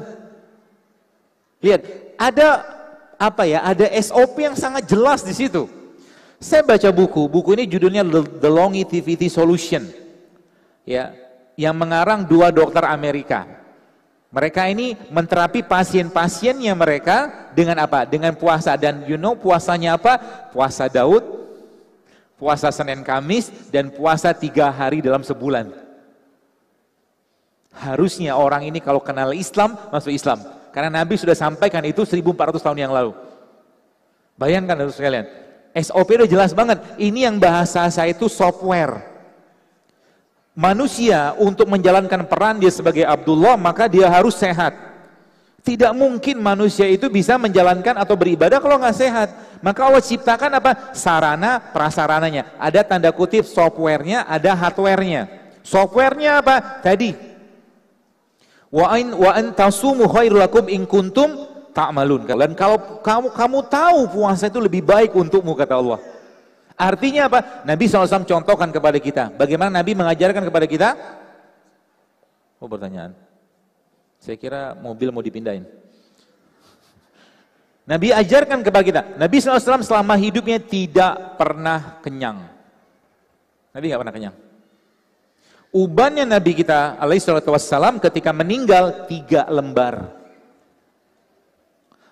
[1.60, 1.82] Lihat,
[2.16, 2.64] ada
[3.20, 5.68] apa ya, ada SOP yang sangat jelas di situ.
[6.42, 8.02] Saya baca buku, buku ini judulnya
[8.42, 9.86] The Longevity Solution.
[10.82, 11.14] Ya,
[11.54, 13.46] yang mengarang dua dokter Amerika.
[14.32, 18.08] Mereka ini menterapi pasien-pasiennya mereka dengan apa?
[18.08, 20.18] Dengan puasa dan you know puasanya apa?
[20.56, 21.22] Puasa Daud,
[22.42, 25.70] puasa Senin Kamis dan puasa tiga hari dalam sebulan.
[27.70, 30.42] Harusnya orang ini kalau kenal Islam masuk Islam.
[30.74, 33.14] Karena Nabi sudah sampaikan itu 1400 tahun yang lalu.
[34.42, 35.30] Bayangkan harus sekalian.
[35.78, 36.82] SOP itu jelas banget.
[36.98, 39.06] Ini yang bahasa saya itu software.
[40.52, 44.91] Manusia untuk menjalankan peran dia sebagai Abdullah maka dia harus sehat.
[45.62, 49.30] Tidak mungkin manusia itu bisa menjalankan atau beribadah kalau nggak sehat.
[49.62, 50.72] Maka Allah ciptakan apa?
[50.98, 52.58] Sarana, prasarananya.
[52.58, 55.30] Ada tanda kutip softwarenya, ada hardwarenya.
[55.62, 56.82] Softwarenya apa?
[56.82, 57.32] Tadi
[58.72, 61.52] Wa in wa an tasumu khairul lakum in kuntum.
[61.72, 66.04] Dan kalau kamu kamu tahu puasa itu lebih baik untukmu kata Allah.
[66.76, 67.64] Artinya apa?
[67.64, 69.32] Nabi SAW contohkan kepada kita.
[69.40, 70.90] Bagaimana Nabi mengajarkan kepada kita?
[72.60, 73.16] Oh pertanyaan.
[74.22, 75.66] Saya kira mobil mau dipindahin.
[77.90, 79.02] Nabi ajarkan kepada kita.
[79.18, 82.46] Nabi SAW selama hidupnya tidak pernah kenyang.
[83.74, 84.36] Nabi nggak pernah kenyang.
[85.74, 90.14] Ubannya Nabi kita alaihissalam ketika meninggal tiga lembar.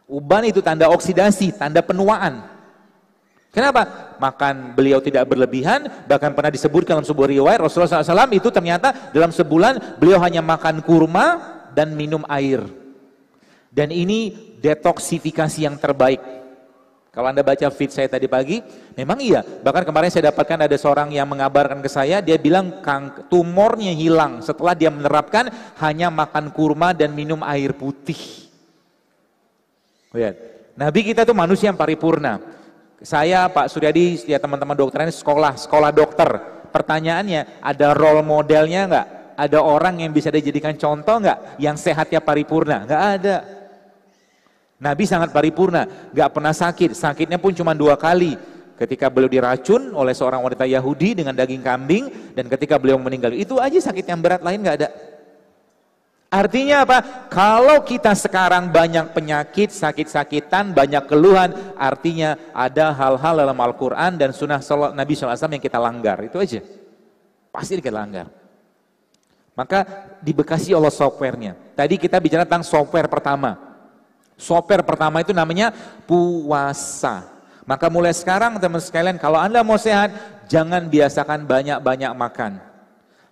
[0.10, 2.42] Uban itu tanda oksidasi, tanda penuaan.
[3.54, 4.16] Kenapa?
[4.18, 9.30] Makan beliau tidak berlebihan, bahkan pernah disebutkan dalam sebuah riwayat Rasulullah SAW itu ternyata dalam
[9.30, 12.60] sebulan beliau hanya makan kurma dan minum air.
[13.72, 16.20] Dan ini detoksifikasi yang terbaik.
[17.16, 18.60] Kalau Anda baca feed saya tadi pagi,
[19.00, 19.40] memang iya.
[19.42, 24.44] Bahkan kemarin saya dapatkan ada seorang yang mengabarkan ke saya, dia bilang kang, tumornya hilang
[24.44, 25.48] setelah dia menerapkan
[25.80, 28.20] hanya makan kurma dan minum air putih.
[30.12, 30.36] Lihat,
[30.76, 32.44] Nabi kita itu manusia yang paripurna.
[33.00, 36.28] Saya Pak Suryadi, ya teman-teman dokter ini sekolah, sekolah dokter.
[36.70, 39.19] Pertanyaannya, ada role modelnya enggak?
[39.40, 41.56] Ada orang yang bisa dijadikan contoh enggak?
[41.56, 42.84] Yang sehatnya paripurna?
[42.84, 43.36] Enggak ada.
[44.80, 46.96] Nabi sangat paripurna, gak pernah sakit.
[46.96, 48.40] Sakitnya pun cuma dua kali.
[48.80, 53.60] Ketika beliau diracun oleh seorang wanita Yahudi dengan daging kambing dan ketika beliau meninggal itu
[53.60, 54.90] aja sakit yang berat lain gak ada.
[56.32, 57.28] Artinya apa?
[57.28, 64.62] Kalau kita sekarang banyak penyakit, sakit-sakitan, banyak keluhan, artinya ada hal-hal dalam Al-Quran dan sunnah
[64.94, 66.22] Nabi SAW yang kita langgar.
[66.24, 66.62] Itu aja.
[67.50, 68.39] Pasti kita langgar.
[69.60, 69.84] Maka
[70.24, 71.52] dibekasi Allah softwarenya.
[71.76, 73.60] Tadi kita bicara tentang software pertama.
[74.40, 75.76] Software pertama itu namanya
[76.08, 77.28] puasa.
[77.68, 80.16] Maka mulai sekarang teman sekalian kalau Anda mau sehat,
[80.48, 82.64] jangan biasakan banyak-banyak makan.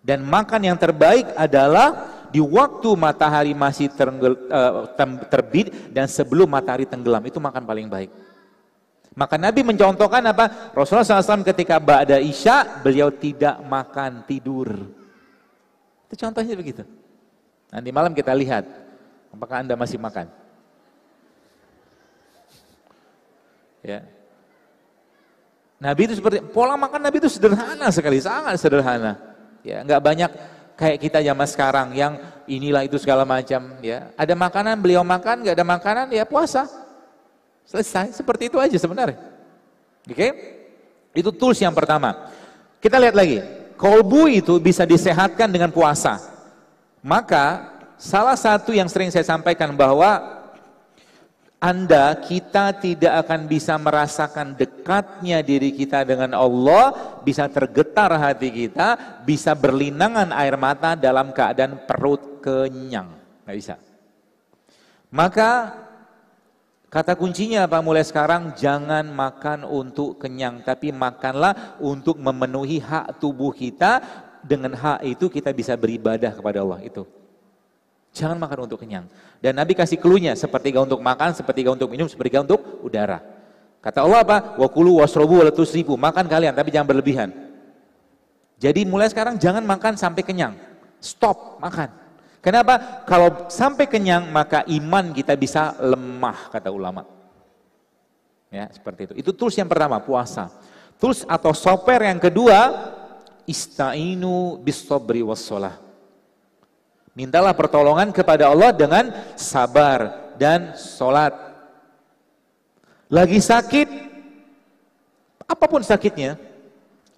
[0.03, 3.87] Dan makan yang terbaik adalah di waktu matahari masih
[5.31, 7.23] terbit dan sebelum matahari tenggelam.
[7.23, 8.11] Itu makan paling baik.
[9.15, 10.75] Maka Nabi mencontohkan apa?
[10.75, 14.96] Rasulullah SAW ketika Ba'da Isya, beliau tidak makan tidur.
[16.07, 16.87] Itu contohnya begitu.
[17.67, 18.63] Nanti malam kita lihat,
[19.31, 20.31] apakah Anda masih makan.
[23.83, 24.03] Ya.
[25.77, 29.19] Nabi itu seperti pola makan Nabi itu sederhana sekali, sangat sederhana.
[29.61, 30.31] Ya, nggak banyak
[30.79, 33.77] kayak kita zaman sekarang yang inilah itu segala macam.
[33.83, 36.65] Ya, ada makanan beliau makan, nggak ada makanan ya puasa.
[37.67, 39.19] Selesai, seperti itu aja sebenarnya.
[40.07, 40.31] Oke, okay?
[41.11, 42.31] itu tools yang pertama.
[42.79, 43.43] Kita lihat lagi,
[43.77, 46.19] kolbu itu bisa disehatkan dengan puasa.
[47.05, 50.37] Maka salah satu yang sering saya sampaikan bahwa
[51.57, 59.21] anda, kita tidak akan bisa merasakan dekatnya diri kita dengan Allah, bisa tergetar hati kita,
[59.25, 63.09] bisa berlinangan air mata dalam keadaan perut kenyang.
[63.41, 63.75] Nggak bisa.
[65.09, 65.73] Maka
[66.97, 68.57] kata kuncinya apa mulai sekarang?
[68.57, 74.25] Jangan makan untuk kenyang, tapi makanlah untuk memenuhi hak tubuh kita.
[74.41, 77.05] Dengan hak itu kita bisa beribadah kepada Allah itu.
[78.17, 79.05] Jangan makan untuk kenyang.
[79.37, 83.21] Dan Nabi kasih klunya, sepertiga untuk makan, sepertiga untuk minum, sepertiga untuk udara.
[83.77, 84.37] Kata Allah apa?
[84.57, 85.93] Wakulu wasrobu walatus ribu.
[85.93, 87.29] Makan kalian, tapi jangan berlebihan.
[88.57, 90.57] Jadi mulai sekarang jangan makan sampai kenyang.
[90.97, 92.06] Stop makan.
[92.47, 93.03] Kenapa?
[93.03, 97.03] Kalau sampai kenyang, maka iman kita bisa lemah, kata ulama.
[98.47, 99.13] Ya, seperti itu.
[99.19, 100.47] Itu tools yang pertama, puasa.
[100.95, 102.71] Tools atau software yang kedua,
[103.43, 105.75] istainu bis sobri wassalah
[107.11, 111.35] Mintalah pertolongan kepada Allah dengan sabar dan sholat.
[113.11, 113.89] Lagi sakit,
[115.43, 116.39] apa pun sakitnya,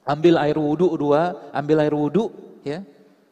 [0.09, 2.33] ambil air wudhu dua, ambil air wudhu,
[2.65, 2.81] ya,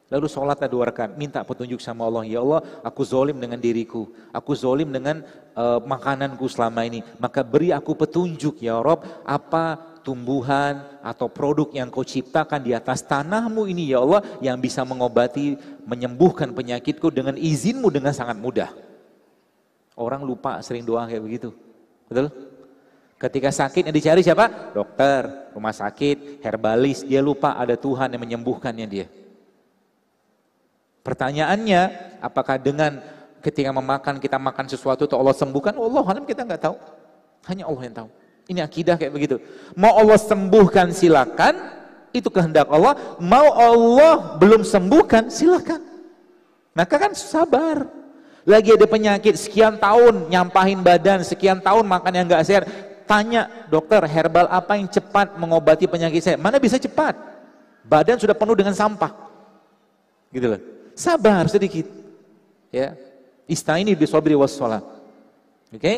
[0.08, 2.24] lalu sholatlah dua rakaat, minta petunjuk sama Allah.
[2.24, 5.24] Ya Allah, aku zolim dengan diriku, aku zolim dengan
[5.56, 11.92] uh, makananku selama ini, maka beri aku petunjuk ya Rob, apa tumbuhan atau produk yang
[11.92, 17.92] kau ciptakan di atas tanahmu ini ya Allah yang bisa mengobati, menyembuhkan penyakitku dengan izinmu
[17.92, 18.72] dengan sangat mudah.
[20.00, 21.52] Orang lupa sering doa kayak begitu.
[22.08, 22.32] Betul?
[23.18, 24.72] Ketika sakit yang dicari siapa?
[24.78, 27.02] Dokter, rumah sakit, herbalis.
[27.02, 29.10] Dia lupa ada Tuhan yang menyembuhkannya dia.
[31.08, 31.82] Pertanyaannya,
[32.20, 33.00] apakah dengan
[33.40, 35.72] ketika memakan kita makan sesuatu itu Allah sembuhkan?
[35.80, 36.76] Allah kita nggak tahu.
[37.48, 38.10] Hanya Allah yang tahu.
[38.52, 39.40] Ini akidah kayak begitu.
[39.72, 41.56] Mau Allah sembuhkan silakan,
[42.12, 43.00] itu kehendak Allah.
[43.24, 45.80] Mau Allah belum sembuhkan, silakan.
[46.76, 47.88] Maka kan sabar.
[48.44, 52.64] Lagi ada penyakit sekian tahun nyampahin badan, sekian tahun makan yang enggak sehat.
[53.08, 56.36] Tanya dokter herbal apa yang cepat mengobati penyakit saya?
[56.36, 57.16] Mana bisa cepat?
[57.88, 59.16] Badan sudah penuh dengan sampah.
[60.36, 60.60] Gitu loh.
[60.98, 61.86] Sabar sedikit.
[62.74, 62.98] Ya.
[63.46, 64.82] Istaini bisobri wassalam.
[65.70, 65.78] Oke?
[65.78, 65.98] Okay?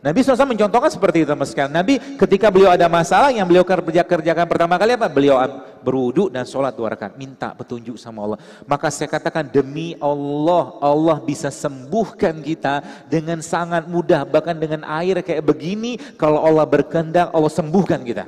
[0.00, 4.48] Nabi SAW mencontohkan seperti itu mas Nabi ketika beliau ada masalah yang beliau kerja kerjakan
[4.48, 5.12] pertama kali apa?
[5.12, 5.36] Beliau
[5.84, 8.40] berwudu dan sholat dua rakaat, minta petunjuk sama Allah.
[8.64, 12.80] Maka saya katakan demi Allah, Allah bisa sembuhkan kita
[13.12, 16.00] dengan sangat mudah, bahkan dengan air kayak begini.
[16.16, 18.24] Kalau Allah berkehendak, Allah sembuhkan kita.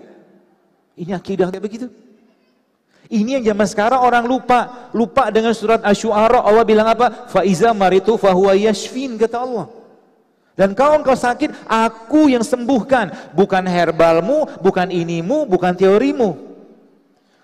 [0.93, 1.89] Ini akidah kayak begitu.
[3.13, 6.41] Ini yang zaman sekarang orang lupa, lupa dengan surat Asy-Syu'ara.
[6.41, 7.29] Allah bilang apa?
[7.29, 9.69] Faiza maritu fahuwa yashfin kata Allah.
[10.57, 13.37] Dan kau engkau sakit, aku yang sembuhkan.
[13.37, 16.52] Bukan herbalmu, bukan inimu, bukan teorimu.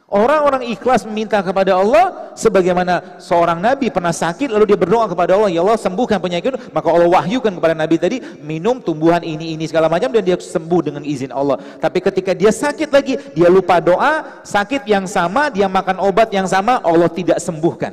[0.09, 5.53] Orang-orang ikhlas meminta kepada Allah sebagaimana seorang nabi pernah sakit lalu dia berdoa kepada Allah,
[5.53, 9.85] ya Allah sembuhkan penyakit maka Allah wahyukan kepada nabi tadi minum tumbuhan ini ini segala
[9.85, 11.61] macam dan dia sembuh dengan izin Allah.
[11.61, 16.49] Tapi ketika dia sakit lagi, dia lupa doa, sakit yang sama, dia makan obat yang
[16.49, 17.93] sama, Allah tidak sembuhkan.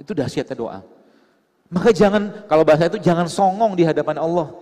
[0.00, 0.80] Itu dahsyatnya doa.
[1.68, 4.56] Maka jangan, kalau bahasa itu jangan songong di hadapan Allah.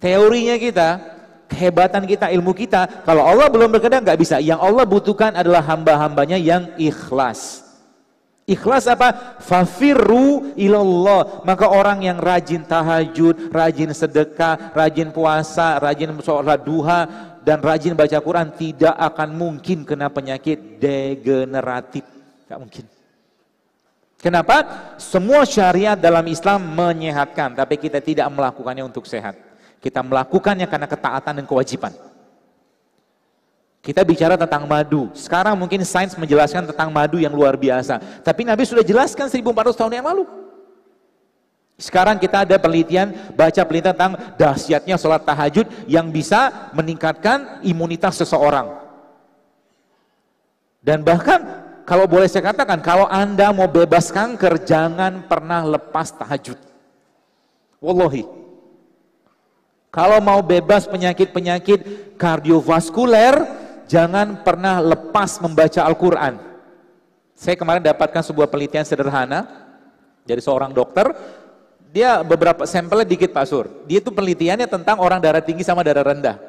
[0.00, 1.11] Teorinya kita,
[1.52, 4.40] kehebatan kita, ilmu kita, kalau Allah belum berkenan nggak bisa.
[4.40, 7.68] Yang Allah butuhkan adalah hamba-hambanya yang ikhlas.
[8.42, 9.38] Ikhlas apa?
[9.38, 11.46] Fafirru ilallah.
[11.46, 17.06] Maka orang yang rajin tahajud, rajin sedekah, rajin puasa, rajin sholat duha,
[17.46, 22.02] dan rajin baca Quran tidak akan mungkin kena penyakit degeneratif.
[22.50, 22.84] Gak mungkin.
[24.18, 24.56] Kenapa?
[25.02, 29.51] Semua syariat dalam Islam menyehatkan, tapi kita tidak melakukannya untuk sehat.
[29.82, 31.90] Kita melakukannya karena ketaatan dan kewajiban.
[33.82, 35.10] Kita bicara tentang madu.
[35.10, 37.98] Sekarang mungkin sains menjelaskan tentang madu yang luar biasa.
[38.22, 40.22] Tapi Nabi sudah jelaskan 1400 tahun yang lalu.
[41.82, 48.70] Sekarang kita ada penelitian, baca penelitian tentang dahsyatnya sholat tahajud yang bisa meningkatkan imunitas seseorang.
[50.78, 51.42] Dan bahkan
[51.82, 56.58] kalau boleh saya katakan, kalau Anda mau bebas kanker, jangan pernah lepas tahajud.
[57.82, 58.41] Wallahi.
[59.92, 63.44] Kalau mau bebas penyakit-penyakit kardiovaskuler,
[63.84, 66.40] jangan pernah lepas membaca Al-Quran.
[67.36, 69.44] Saya kemarin dapatkan sebuah penelitian sederhana
[70.24, 71.12] dari seorang dokter.
[71.92, 73.68] Dia beberapa sampelnya dikit Pak Sur.
[73.84, 76.40] Dia itu penelitiannya tentang orang darah tinggi sama darah rendah.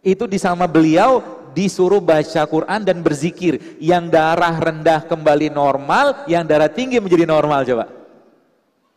[0.00, 1.20] Itu di sama beliau
[1.52, 3.76] disuruh baca Quran dan berzikir.
[3.76, 7.92] Yang darah rendah kembali normal, yang darah tinggi menjadi normal coba.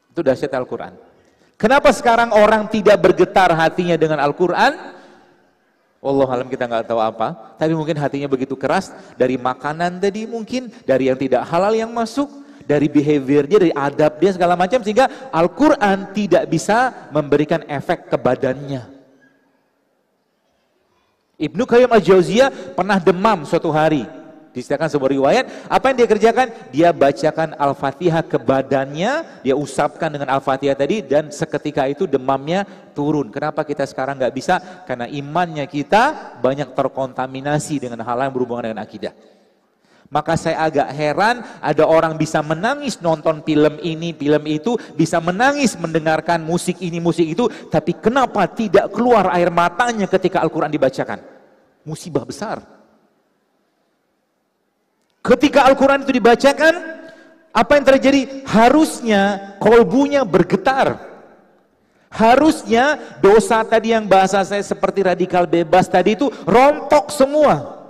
[0.07, 1.12] Itu dahsyat Al-Quran.
[1.57, 4.73] Kenapa sekarang orang tidak bergetar hatinya dengan Al-Quran?
[6.03, 10.67] Allah alam kita nggak tahu apa, tapi mungkin hatinya begitu keras dari makanan tadi mungkin,
[10.83, 12.27] dari yang tidak halal yang masuk,
[12.67, 18.17] dari behavior dia, dari adab dia segala macam sehingga Al-Quran tidak bisa memberikan efek ke
[18.19, 18.83] badannya.
[21.39, 24.07] Ibnu Qayyim al-Jauziyah pernah demam suatu hari.
[24.53, 26.47] Disediakan sebuah riwayat, apa yang dia kerjakan?
[26.69, 32.61] Dia bacakan Al-Fatihah ke badannya, dia usapkan dengan Al-Fatihah tadi, dan seketika itu demamnya
[32.93, 33.33] turun.
[33.33, 34.61] Kenapa kita sekarang nggak bisa?
[34.85, 39.17] Karena imannya kita banyak terkontaminasi dengan hal yang berhubungan dengan akidah.
[40.13, 45.73] Maka saya agak heran ada orang bisa menangis nonton film ini, film itu, bisa menangis
[45.81, 51.17] mendengarkan musik ini, musik itu, tapi kenapa tidak keluar air matanya ketika Al-Quran dibacakan?
[51.81, 52.82] Musibah besar.
[55.23, 56.73] Ketika Al-Quran itu dibacakan,
[57.55, 58.43] apa yang terjadi?
[58.43, 60.99] Harusnya kolbunya bergetar.
[62.11, 67.81] Harusnya dosa tadi yang bahasa saya seperti radikal bebas tadi itu rontok semua.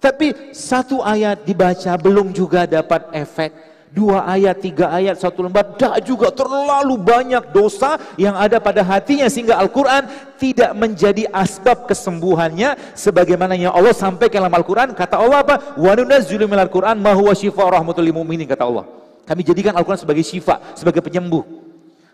[0.00, 6.06] Tapi satu ayat dibaca belum juga dapat efek dua ayat, tiga ayat, satu lembar, tak
[6.06, 10.06] juga terlalu banyak dosa yang ada pada hatinya sehingga Al-Quran
[10.38, 12.78] tidak menjadi asbab kesembuhannya.
[12.94, 15.54] Sebagaimana yang Allah sampaikan dalam Al-Quran kata Allah apa?
[15.74, 18.86] wa nunazzilu minal Quran ma huwa syifa rahmatul mu'minin kata Allah.
[19.26, 21.42] Kami jadikan Al-Quran sebagai syifa, sebagai penyembuh.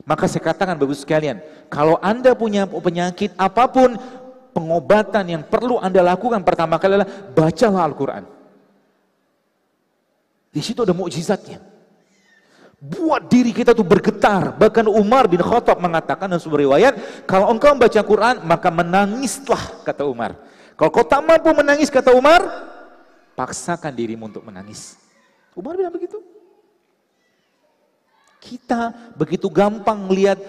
[0.07, 3.99] Maka saya katakan bagus sekalian kalau anda punya penyakit apa pun
[4.55, 8.36] pengobatan yang perlu anda lakukan pertama kali adalah bacalah Al-Quran
[10.57, 11.61] di situ ada mukjizatnya.
[12.81, 14.57] Buat diri kita tuh bergetar.
[14.57, 16.95] Bahkan Umar bin Khattab mengatakan dalam sebuah riwayat,
[17.29, 20.41] kalau engkau membaca Quran, maka menangislah, kata Umar.
[20.81, 22.41] Kalau kau tak mampu menangis, kata Umar,
[23.37, 24.97] paksakan dirimu untuk menangis.
[25.53, 26.25] Umar bilang begitu.
[28.41, 30.41] Kita begitu gampang melihat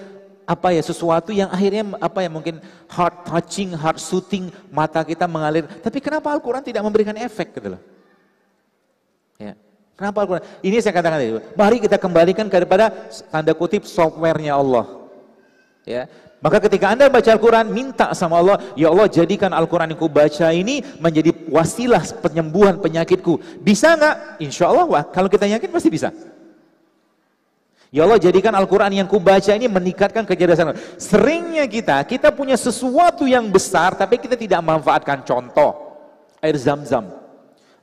[0.47, 5.67] apa ya sesuatu yang akhirnya apa ya mungkin heart touching, heart soothing, mata kita mengalir.
[5.67, 7.81] Tapi kenapa Al-Quran tidak memberikan efek gitu loh?
[9.35, 9.66] Ya.
[9.97, 10.45] Kenapa Al-Quran?
[10.61, 12.93] Ini saya katakan tadi, mari kita kembalikan kepada
[13.33, 15.09] tanda kutip softwarenya Allah.
[15.89, 16.05] Ya,
[16.37, 20.53] maka ketika Anda baca Al-Quran, minta sama Allah, Ya Allah jadikan Al-Quran yang ku baca
[20.53, 23.41] ini menjadi wasilah penyembuhan penyakitku.
[23.65, 24.37] Bisa nggak?
[24.45, 26.13] Insya Allah, wah, kalau kita yakin pasti bisa.
[27.89, 30.77] Ya Allah jadikan Al-Quran yang ku baca ini meningkatkan kecerdasan.
[31.01, 35.73] Seringnya kita, kita punya sesuatu yang besar tapi kita tidak memanfaatkan contoh.
[36.37, 37.26] Air zam-zam.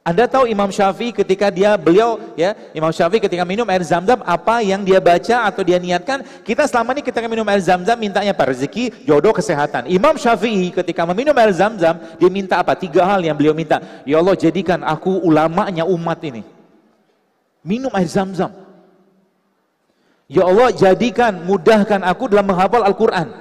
[0.04, 4.60] Anda tahu Imam Syafi'i ketika dia beliau ya Imam Syafi'i ketika minum air zam-zam apa
[4.60, 6.20] yang dia baca atau dia niatkan?
[6.44, 8.52] Kita selama ini ketika minum air zam-zam mintanya apa?
[8.52, 9.88] Rezeki jodoh kesehatan.
[9.88, 12.76] Imam Syafi'i ketika meminum air zam-zam dia minta apa?
[12.76, 13.80] Tiga hal yang beliau minta.
[14.04, 16.44] Ya Allah jadikan aku ulamanya umat ini.
[17.64, 18.52] Minum air zam-zam.
[20.28, 23.32] Ya Allah jadikan mudahkan aku dalam menghafal Al-Quran.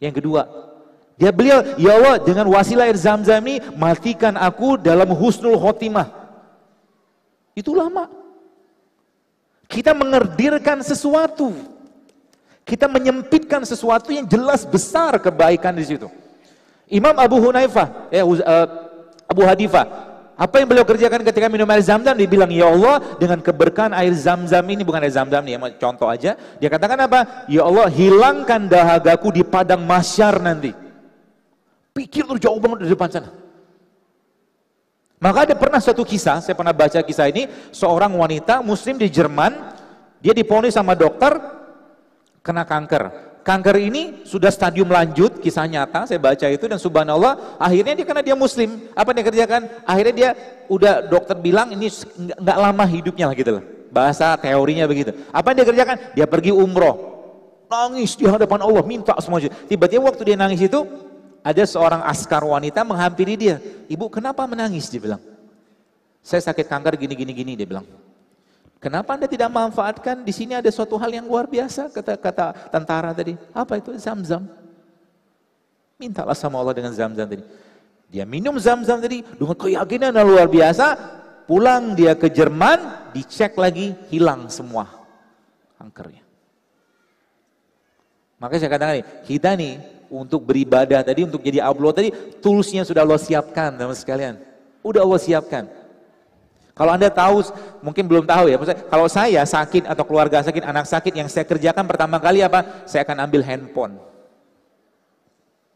[0.00, 0.61] Yang kedua
[1.22, 6.10] Ya beliau, ya Allah dengan wasilah air zam-zam ini matikan aku dalam husnul khotimah.
[7.54, 8.10] Itu lama.
[9.70, 11.54] Kita mengerdirkan sesuatu.
[12.66, 16.10] Kita menyempitkan sesuatu yang jelas besar kebaikan di situ.
[16.90, 18.66] Imam Abu Hunaifah, eh, uh,
[19.30, 19.86] Abu Hadifah,
[20.34, 22.18] apa yang beliau kerjakan ketika minum air zam-zam?
[22.18, 26.34] Dia bilang, Ya Allah, dengan keberkahan air zam-zam ini, bukan air zam-zam nih, contoh aja.
[26.58, 27.46] Dia katakan apa?
[27.46, 30.81] Ya Allah, hilangkan dahagaku di padang masyar nanti.
[31.92, 33.30] Pikir tuh jauh banget dari depan sana.
[35.22, 39.54] Maka ada pernah satu kisah, saya pernah baca kisah ini, seorang wanita muslim di Jerman,
[40.18, 41.38] dia diponis sama dokter
[42.42, 43.30] kena kanker.
[43.46, 48.22] Kanker ini sudah stadium lanjut, kisah nyata, saya baca itu dan subhanallah, akhirnya dia karena
[48.22, 49.62] dia muslim, apa dia kerjakan?
[49.86, 50.30] Akhirnya dia
[50.66, 51.86] udah dokter bilang ini
[52.42, 53.62] nggak lama hidupnya lah gitu loh.
[53.94, 55.14] Bahasa teorinya begitu.
[55.30, 55.96] Apa yang dia kerjakan?
[56.18, 57.14] Dia pergi umroh.
[57.70, 59.38] Nangis di hadapan Allah, minta semua.
[59.42, 60.82] Tiba-tiba waktu dia nangis itu,
[61.42, 63.56] ada seorang askar wanita menghampiri dia.
[63.90, 64.86] Ibu kenapa menangis?
[64.86, 65.22] Dia bilang.
[66.22, 67.86] Saya sakit kanker gini gini gini dia bilang.
[68.78, 73.10] Kenapa anda tidak manfaatkan di sini ada suatu hal yang luar biasa kata kata tentara
[73.10, 73.34] tadi.
[73.54, 74.46] Apa itu zam-zam?
[75.98, 77.42] Mintalah sama Allah dengan zam-zam tadi.
[78.10, 81.18] Dia minum zam-zam tadi dengan keyakinan yang luar biasa.
[81.42, 84.86] Pulang dia ke Jerman, dicek lagi hilang semua
[85.74, 86.22] kankernya.
[88.38, 89.72] Makanya saya katakan nih, kita nih
[90.12, 92.10] untuk beribadah tadi, untuk jadi upload tadi,
[92.44, 94.36] toolsnya sudah Allah siapkan teman sekalian.
[94.84, 95.64] Udah Allah siapkan.
[96.72, 97.40] Kalau Anda tahu,
[97.84, 101.44] mungkin belum tahu ya, maksudnya, kalau saya sakit atau keluarga sakit, anak sakit, yang saya
[101.44, 102.84] kerjakan pertama kali apa?
[102.88, 103.96] Saya akan ambil handphone.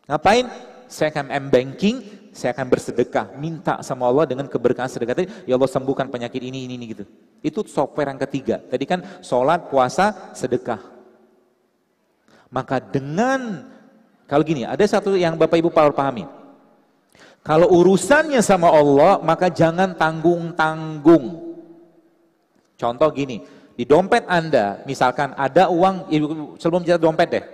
[0.08, 0.48] Ngapain?
[0.86, 5.68] Saya akan m-banking, saya akan bersedekah, minta sama Allah dengan keberkahan sedekah tadi, ya Allah
[5.68, 7.04] sembuhkan penyakit ini, ini, ini gitu.
[7.42, 8.56] Itu software yang ketiga.
[8.62, 10.80] Tadi kan sholat, puasa, sedekah.
[12.48, 13.68] Maka dengan,
[14.26, 16.26] kalau gini, ada satu yang Bapak Ibu harus pahami.
[17.46, 21.54] Kalau urusannya sama Allah, maka jangan tanggung-tanggung.
[22.74, 23.46] Contoh gini,
[23.78, 26.10] di dompet Anda, misalkan ada uang,
[26.58, 27.44] sebelum kita dompet deh.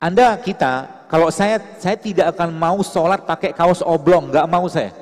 [0.00, 4.96] Anda kita, kalau saya saya tidak akan mau sholat pakai kaos oblong, nggak mau saya.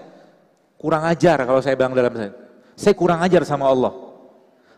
[0.74, 2.34] Kurang ajar kalau saya bilang dalam saya.
[2.74, 3.94] Saya kurang ajar sama Allah.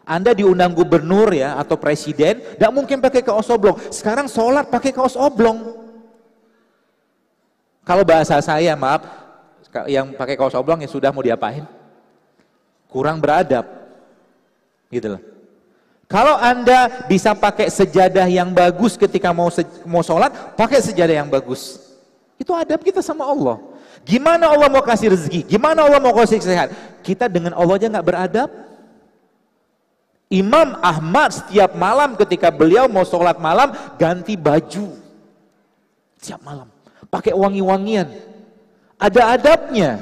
[0.05, 3.81] Anda diundang gubernur ya atau presiden, tidak mungkin pakai kaos oblong.
[3.89, 5.80] Sekarang sholat pakai kaos oblong.
[7.91, 9.03] Kalau bahasa saya, maaf,
[9.91, 11.67] yang pakai kaos oblong ya sudah mau diapain?
[12.87, 13.67] Kurang beradab.
[14.95, 15.23] Gitu loh.
[16.07, 19.51] Kalau Anda bisa pakai sejadah yang bagus ketika mau
[19.83, 21.83] mau sholat, pakai sejadah yang bagus.
[22.39, 23.59] Itu adab kita sama Allah.
[24.07, 25.51] Gimana Allah mau kasih rezeki?
[25.51, 26.71] Gimana Allah mau kasih sehat?
[27.03, 28.51] Kita dengan Allah aja nggak beradab.
[30.31, 34.95] Imam Ahmad setiap malam ketika beliau mau sholat malam ganti baju.
[36.23, 36.71] Setiap malam.
[37.11, 38.07] Pakai wangi-wangian.
[38.97, 39.99] Ada adabnya.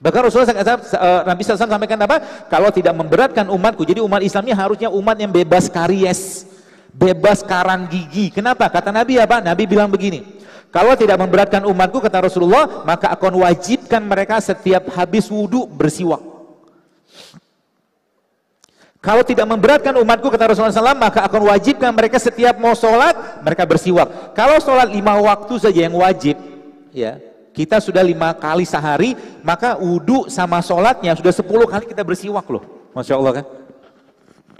[0.00, 2.46] Bahkan Rasulullah SAW, eh, Nabi SAW sampaikan apa?
[2.48, 6.48] Kalau tidak memberatkan umatku, jadi umat Islamnya harusnya umat yang bebas karies,
[6.92, 8.32] bebas karang gigi.
[8.32, 8.68] Kenapa?
[8.72, 9.44] Kata Nabi apa?
[9.44, 10.40] Nabi bilang begini,
[10.70, 16.29] kalau tidak memberatkan umatku, kata Rasulullah, maka akan wajibkan mereka setiap habis wudhu bersiwak.
[19.00, 23.64] Kalau tidak memberatkan umatku, kata Rasulullah SAW, maka akan wajibkan mereka setiap mau sholat, mereka
[23.64, 24.36] bersiwak.
[24.36, 26.36] Kalau sholat lima waktu saja yang wajib,
[26.92, 27.16] ya
[27.56, 32.60] kita sudah lima kali sehari, maka wudhu sama sholatnya sudah sepuluh kali kita bersiwak loh.
[32.92, 33.44] Masya Allah kan.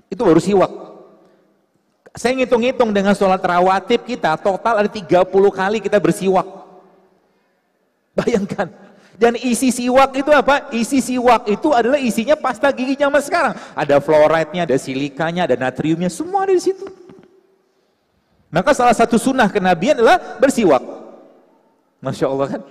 [0.09, 0.73] Itu baru siwak.
[2.17, 6.49] Saya ngitung-ngitung dengan sholat rawatib kita, total ada 30 kali kita bersiwak.
[8.19, 8.90] Bayangkan.
[9.21, 10.73] Dan isi siwak itu apa?
[10.73, 13.53] Isi siwak itu adalah isinya pasta gigi zaman sekarang.
[13.77, 16.89] Ada fluoride-nya, ada silikanya, ada natriumnya, semua ada di situ.
[18.49, 20.81] Maka salah satu sunnah kenabian adalah bersiwak.
[22.01, 22.63] Masya Allah kan.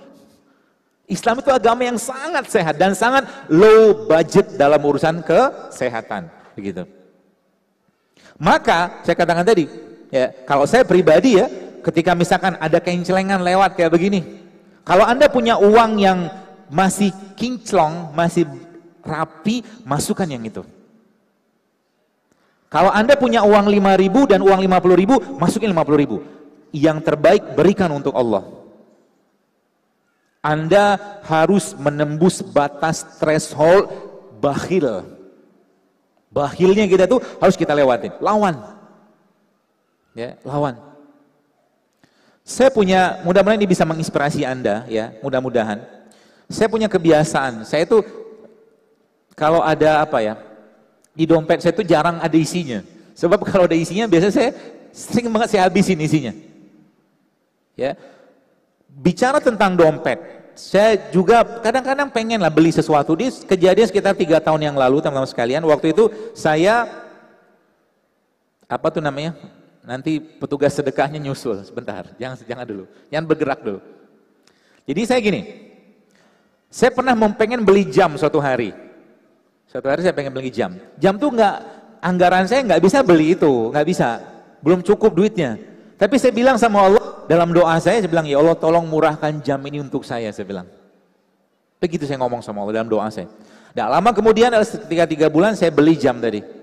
[1.06, 6.26] Islam itu agama yang sangat sehat dan sangat low budget dalam urusan kesehatan,
[6.58, 6.82] begitu.
[8.42, 9.70] Maka saya katakan tadi,
[10.10, 11.46] ya kalau saya pribadi ya,
[11.86, 14.49] ketika misalkan ada kencelengan lewat kayak begini,
[14.84, 16.30] kalau anda punya uang yang
[16.70, 18.46] masih kinclong, masih
[19.02, 20.62] rapi, masukkan yang itu.
[22.70, 26.16] Kalau anda punya uang 5 ribu dan uang 50 ribu, masukin 50 ribu.
[26.70, 28.46] Yang terbaik berikan untuk Allah.
[30.40, 33.90] Anda harus menembus batas threshold
[34.38, 35.02] bakhil.
[36.30, 38.14] Bakhilnya kita tuh harus kita lewatin.
[38.22, 38.54] Lawan.
[40.14, 40.89] Ya, lawan.
[42.50, 45.86] Saya punya, mudah-mudahan ini bisa menginspirasi Anda ya, mudah-mudahan.
[46.50, 48.02] Saya punya kebiasaan, saya itu
[49.38, 50.34] kalau ada apa ya,
[51.14, 52.82] di dompet saya itu jarang ada isinya.
[53.14, 54.50] Sebab kalau ada isinya biasanya saya
[54.90, 56.34] sering banget saya habisin isinya.
[57.78, 57.94] Ya,
[58.98, 60.18] bicara tentang dompet,
[60.58, 63.14] saya juga kadang-kadang pengen lah beli sesuatu.
[63.14, 65.62] Di kejadian sekitar tiga tahun yang lalu, teman-teman sekalian.
[65.70, 66.90] Waktu itu saya
[68.66, 69.38] apa tuh namanya?
[69.80, 71.64] Nanti petugas sedekahnya nyusul.
[71.64, 73.80] Sebentar, jangan jangan dulu, jangan bergerak dulu.
[74.84, 75.40] Jadi saya gini,
[76.68, 78.76] saya pernah mau pengen beli jam suatu hari.
[79.70, 80.76] Suatu hari saya pengen beli jam.
[81.00, 81.56] Jam tuh nggak
[82.02, 84.20] anggaran saya nggak bisa beli itu, nggak bisa,
[84.60, 85.56] belum cukup duitnya.
[86.00, 89.60] Tapi saya bilang sama Allah, dalam doa saya, saya bilang, ya Allah tolong murahkan jam
[89.68, 90.66] ini untuk saya, saya bilang.
[91.80, 93.28] Begitu saya ngomong sama Allah dalam doa saya.
[93.76, 96.59] Nah lama kemudian, ketika tiga bulan saya beli jam tadi.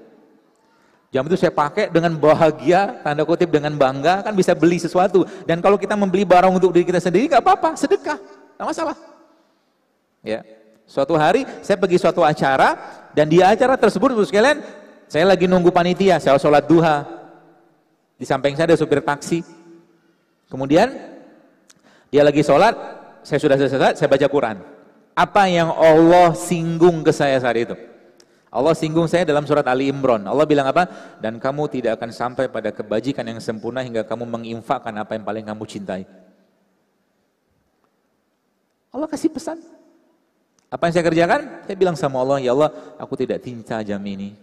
[1.17, 5.25] Jam itu saya pakai dengan bahagia, tanda kutip dengan bangga, kan bisa beli sesuatu.
[5.49, 8.21] Dan kalau kita membeli barang untuk diri kita sendiri, gak apa-apa, sedekah,
[8.53, 8.93] gak masalah.
[10.21, 10.45] Ya,
[10.85, 12.77] Suatu hari saya pergi suatu acara,
[13.17, 14.61] dan di acara tersebut, sekalian,
[15.09, 17.01] saya lagi nunggu panitia, saya sholat duha,
[18.13, 19.41] di samping saya ada supir taksi.
[20.53, 20.93] Kemudian
[22.13, 22.77] dia lagi sholat,
[23.25, 24.61] saya sudah selesai, saya baca Quran.
[25.17, 27.73] Apa yang Allah singgung ke saya saat itu?
[28.47, 30.23] Allah singgung saya dalam surat Ali Imran.
[30.23, 30.87] Allah bilang apa?
[31.19, 35.43] Dan kamu tidak akan sampai pada kebajikan yang sempurna hingga kamu menginfakkan apa yang paling
[35.43, 36.03] kamu cintai.
[38.91, 39.59] Allah kasih pesan.
[40.71, 41.41] Apa yang saya kerjakan?
[41.67, 44.35] Saya bilang sama Allah, ya Allah, aku tidak cinta jam ini.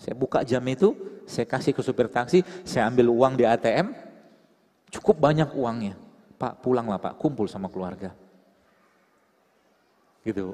[0.00, 0.96] Saya buka jam itu,
[1.28, 3.92] saya kasih ke supir taksi, saya ambil uang di ATM,
[4.90, 5.94] Cukup banyak uangnya.
[6.36, 8.10] Pak pulanglah Pak, kumpul sama keluarga.
[10.26, 10.52] Gitu.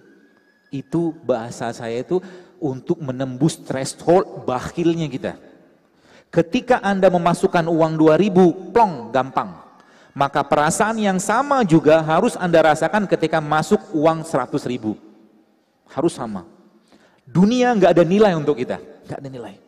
[0.70, 2.18] Itu bahasa saya itu
[2.58, 5.32] untuk menembus threshold bakhilnya kita.
[6.32, 9.64] Ketika Anda memasukkan uang 2000, plong, gampang.
[10.16, 14.96] Maka perasaan yang sama juga harus Anda rasakan ketika masuk uang 100 ribu.
[15.92, 16.48] Harus sama.
[17.26, 19.65] Dunia nggak ada nilai untuk kita, nggak ada nilai.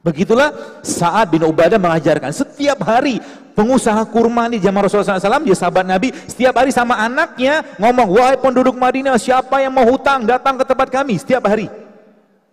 [0.00, 3.20] Begitulah saat bin Ubadah mengajarkan setiap hari
[3.52, 8.40] pengusaha kurma di zaman Rasulullah SAW, dia sahabat Nabi, setiap hari sama anaknya ngomong, wahai
[8.40, 11.68] penduduk Madinah, siapa yang mau hutang datang ke tempat kami setiap hari.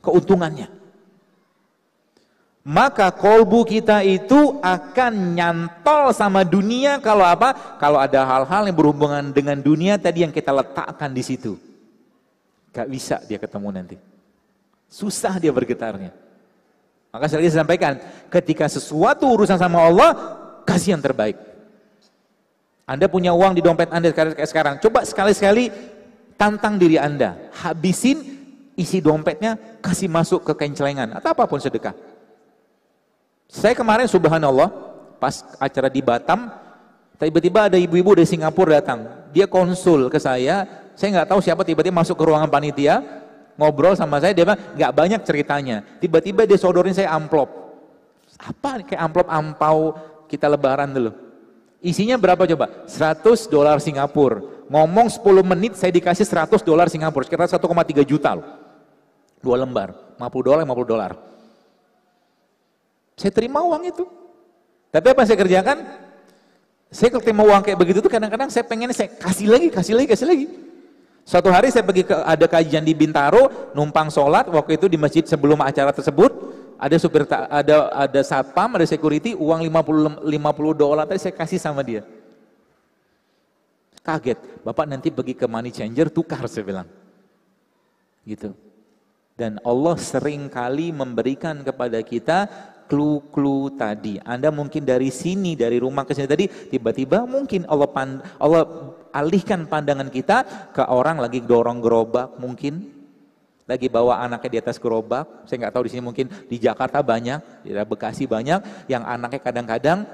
[0.04, 0.68] Keuntungannya.
[2.68, 7.80] Maka kolbu kita itu akan nyantol sama dunia kalau apa?
[7.80, 11.56] Kalau ada hal-hal yang berhubungan dengan dunia tadi yang kita letakkan di situ.
[12.76, 13.96] Gak bisa dia ketemu nanti.
[14.92, 16.27] Susah dia bergetarnya.
[17.18, 17.98] Maka saya sampaikan,
[18.30, 20.14] ketika sesuatu urusan sama Allah,
[20.70, 21.34] kasih yang terbaik.
[22.86, 24.14] Anda punya uang di dompet Anda
[24.46, 24.78] sekarang.
[24.78, 25.74] Coba sekali-sekali
[26.38, 27.50] tantang diri Anda.
[27.58, 28.22] Habisin
[28.78, 31.18] isi dompetnya, kasih masuk ke kain celengan.
[31.18, 31.98] Atau apa pun sedekah.
[33.50, 34.70] Saya kemarin subhanallah,
[35.18, 36.54] pas acara di Batam,
[37.18, 39.10] tiba-tiba ada ibu-ibu dari Singapura datang.
[39.34, 40.64] Dia konsul ke saya,
[40.94, 43.02] saya nggak tahu siapa tiba-tiba masuk ke ruangan panitia,
[43.58, 45.84] ngobrol sama saya, dia bilang nggak banyak ceritanya.
[46.00, 47.50] Tiba-tiba dia sodorin saya amplop.
[48.38, 49.98] Apa kayak amplop ampau
[50.30, 51.12] kita lebaran dulu.
[51.82, 52.86] Isinya berapa coba?
[52.90, 54.42] 100 dolar Singapura.
[54.68, 58.48] Ngomong 10 menit saya dikasih 100 dolar Singapura, sekitar 1,3 juta loh.
[59.42, 61.12] Dua lembar, 50 dolar, 50 dolar.
[63.18, 64.06] Saya terima uang itu.
[64.94, 65.78] Tapi apa yang saya kerjakan?
[66.88, 70.28] Saya terima uang kayak begitu tuh kadang-kadang saya pengen saya kasih lagi, kasih lagi, kasih
[70.28, 70.46] lagi.
[71.28, 75.28] Suatu hari saya pergi ke ada kajian di Bintaro, numpang sholat, waktu itu di masjid
[75.28, 76.32] sebelum acara tersebut,
[76.80, 80.24] ada supir ada ada satpam, ada security, uang 50 50
[80.80, 82.08] dolar tadi saya kasih sama dia.
[84.08, 86.88] Kaget, Bapak nanti pergi ke money changer tukar saya bilang.
[88.24, 88.56] Gitu.
[89.36, 92.48] Dan Allah sering kali memberikan kepada kita
[92.88, 94.18] clue-clue tadi.
[94.24, 98.64] Anda mungkin dari sini, dari rumah ke sini tadi, tiba-tiba mungkin Allah pand Allah
[99.12, 102.88] alihkan pandangan kita ke orang lagi dorong gerobak mungkin,
[103.68, 105.44] lagi bawa anaknya di atas gerobak.
[105.44, 110.08] Saya nggak tahu di sini mungkin di Jakarta banyak, di Bekasi banyak, yang anaknya kadang-kadang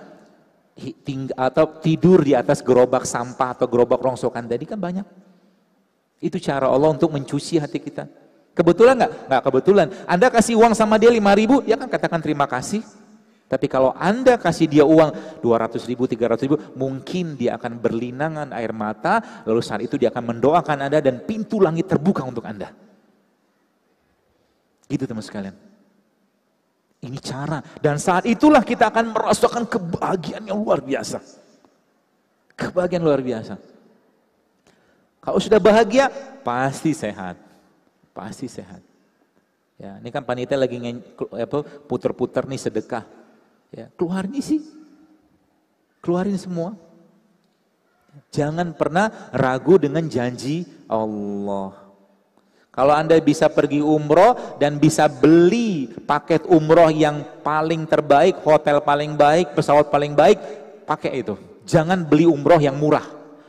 [1.38, 5.06] atau tidur di atas gerobak sampah atau gerobak rongsokan tadi kan banyak.
[6.18, 8.10] Itu cara Allah untuk mencuci hati kita.
[8.54, 9.12] Kebetulan nggak?
[9.30, 9.88] Nggak kebetulan.
[10.06, 12.86] Anda kasih uang sama dia 5 ribu, dia kan katakan terima kasih.
[13.50, 18.74] Tapi kalau Anda kasih dia uang 200 ribu, 300 ribu, mungkin dia akan berlinangan air
[18.74, 22.74] mata, lalu saat itu dia akan mendoakan Anda dan pintu langit terbuka untuk Anda.
[24.90, 25.54] Gitu teman sekalian.
[27.04, 27.60] Ini cara.
[27.78, 31.20] Dan saat itulah kita akan merasakan kebahagiaan yang luar biasa.
[32.56, 33.60] Kebahagiaan luar biasa.
[35.20, 36.08] Kalau sudah bahagia,
[36.42, 37.43] pasti sehat.
[38.14, 38.80] Pasti sehat.
[39.81, 40.77] Ya, ini kan panitia lagi
[41.90, 43.03] puter-puter nih sedekah.
[43.73, 44.61] Ya, keluarin sih.
[45.99, 46.77] Keluarin semua.
[48.30, 51.73] Jangan pernah ragu dengan janji Allah.
[52.73, 59.14] Kalau Anda bisa pergi umroh dan bisa beli paket umroh yang paling terbaik, hotel paling
[59.14, 60.38] baik, pesawat paling baik,
[60.85, 61.38] pakai itu.
[61.65, 63.06] Jangan beli umroh yang murah.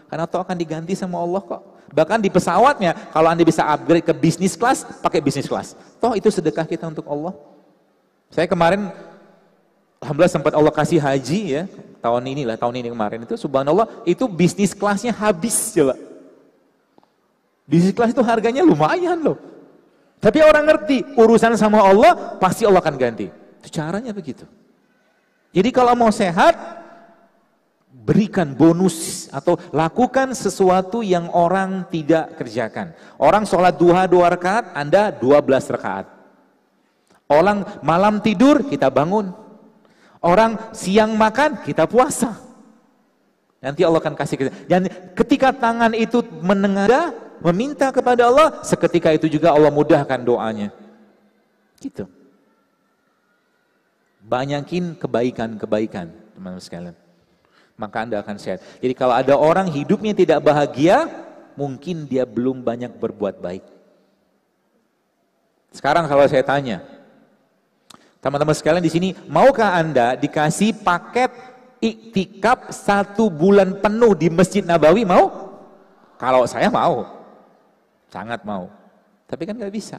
[0.09, 1.74] Karena itu akan diganti sama Allah kok.
[1.93, 5.77] Bahkan di pesawatnya, kalau Anda bisa upgrade ke bisnis kelas, pakai bisnis kelas.
[6.01, 7.37] Toh itu sedekah kita untuk Allah.
[8.33, 8.89] Saya kemarin,
[10.01, 11.63] Alhamdulillah sempat Allah kasih haji ya,
[12.05, 15.97] tahun ini lah, tahun ini kemarin itu subhanallah, itu bisnis kelasnya habis coba.
[17.65, 19.39] Bisnis kelas itu harganya lumayan loh.
[20.21, 23.29] Tapi orang ngerti, urusan sama Allah, pasti Allah akan ganti.
[23.61, 24.45] Itu caranya begitu.
[25.55, 26.84] Jadi kalau mau sehat,
[28.05, 32.93] berikan bonus atau lakukan sesuatu yang orang tidak kerjakan.
[33.17, 36.05] Orang sholat duha dua rakaat, Anda dua belas rakaat.
[37.25, 39.33] Orang malam tidur, kita bangun.
[40.21, 42.37] Orang siang makan, kita puasa.
[43.65, 44.53] Nanti Allah akan kasih kita.
[44.69, 44.85] Dan
[45.17, 50.69] ketika tangan itu menengadah, meminta kepada Allah, seketika itu juga Allah mudahkan doanya.
[51.81, 52.05] Gitu.
[54.25, 57.04] Banyakin kebaikan-kebaikan, teman-teman sekalian
[57.75, 58.63] maka Anda akan sehat.
[58.79, 61.11] Jadi kalau ada orang hidupnya tidak bahagia,
[61.59, 63.65] mungkin dia belum banyak berbuat baik.
[65.75, 66.87] Sekarang kalau saya tanya,
[68.23, 71.35] teman-teman sekalian di sini, maukah Anda dikasih paket
[71.83, 75.03] iktikaf satu bulan penuh di Masjid Nabawi?
[75.03, 75.51] Mau?
[76.15, 77.05] Kalau saya mau,
[78.07, 78.71] sangat mau.
[79.27, 79.99] Tapi kan nggak bisa.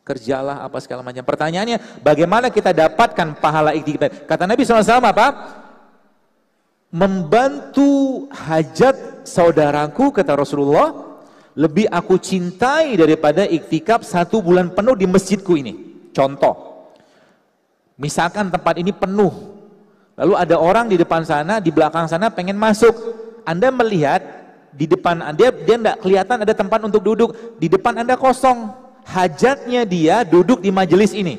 [0.00, 1.20] Kerjalah apa segala macam.
[1.20, 4.24] Pertanyaannya, bagaimana kita dapatkan pahala iktikaf?
[4.24, 5.26] Kata Nabi SAW apa?
[6.90, 11.18] Membantu hajat saudaraku kata Rasulullah
[11.56, 15.74] lebih aku cintai daripada iktikaf satu bulan penuh di masjidku ini.
[16.12, 16.86] Contoh,
[17.96, 19.32] misalkan tempat ini penuh,
[20.16, 22.92] lalu ada orang di depan sana, di belakang sana pengen masuk.
[23.48, 24.20] Anda melihat
[24.76, 28.84] di depan dia dia tidak kelihatan ada tempat untuk duduk, di depan Anda kosong.
[29.06, 31.38] Hajatnya dia duduk di majelis ini.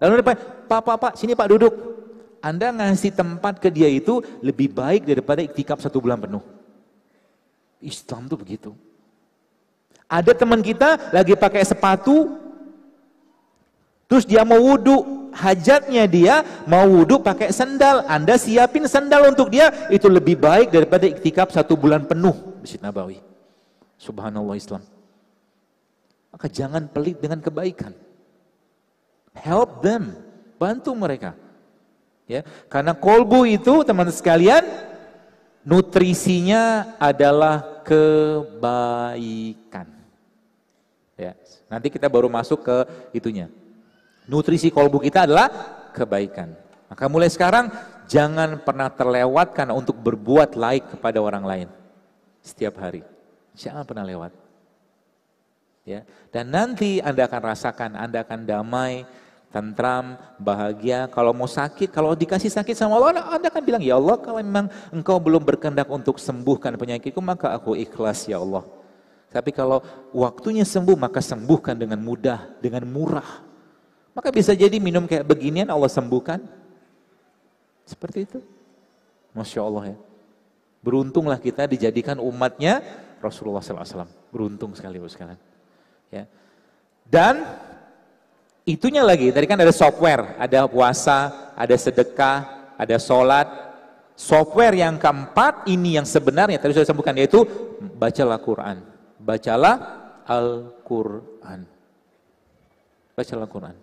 [0.00, 0.34] Lalu depan,
[0.64, 1.72] Pak, Pak, Pak, sini Pak duduk.
[2.44, 6.44] Anda ngasih tempat ke dia itu lebih baik daripada iktikaf satu bulan penuh.
[7.80, 8.76] Islam tuh begitu.
[10.04, 12.36] Ada teman kita lagi pakai sepatu,
[14.04, 18.04] terus dia mau wudhu, hajatnya dia mau wudhu pakai sendal.
[18.04, 22.60] Anda siapin sendal untuk dia, itu lebih baik daripada iktikaf satu bulan penuh.
[22.60, 23.24] Masjid Nabawi.
[23.96, 24.84] Subhanallah Islam.
[26.28, 27.96] Maka jangan pelit dengan kebaikan.
[29.32, 30.12] Help them,
[30.60, 31.32] bantu mereka.
[32.24, 32.40] Ya,
[32.72, 34.64] karena kolbu itu teman sekalian
[35.60, 39.92] nutrisinya adalah kebaikan.
[41.20, 41.36] Ya,
[41.68, 42.76] nanti kita baru masuk ke
[43.12, 43.52] itunya.
[44.24, 45.52] Nutrisi kolbu kita adalah
[45.92, 46.56] kebaikan.
[46.88, 47.68] Maka mulai sekarang
[48.08, 51.68] jangan pernah terlewatkan untuk berbuat baik kepada orang lain
[52.40, 53.04] setiap hari.
[53.52, 54.32] Jangan pernah lewat.
[55.84, 56.00] Ya,
[56.32, 59.04] dan nanti Anda akan rasakan, Anda akan damai,
[59.54, 61.06] tentram, bahagia.
[61.14, 64.66] Kalau mau sakit, kalau dikasih sakit sama Allah, Anda akan bilang, Ya Allah, kalau memang
[64.90, 68.66] Engkau belum berkehendak untuk sembuhkan penyakitku, maka aku ikhlas, Ya Allah.
[69.30, 73.42] Tapi kalau waktunya sembuh maka sembuhkan dengan mudah, dengan murah.
[74.14, 76.38] Maka bisa jadi minum kayak beginian Allah sembuhkan.
[77.82, 78.38] Seperti itu.
[79.34, 79.98] Masya Allah ya.
[80.86, 82.78] Beruntunglah kita dijadikan umatnya
[83.18, 84.06] Rasulullah SAW.
[84.30, 85.40] Beruntung sekali bos sekalian.
[86.14, 86.30] Ya.
[87.10, 87.42] Dan
[88.64, 93.46] itunya lagi, tadi kan ada software, ada puasa, ada sedekah, ada sholat.
[94.14, 97.42] Software yang keempat ini yang sebenarnya tadi sudah sebutkan yaitu
[97.98, 99.74] bacalah Quran bacalah
[100.28, 101.64] Al-Quran.
[103.16, 103.76] Bacalah Al-Quran.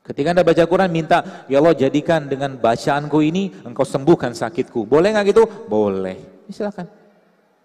[0.00, 4.88] Ketika anda baca Quran minta, ya Allah jadikan dengan bacaanku ini engkau sembuhkan sakitku.
[4.88, 5.44] Boleh nggak gitu?
[5.68, 6.48] Boleh.
[6.50, 6.88] Silakan.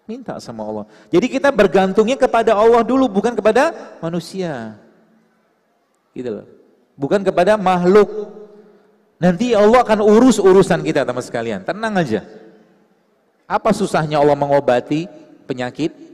[0.06, 0.86] Minta sama Allah.
[1.10, 4.78] Jadi kita bergantungnya kepada Allah dulu, bukan kepada manusia.
[6.16, 6.46] Gitu loh.
[6.96, 8.08] Bukan kepada makhluk.
[9.20, 11.60] Nanti Allah akan urus urusan kita teman sekalian.
[11.60, 12.24] Tenang aja.
[13.44, 15.04] Apa susahnya Allah mengobati
[15.44, 16.06] penyakit?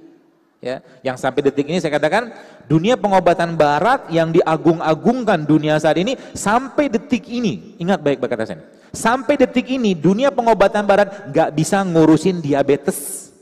[0.63, 2.31] ya yang sampai detik ini saya katakan
[2.71, 8.47] dunia pengobatan barat yang diagung-agungkan dunia saat ini sampai detik ini ingat baik baik kata
[8.47, 8.63] saya
[8.95, 13.35] sampai detik ini dunia pengobatan barat nggak bisa ngurusin diabetes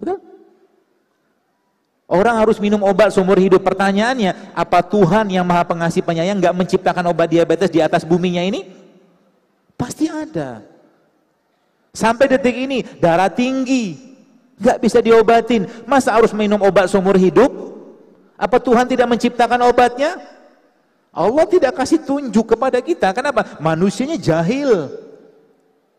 [0.00, 0.16] betul
[2.06, 3.66] Orang harus minum obat seumur hidup.
[3.66, 8.70] Pertanyaannya, apa Tuhan yang maha pengasih penyayang nggak menciptakan obat diabetes di atas buminya ini?
[9.74, 10.62] Pasti ada.
[11.90, 14.06] Sampai detik ini, darah tinggi,
[14.56, 15.68] Gak bisa diobatin.
[15.84, 17.52] Masa harus minum obat seumur hidup?
[18.36, 20.16] Apa Tuhan tidak menciptakan obatnya?
[21.12, 23.12] Allah tidak kasih tunjuk kepada kita.
[23.12, 23.56] Kenapa?
[23.60, 24.92] Manusianya jahil.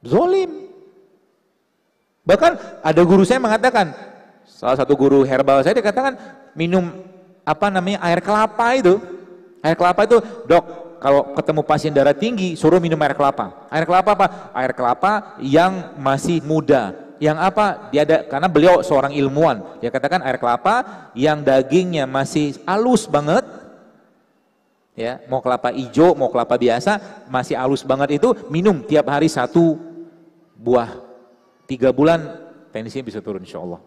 [0.02, 0.70] Zolim.
[2.26, 3.94] Bahkan ada guru saya mengatakan,
[4.58, 6.18] salah satu guru herbal saya dikatakan
[6.58, 6.90] minum
[7.48, 9.00] apa namanya air kelapa itu.
[9.64, 10.66] Air kelapa itu, dok,
[11.00, 13.70] kalau ketemu pasien darah tinggi, suruh minum air kelapa.
[13.72, 14.28] Air kelapa apa?
[14.52, 17.90] Air kelapa yang masih muda yang apa?
[17.90, 19.80] Dia ada karena beliau seorang ilmuwan.
[19.82, 23.48] Dia katakan air kelapa yang dagingnya masih halus banget.
[24.98, 26.98] Ya, mau kelapa hijau, mau kelapa biasa,
[27.30, 29.78] masih halus banget itu minum tiap hari satu
[30.58, 30.90] buah.
[31.70, 32.26] Tiga bulan
[32.74, 33.78] tensinya bisa turun insya Allah.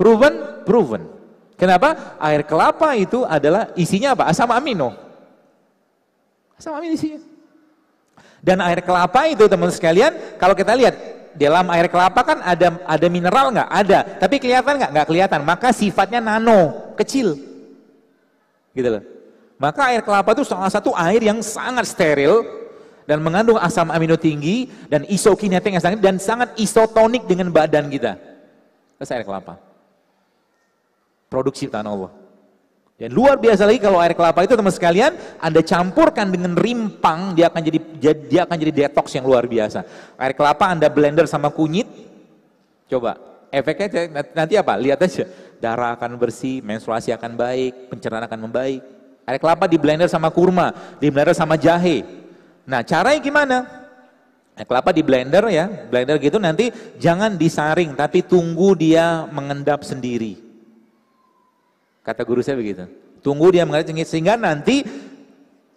[0.00, 0.64] Proven?
[0.64, 1.02] Proven.
[1.60, 2.16] Kenapa?
[2.16, 4.32] Air kelapa itu adalah isinya apa?
[4.32, 4.96] Asam amino.
[6.56, 7.20] Asam amino isinya.
[8.40, 10.96] Dan air kelapa itu teman sekalian, kalau kita lihat
[11.36, 13.68] dalam air kelapa kan ada ada mineral nggak?
[13.68, 13.98] Ada.
[14.24, 14.90] Tapi kelihatan nggak?
[14.96, 15.40] Nggak kelihatan.
[15.44, 17.36] Maka sifatnya nano, kecil.
[18.72, 19.04] Gitu loh.
[19.60, 22.40] Maka air kelapa itu salah satu air yang sangat steril
[23.04, 28.16] dan mengandung asam amino tinggi dan isokinetik yang sangat dan sangat isotonik dengan badan kita.
[28.96, 29.69] Itu air kelapa.
[31.30, 32.12] Produksi tanah Allah.
[33.00, 37.48] Dan luar biasa lagi kalau air kelapa itu teman sekalian, Anda campurkan dengan rimpang, dia
[37.48, 37.78] akan jadi
[38.28, 39.86] dia akan jadi detox yang luar biasa.
[40.20, 41.88] Air kelapa Anda blender sama kunyit,
[42.92, 43.16] coba
[43.48, 44.04] efeknya
[44.36, 44.76] nanti apa?
[44.76, 45.24] Lihat aja,
[45.64, 48.84] darah akan bersih, menstruasi akan baik, pencernaan akan membaik.
[49.24, 52.04] Air kelapa di blender sama kurma, di blender sama jahe.
[52.68, 53.56] Nah caranya gimana?
[54.60, 56.68] Air kelapa di blender ya, blender gitu nanti
[57.00, 60.49] jangan disaring, tapi tunggu dia mengendap sendiri.
[62.10, 62.90] Kata guru saya begitu.
[63.22, 64.82] Tunggu dia mengalir sehingga nanti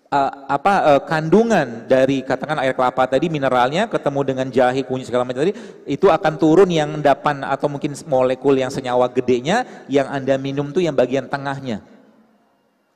[0.09, 5.29] uh, apa uh, kandungan dari katakan air kelapa tadi mineralnya ketemu dengan jahe kunyit segala
[5.29, 5.53] macam tadi
[5.85, 10.81] itu akan turun yang endapan atau mungkin molekul yang senyawa gedenya yang anda minum tuh
[10.81, 11.85] yang bagian tengahnya.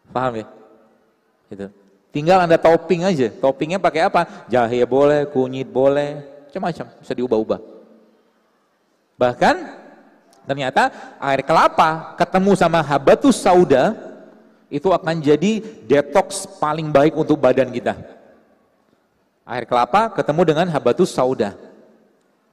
[0.10, 0.46] Paham ya?
[1.54, 1.70] Gitu.
[2.10, 3.30] Tinggal anda topping aja.
[3.30, 4.50] Toppingnya pakai apa?
[4.50, 6.86] Jahe boleh kunyit boleh macam-macam.
[7.06, 7.60] Bisa diubah-ubah.
[9.22, 9.56] Bahkan
[10.48, 13.94] ternyata air kelapa ketemu sama habatus sauda
[14.68, 17.96] itu akan jadi detox paling baik untuk badan kita.
[19.48, 21.56] Air kelapa ketemu dengan habatus sauda.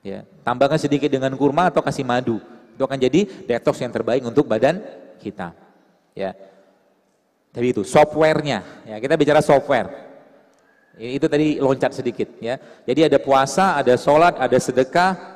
[0.05, 2.39] Ya, tambahkan sedikit dengan kurma atau kasih madu.
[2.75, 4.79] Itu akan jadi detox yang terbaik untuk badan
[5.19, 5.51] kita.
[6.15, 6.39] Ya.
[7.55, 8.63] Jadi itu softwarenya.
[8.87, 9.91] Ya, kita bicara software.
[10.95, 12.63] Itu tadi loncat sedikit ya.
[12.87, 15.34] Jadi ada puasa, ada sholat, ada sedekah,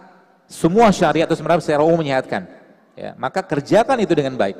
[0.48, 2.48] semua syariat itu sebenarnya secara umum menyehatkan.
[2.96, 4.56] Ya, maka kerjakan itu dengan baik.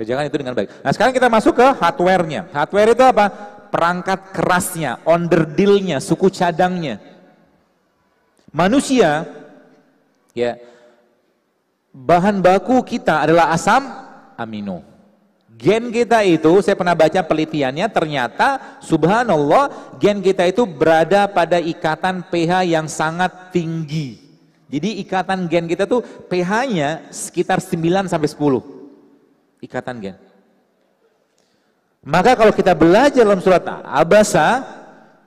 [0.00, 0.80] Kerjakan itu dengan baik.
[0.80, 2.48] Nah sekarang kita masuk ke hardware-nya.
[2.50, 3.26] Hardware itu apa?
[3.68, 6.98] Perangkat kerasnya, onderdilnya, suku cadangnya.
[8.48, 9.28] Manusia,
[10.32, 10.56] ya,
[11.92, 13.84] bahan baku kita adalah asam
[14.40, 14.80] amino.
[15.58, 22.22] Gen kita itu, saya pernah baca penelitiannya, ternyata subhanallah gen kita itu berada pada ikatan
[22.30, 24.27] pH yang sangat tinggi.
[24.68, 30.16] Jadi ikatan gen kita tuh pH-nya sekitar 9 sampai 10 ikatan gen.
[32.04, 34.64] Maka kalau kita belajar dalam surat Abasa,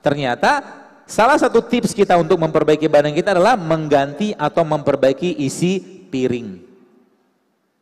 [0.00, 0.62] ternyata
[1.04, 6.72] salah satu tips kita untuk memperbaiki badan kita adalah mengganti atau memperbaiki isi piring.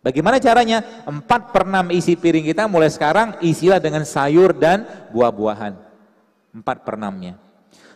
[0.01, 1.05] Bagaimana caranya?
[1.05, 5.77] 4 per 6 isi piring kita mulai sekarang isilah dengan sayur dan buah-buahan.
[6.57, 7.37] 4 per 6-nya.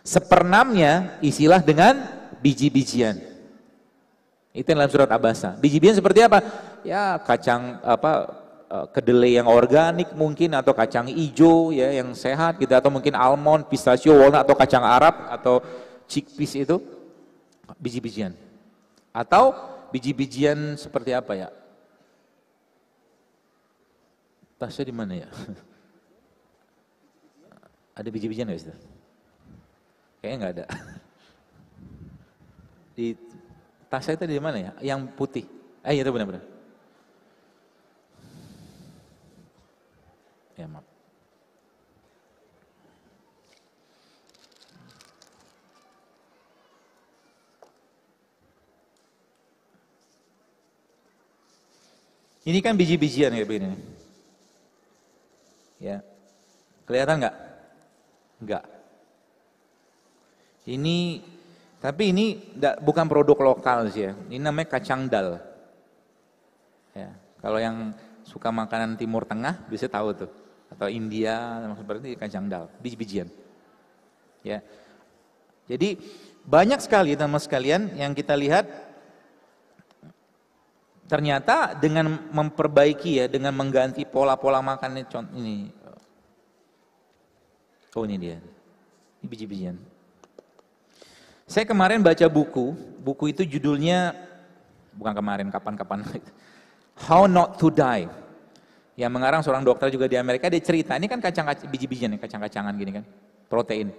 [0.05, 1.97] Seperenamnya isilah dengan
[2.37, 3.34] biji-bijian.
[4.55, 5.59] Itu dalam surat Abasa.
[5.59, 6.39] Biji-bijian seperti apa?
[6.87, 12.73] Ya kacang apa Eh, kedelai yang organik mungkin atau kacang hijau ya yang sehat gitu
[12.73, 15.61] atau mungkin almond, pistachio, walnut atau kacang Arab atau
[16.09, 16.81] chickpeas itu
[17.77, 18.33] biji-bijian.
[19.13, 19.53] Atau
[19.93, 21.49] biji-bijian seperti apa ya?
[24.57, 25.29] Tasnya di mana ya?
[28.01, 28.73] Ada biji-bijian nggak?
[30.25, 30.65] Kayaknya nggak ada.
[32.97, 33.13] Di
[33.89, 34.71] tasnya itu di mana ya?
[34.95, 35.45] Yang putih.
[35.85, 36.43] Eh iya benar-benar.
[40.55, 40.85] Ya maaf.
[52.45, 53.73] Ini kan biji-bijian ya begini.
[55.81, 56.05] Ya.
[56.85, 57.35] Kelihatan nggak?
[58.37, 58.63] Enggak.
[60.69, 61.25] Ini
[61.85, 62.41] tapi ini
[62.81, 64.17] bukan produk lokal sih ya.
[64.33, 65.37] Ini namanya kacang dal.
[66.97, 67.13] Ya.
[67.37, 67.93] Kalau yang
[68.25, 70.31] suka makanan Timur Tengah bisa tahu tuh
[70.73, 73.29] atau India seperti kacang dal, biji-bijian.
[74.41, 74.65] Ya.
[75.69, 76.01] Jadi
[76.41, 78.65] banyak sekali teman sekalian yang kita lihat
[81.05, 85.05] ternyata dengan memperbaiki ya dengan mengganti pola-pola makan
[85.37, 85.69] ini
[87.93, 89.77] oh ini dia ini biji-bijian
[91.45, 94.17] saya kemarin baca buku buku itu judulnya
[94.97, 96.01] bukan kemarin kapan-kapan
[97.05, 98.07] How Not to Die
[98.95, 102.91] yang mengarang seorang dokter juga di Amerika, dia cerita, ini kan kacang biji-bijian, kacang-kacangan gini
[102.95, 103.03] kan,
[103.51, 103.91] protein.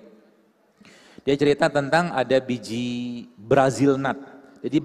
[1.20, 4.16] Dia cerita tentang ada biji Brazil nut.
[4.64, 4.80] Jadi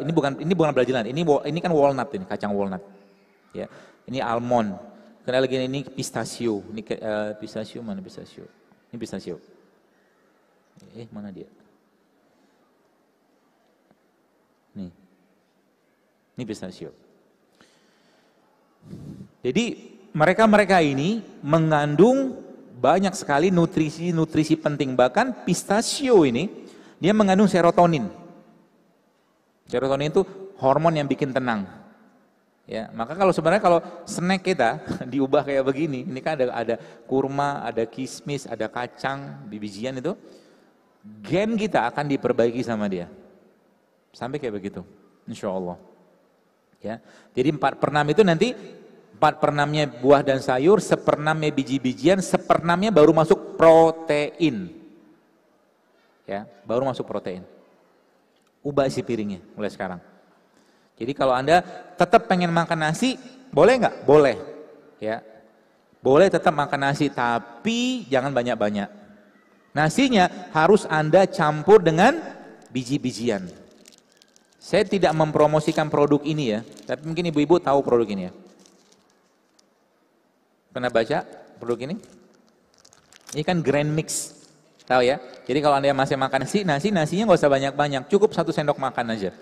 [0.00, 2.80] ini bukan ini bukan Brazil nut, ini ini kan walnut ini, kacang walnut.
[3.52, 3.68] Ya.
[4.08, 4.80] Ini almond.
[5.28, 6.64] Karena lagi ini pistachio.
[6.72, 8.48] Ini uh, pistachio mana pistachio?
[8.92, 9.36] Ini pistachio.
[10.96, 11.48] Eh, mana dia?
[14.76, 14.92] Nih.
[16.34, 16.90] Ini pistachio.
[19.44, 19.64] Jadi
[20.14, 22.42] mereka-mereka ini mengandung
[22.78, 24.98] banyak sekali nutrisi-nutrisi penting.
[24.98, 26.50] Bahkan pistachio ini
[26.98, 28.10] dia mengandung serotonin.
[29.70, 30.22] Serotonin itu
[30.58, 31.66] hormon yang bikin tenang.
[32.64, 34.80] Ya, maka kalau sebenarnya kalau snack kita
[35.12, 36.74] diubah kayak begini, ini kan ada ada
[37.04, 40.16] kurma, ada kismis, ada kacang, bijian itu,
[41.20, 43.12] gen kita akan diperbaiki sama dia.
[44.16, 44.80] Sampai kayak begitu,
[45.28, 45.76] insya Allah.
[46.84, 47.00] Ya,
[47.32, 48.52] jadi 4 per 6 itu nanti
[49.16, 54.68] 4 per 6 buah dan sayur, sepernamnya biji-bijian, sepernamnya baru masuk protein.
[56.28, 57.40] Ya, baru masuk protein.
[58.60, 60.00] Ubah isi piringnya mulai sekarang.
[61.00, 61.64] Jadi kalau Anda
[61.96, 63.16] tetap pengen makan nasi,
[63.48, 63.96] boleh nggak?
[64.04, 64.36] Boleh.
[65.00, 65.24] Ya.
[66.04, 68.92] Boleh tetap makan nasi, tapi jangan banyak-banyak.
[69.72, 72.20] Nasinya harus Anda campur dengan
[72.68, 73.63] biji-bijian.
[74.64, 78.32] Saya tidak mempromosikan produk ini ya, tapi mungkin ibu-ibu tahu produk ini ya.
[80.72, 81.20] Pernah baca
[81.60, 82.00] produk ini?
[83.36, 84.32] Ini kan grand mix.
[84.88, 85.20] Tahu ya?
[85.44, 89.12] Jadi kalau Anda masih makan nasi, nasi nasinya nggak usah banyak-banyak, cukup satu sendok makan
[89.12, 89.36] aja.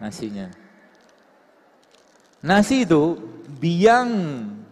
[0.00, 0.48] Nasinya.
[2.40, 3.20] Nasi itu
[3.60, 4.08] biang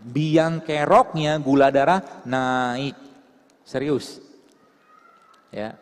[0.09, 2.97] biang keroknya gula darah naik.
[3.69, 4.25] Serius.
[5.53, 5.77] Ya.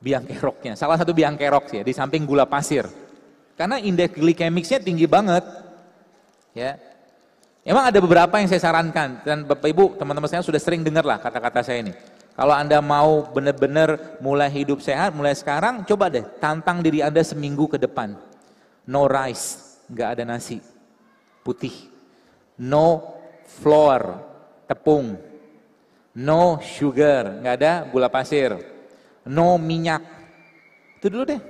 [0.00, 0.72] Biang keroknya.
[0.74, 2.88] Salah satu biang kerok ya, di samping gula pasir.
[3.54, 5.44] Karena indeks glikemiknya tinggi banget.
[6.56, 6.80] Ya.
[7.60, 11.20] Emang ada beberapa yang saya sarankan dan Bapak Ibu, teman-teman saya sudah sering dengar lah
[11.20, 11.92] kata-kata saya ini.
[12.32, 17.68] Kalau Anda mau benar-benar mulai hidup sehat, mulai sekarang, coba deh tantang diri Anda seminggu
[17.68, 18.16] ke depan.
[18.88, 20.64] No rice, nggak ada nasi
[21.44, 21.72] putih.
[22.56, 23.16] No
[23.60, 24.24] flour,
[24.64, 25.20] tepung.
[26.16, 28.56] No sugar, nggak ada gula pasir.
[29.28, 30.00] No minyak.
[31.00, 31.40] Itu dulu deh.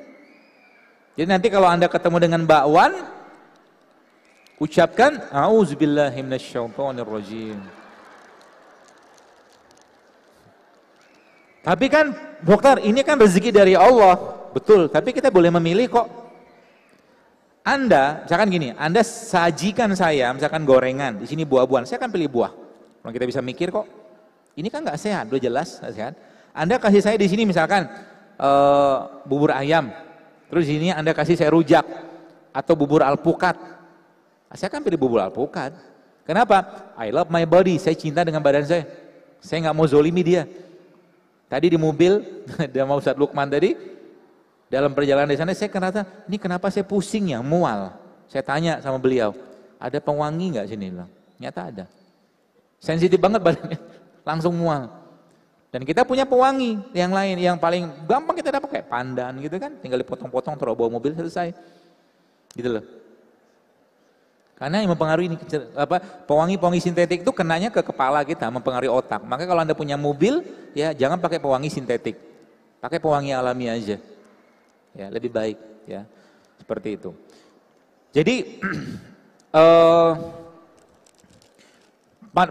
[1.19, 2.95] Jadi nanti kalau Anda ketemu dengan bakwan,
[4.61, 7.59] ucapkan auzubillahiminasyaitonirrajim.
[11.61, 14.17] Tapi kan dokter ini kan rezeki dari Allah.
[14.51, 16.09] Betul, tapi kita boleh memilih kok.
[17.61, 22.53] Anda, misalkan gini, Anda sajikan saya, misalkan gorengan, di sini buah-buahan, saya akan pilih buah.
[23.05, 23.85] Kalau kita bisa mikir kok,
[24.57, 26.17] ini kan nggak sehat, udah jelas gak sehat.
[26.51, 27.87] Anda kasih saya di sini misalkan
[28.39, 29.91] uh, bubur ayam,
[30.51, 31.87] terus di sini Anda kasih saya rujak
[32.51, 33.55] atau bubur alpukat.
[34.55, 35.71] Saya akan pilih bubur alpukat.
[36.27, 36.91] Kenapa?
[36.99, 38.87] I love my body, saya cinta dengan badan saya.
[39.39, 40.47] Saya nggak mau zolimi dia.
[41.51, 42.23] Tadi di mobil,
[42.75, 43.75] sama Ustadz Lukman tadi,
[44.71, 47.91] dalam perjalanan di sana saya kenapa, ini kenapa saya pusing ya, mual.
[48.31, 49.35] Saya tanya sama beliau,
[49.75, 50.95] ada pewangi nggak sini?
[51.43, 51.85] Nyata ada.
[52.79, 53.79] Sensitif banget badannya,
[54.29, 55.00] langsung mual.
[55.71, 59.71] Dan kita punya pewangi yang lain, yang paling gampang kita dapat kayak pandan gitu kan,
[59.79, 61.55] tinggal dipotong-potong, taruh bawa mobil selesai.
[62.59, 62.85] Gitu loh.
[64.59, 65.37] Karena yang mempengaruhi ini
[65.73, 69.25] apa pewangi-pewangi sintetik itu kenanya ke kepala kita, mempengaruhi otak.
[69.25, 70.45] Maka kalau Anda punya mobil,
[70.77, 72.19] ya jangan pakai pewangi sintetik.
[72.83, 73.97] Pakai pewangi alami aja.
[74.93, 75.57] Ya, lebih baik
[75.89, 76.05] ya.
[76.61, 77.17] Seperti itu.
[78.13, 78.61] Jadi
[79.57, 80.13] uh,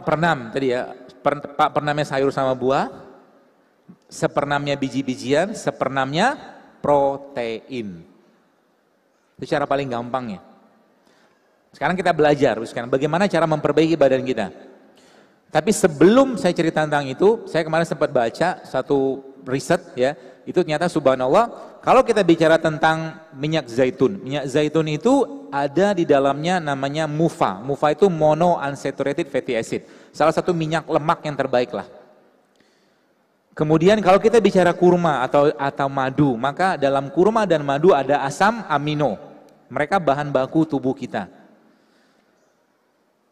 [0.01, 3.08] pernam tadi ya, per, pernamnya sayur sama buah,
[4.09, 6.35] sepernamnya biji-bijian, sepernamnya
[6.81, 8.03] protein.
[9.37, 10.41] Itu cara paling gampang ya.
[11.69, 14.49] Sekarang kita belajar, sekarang bagaimana cara memperbaiki badan kita.
[15.49, 20.13] Tapi sebelum saya cerita tentang itu, saya kemarin sempat baca satu riset ya,
[20.45, 26.57] itu ternyata subhanallah, kalau kita bicara tentang minyak zaitun, minyak zaitun itu ada di dalamnya
[26.57, 27.61] namanya mufa.
[27.61, 29.85] Mufa itu mono unsaturated fatty acid.
[30.13, 31.98] Salah satu minyak lemak yang terbaik lah.
[33.59, 38.63] Kemudian kalau kita bicara kurma atau atau madu, maka dalam kurma dan madu ada asam
[38.71, 39.19] amino.
[39.67, 41.27] Mereka bahan baku tubuh kita.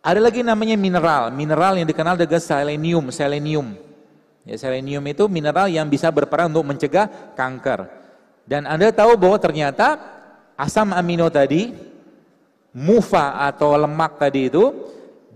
[0.04, 3.80] Ada lagi namanya mineral, mineral yang dikenal dengan selenium, selenium.
[4.44, 7.88] Ya, selenium itu mineral yang bisa berperan untuk mencegah kanker.
[8.44, 9.96] Dan Anda tahu bahwa ternyata
[10.60, 11.72] asam amino tadi,
[12.76, 14.76] mufa atau lemak tadi itu,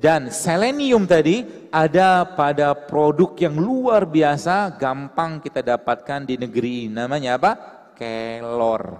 [0.01, 6.97] dan selenium tadi ada pada produk yang luar biasa gampang kita dapatkan di negeri ini.
[6.97, 7.51] Namanya apa?
[7.93, 8.97] Kelor.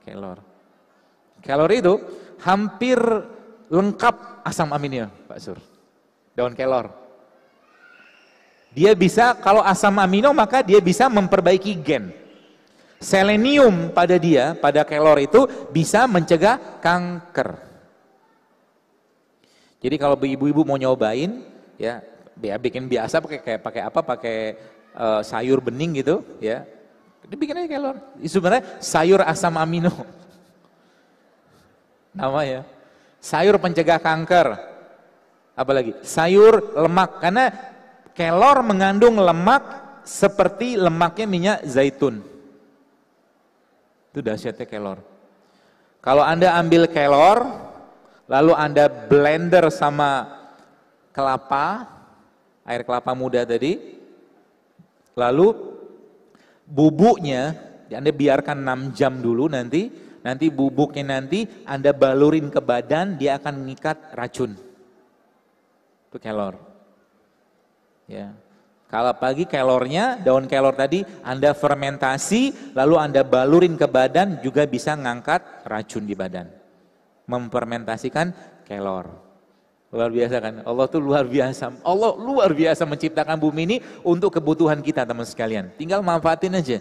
[0.00, 0.38] Kelor.
[1.44, 1.94] Kelor itu
[2.40, 2.96] hampir
[3.68, 5.60] lengkap asam amino, Pak Sur.
[6.32, 6.88] Daun kelor.
[8.72, 12.16] Dia bisa, kalau asam amino maka dia bisa memperbaiki gen.
[12.96, 17.71] Selenium pada dia, pada kelor itu bisa mencegah kanker.
[19.82, 21.42] Jadi kalau ibu-ibu mau nyobain,
[21.74, 21.98] ya,
[22.38, 24.00] ya bikin biasa pakai kayak pakai apa?
[24.00, 24.38] Pakai
[24.94, 26.62] uh, sayur bening gitu, ya.
[27.26, 27.96] Dibikin aja kelor.
[28.22, 29.90] Sebenarnya sayur asam amino.
[32.18, 32.62] Namanya.
[33.18, 34.54] Sayur pencegah kanker.
[35.58, 37.50] Apalagi sayur lemak karena
[38.14, 39.62] kelor mengandung lemak
[40.02, 42.22] seperti lemaknya minyak zaitun.
[44.12, 44.98] Itu dahsyatnya kelor.
[46.02, 47.46] Kalau Anda ambil kelor,
[48.32, 50.40] lalu Anda blender sama
[51.12, 51.84] kelapa,
[52.64, 54.00] air kelapa muda tadi,
[55.12, 55.52] lalu
[56.64, 57.52] bubuknya
[57.92, 59.92] Anda biarkan 6 jam dulu nanti,
[60.22, 64.54] Nanti bubuknya nanti Anda balurin ke badan, dia akan mengikat racun.
[66.08, 66.54] Itu kelor.
[68.06, 68.30] Ya.
[68.86, 74.94] Kalau pagi kelornya, daun kelor tadi Anda fermentasi, lalu Anda balurin ke badan juga bisa
[74.94, 76.61] ngangkat racun di badan.
[77.32, 78.36] Memfermentasikan
[78.68, 79.08] kelor.
[79.92, 80.54] Luar biasa kan?
[80.64, 81.84] Allah tuh luar biasa.
[81.84, 85.68] Allah luar biasa menciptakan bumi ini untuk kebutuhan kita teman sekalian.
[85.76, 86.80] Tinggal manfaatin aja.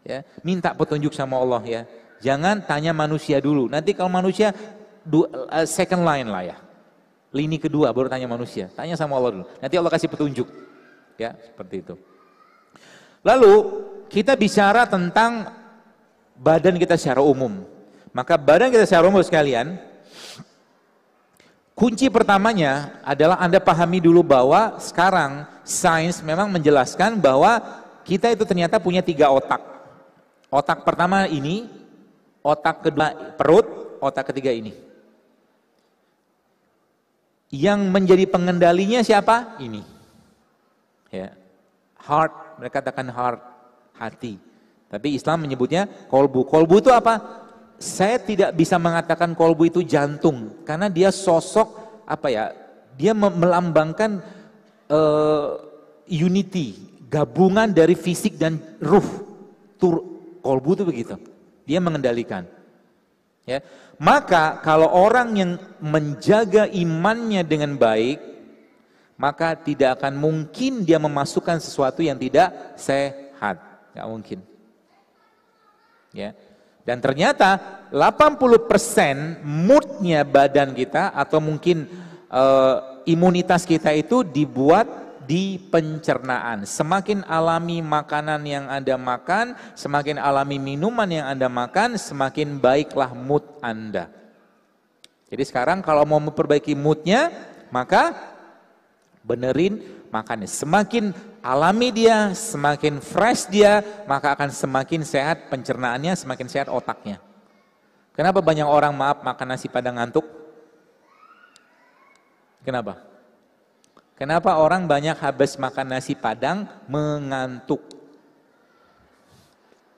[0.00, 1.80] Ya, minta petunjuk sama Allah ya.
[2.24, 3.68] Jangan tanya manusia dulu.
[3.68, 6.56] Nanti kalau manusia eh, second line lah ya.
[7.36, 8.72] Lini kedua baru tanya manusia.
[8.72, 9.44] Tanya sama Allah dulu.
[9.60, 10.48] Nanti Allah kasih petunjuk.
[11.20, 11.94] Ya, seperti itu.
[13.20, 13.52] Lalu
[14.08, 15.52] kita bicara tentang
[16.40, 17.68] badan kita secara umum.
[18.16, 19.76] Maka badan kita secara umum sekalian,
[21.76, 27.60] kunci pertamanya adalah Anda pahami dulu bahwa sekarang sains memang menjelaskan bahwa
[28.08, 29.60] kita itu ternyata punya tiga otak.
[30.48, 31.68] Otak pertama ini,
[32.40, 34.72] otak kedua perut, otak ketiga ini.
[37.52, 39.60] Yang menjadi pengendalinya siapa?
[39.60, 39.84] Ini.
[41.12, 41.36] Ya.
[42.00, 43.44] Heart, mereka katakan heart,
[43.92, 44.40] hati.
[44.88, 46.48] Tapi Islam menyebutnya kolbu.
[46.48, 47.44] Kolbu itu apa?
[47.76, 52.44] Saya tidak bisa mengatakan kolbu itu jantung karena dia sosok apa ya
[52.96, 54.24] dia melambangkan
[54.88, 55.60] uh,
[56.08, 56.80] unity
[57.12, 59.04] gabungan dari fisik dan ruh.
[59.76, 60.00] Tur
[60.40, 61.14] kolbu itu begitu.
[61.68, 62.48] Dia mengendalikan
[63.44, 63.60] ya.
[64.00, 68.20] Maka kalau orang yang menjaga imannya dengan baik
[69.16, 73.60] maka tidak akan mungkin dia memasukkan sesuatu yang tidak sehat.
[73.92, 74.38] Nggak mungkin.
[76.16, 76.32] Ya
[76.86, 81.90] dan ternyata 80% moodnya badan kita atau mungkin
[82.30, 84.86] uh, imunitas kita itu dibuat
[85.26, 86.62] di pencernaan.
[86.62, 93.42] Semakin alami makanan yang Anda makan, semakin alami minuman yang Anda makan, semakin baiklah mood
[93.58, 94.06] Anda.
[95.26, 97.34] Jadi sekarang kalau mau memperbaiki moodnya,
[97.74, 98.14] maka
[99.26, 99.82] benerin
[100.14, 100.46] makannya.
[100.46, 101.10] Semakin
[101.46, 107.22] alami dia, semakin fresh dia, maka akan semakin sehat pencernaannya, semakin sehat otaknya.
[108.18, 110.26] Kenapa banyak orang maaf makan nasi padang ngantuk?
[112.66, 112.98] Kenapa?
[114.18, 117.84] Kenapa orang banyak habis makan nasi padang mengantuk?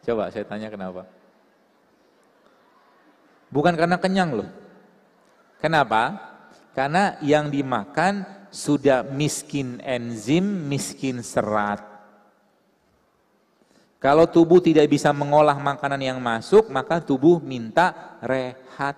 [0.04, 1.08] Coba saya tanya kenapa?
[3.48, 4.48] Bukan karena kenyang loh.
[5.62, 6.18] Kenapa?
[6.76, 11.84] Karena yang dimakan sudah miskin enzim, miskin serat.
[13.98, 18.94] Kalau tubuh tidak bisa mengolah makanan yang masuk, maka tubuh minta rehat.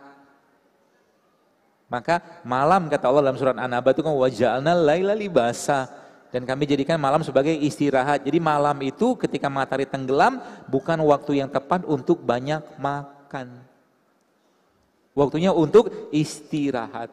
[1.89, 5.91] Maka malam kata Allah dalam surat An-Naba itu kan waja'alna laila libasa
[6.31, 8.23] dan kami jadikan malam sebagai istirahat.
[8.23, 10.39] Jadi malam itu ketika matahari tenggelam
[10.71, 13.67] bukan waktu yang tepat untuk banyak makan.
[15.17, 17.11] Waktunya untuk istirahat.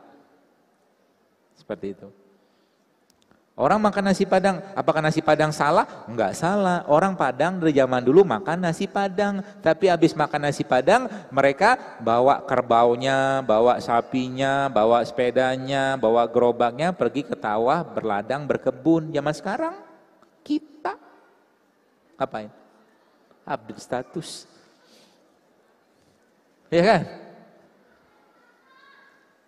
[1.58, 2.08] Seperti itu.
[3.58, 6.06] Orang makan nasi padang, apakah nasi padang salah?
[6.06, 6.86] Enggak salah.
[6.86, 12.46] Orang Padang dari zaman dulu makan nasi padang, tapi habis makan nasi padang, mereka bawa
[12.46, 19.10] kerbaunya, bawa sapinya, bawa sepedanya, bawa gerobaknya pergi ke tawah, berladang, berkebun.
[19.10, 19.74] Zaman sekarang
[20.46, 20.94] kita
[22.14, 22.54] ngapain?
[23.42, 24.46] Update status.
[26.70, 27.02] Ya kan?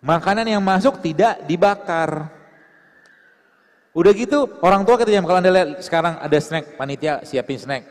[0.02, 2.39] Makanan yang masuk tidak dibakar.
[3.90, 7.82] Udah gitu orang tua kita jam kalau anda lihat sekarang ada snack panitia siapin snack.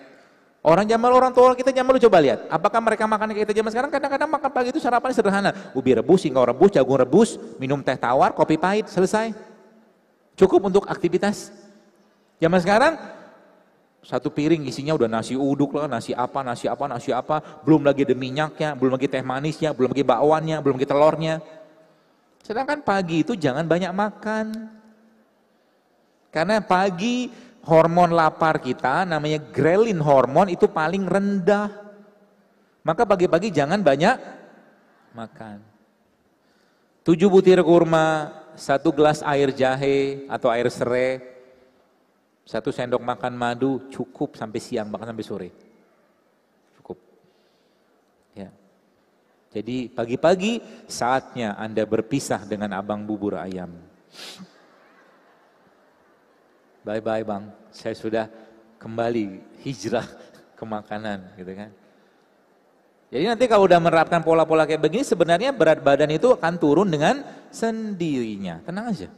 [0.60, 3.92] Orang zaman orang tua kita zaman lu coba lihat, apakah mereka makan kita zaman sekarang?
[3.96, 8.36] Kadang-kadang makan pagi itu sarapan sederhana, ubi rebus, singkong rebus, jagung rebus, minum teh tawar,
[8.36, 9.32] kopi pahit, selesai.
[10.36, 11.56] Cukup untuk aktivitas.
[12.44, 13.00] Zaman sekarang
[14.04, 18.04] satu piring isinya udah nasi uduk lah, nasi apa, nasi apa, nasi apa, belum lagi
[18.04, 21.36] ada minyaknya, belum lagi teh manisnya, belum lagi bakwannya, belum lagi telurnya.
[22.44, 24.76] Sedangkan pagi itu jangan banyak makan,
[26.30, 27.30] karena pagi
[27.66, 31.70] hormon lapar kita namanya grelin hormon itu paling rendah.
[32.82, 34.18] Maka pagi-pagi jangan banyak
[35.14, 35.62] makan.
[37.04, 41.22] Tujuh butir kurma, satu gelas air jahe atau air serai,
[42.50, 45.50] satu sendok makan madu cukup sampai siang bahkan sampai sore.
[46.78, 46.98] Cukup.
[48.34, 48.50] Ya.
[49.54, 53.74] Jadi pagi-pagi saatnya Anda berpisah dengan abang bubur ayam.
[56.84, 58.26] Bye-bye bang, saya sudah
[58.80, 60.08] kembali hijrah
[60.56, 61.70] ke makanan gitu kan.
[63.10, 67.26] Jadi nanti kalau udah menerapkan pola-pola kayak begini sebenarnya berat badan itu akan turun dengan
[67.50, 68.62] sendirinya.
[68.62, 69.10] Tenang aja.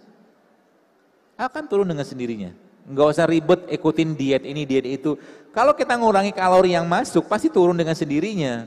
[1.36, 2.56] Akan turun dengan sendirinya.
[2.88, 5.20] Enggak usah ribet ikutin diet ini, diet itu.
[5.52, 8.66] Kalau kita ngurangi kalori yang masuk pasti turun dengan sendirinya.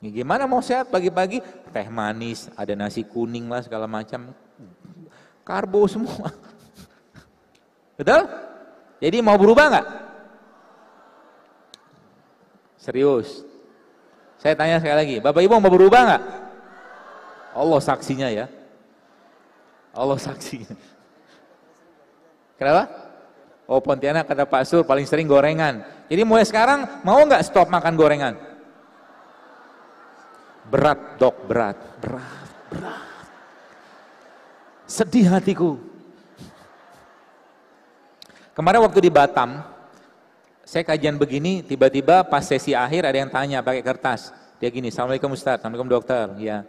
[0.00, 1.40] Gimana mau sehat pagi-pagi?
[1.72, 4.32] Teh manis, ada nasi kuning lah segala macam.
[5.44, 6.32] Karbo semua.
[7.94, 8.26] Betul?
[8.98, 9.86] Jadi mau berubah nggak?
[12.78, 13.46] Serius.
[14.38, 16.22] Saya tanya sekali lagi, Bapak Ibu mau berubah nggak?
[17.54, 18.46] Allah saksinya ya.
[19.94, 20.74] Allah saksinya.
[22.58, 22.90] Kenapa?
[23.64, 25.80] Oh Pontianak kata Pak Sur paling sering gorengan.
[26.10, 28.34] Jadi mulai sekarang mau nggak stop makan gorengan?
[30.68, 33.08] Berat dok, berat, berat, berat.
[34.84, 35.93] Sedih hatiku.
[38.54, 39.66] Kemarin waktu di Batam,
[40.62, 44.30] saya kajian begini, tiba-tiba pas sesi akhir ada yang tanya pakai kertas.
[44.62, 46.30] Dia gini, Assalamualaikum Ustaz, Assalamualaikum dokter.
[46.38, 46.62] Ya,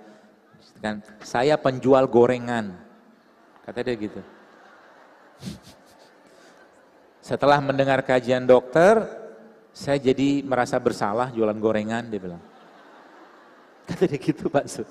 [0.81, 2.73] kan, saya penjual gorengan.
[3.61, 4.17] Kata dia gitu.
[7.21, 9.05] Setelah mendengar kajian dokter,
[9.69, 12.41] saya jadi merasa bersalah jualan gorengan, dia bilang.
[13.85, 14.89] Kata dia gitu Pak Sud.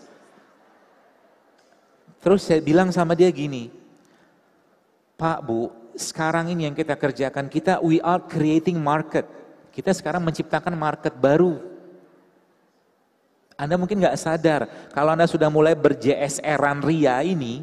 [2.22, 3.68] Terus saya bilang sama dia gini,
[5.18, 9.26] Pak Bu, sekarang ini yang kita kerjakan, kita we are creating market.
[9.74, 11.58] Kita sekarang menciptakan market baru.
[13.54, 17.62] Anda mungkin nggak sadar, kalau Anda sudah mulai ber-JSR-an ria ini,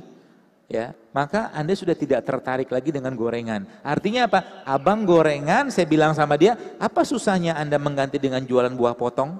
[0.72, 3.68] ya, maka Anda sudah tidak tertarik lagi dengan gorengan.
[3.84, 4.64] Artinya apa?
[4.64, 9.36] Abang gorengan, saya bilang sama dia, apa susahnya Anda mengganti dengan jualan buah potong?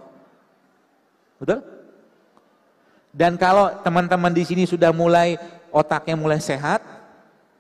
[1.40, 1.64] Betul?
[3.12, 5.40] Dan kalau teman-teman di sini sudah mulai
[5.72, 6.84] otaknya mulai sehat,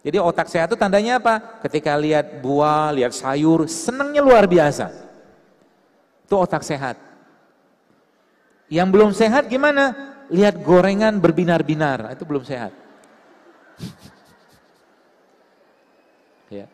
[0.02, 1.61] jadi otak sehat itu tandanya apa?
[1.61, 4.90] Ketika lihat buah, lihat sayur, senangnya luar biasa.
[6.26, 6.98] Itu otak sehat.
[8.65, 9.94] Yang belum sehat gimana?
[10.34, 12.73] Lihat gorengan berbinar-binar, itu belum sehat.
[16.57, 16.65] ya.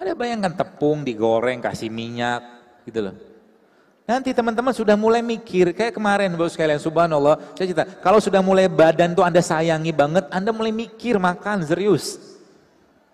[0.00, 2.40] Ada bayangkan tepung digoreng, kasih minyak,
[2.88, 3.27] gitu loh.
[4.08, 8.64] Nanti teman-teman sudah mulai mikir, kayak kemarin Bapak sekalian, subhanallah, saya cerita, kalau sudah mulai
[8.64, 12.16] badan tuh Anda sayangi banget, Anda mulai mikir makan serius.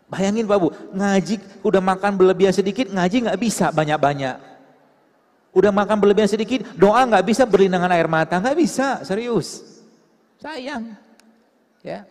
[0.07, 4.39] Bayangin Pak Bu, ngaji udah makan berlebihan sedikit, ngaji nggak bisa banyak-banyak.
[5.51, 9.67] Udah makan berlebihan sedikit, doa nggak bisa berlinangan air mata, nggak bisa, serius.
[10.39, 10.95] Sayang.
[11.83, 12.07] Ya.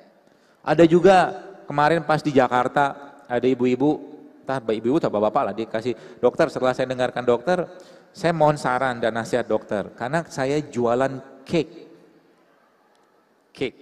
[0.60, 1.32] Ada juga
[1.72, 4.12] kemarin pas di Jakarta, ada ibu-ibu,
[4.44, 7.64] entah ibu-ibu atau bapak-bapak lah, dikasih dokter, setelah saya dengarkan dokter,
[8.14, 11.90] saya mohon saran dan nasihat dokter, karena saya jualan cake.
[13.50, 13.80] Cake,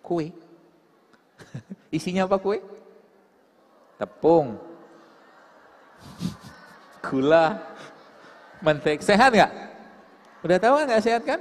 [0.00, 0.32] kue.
[1.96, 2.64] Isinya apa kue?
[4.00, 4.56] Tepung,
[7.04, 7.60] gula,
[8.64, 9.04] mentega.
[9.04, 9.52] Sehat nggak?
[10.40, 11.40] Udah tahu nggak sehat kan?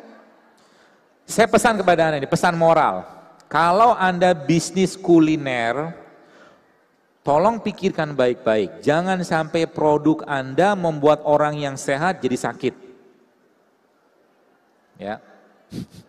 [1.28, 3.04] Saya pesan kepada anda ini, pesan moral.
[3.48, 6.07] Kalau anda bisnis kuliner,
[7.28, 12.72] Tolong pikirkan baik-baik, jangan sampai produk Anda membuat orang yang sehat jadi sakit.
[14.96, 15.20] Ya.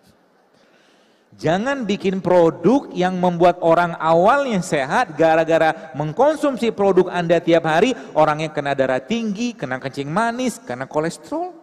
[1.39, 8.51] Jangan bikin produk yang membuat orang awalnya sehat gara-gara mengkonsumsi produk Anda tiap hari, orangnya
[8.51, 11.55] kena darah tinggi, kena kencing manis, kena kolesterol.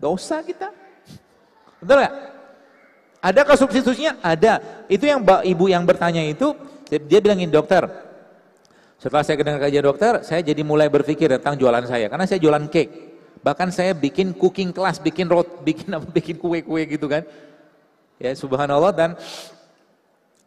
[0.00, 0.72] Dosa kita.
[1.84, 2.14] Betul gak?
[3.20, 4.16] Adakah substitusinya?
[4.24, 4.84] Ada.
[4.88, 6.56] Itu yang ibu yang bertanya itu,
[6.88, 8.07] dia bilangin dokter,
[8.98, 12.10] setelah saya kedengar kajian dokter, saya jadi mulai berpikir tentang jualan saya.
[12.10, 12.92] Karena saya jualan cake.
[13.38, 17.22] Bahkan saya bikin cooking class, bikin rot, bikin apa, bikin kue-kue gitu kan.
[18.18, 19.14] Ya subhanallah dan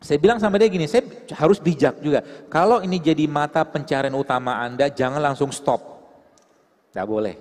[0.03, 2.19] saya bilang sama dia gini, saya harus bijak juga.
[2.51, 5.79] Kalau ini jadi mata pencarian utama Anda, jangan langsung stop.
[6.91, 7.39] Tidak boleh.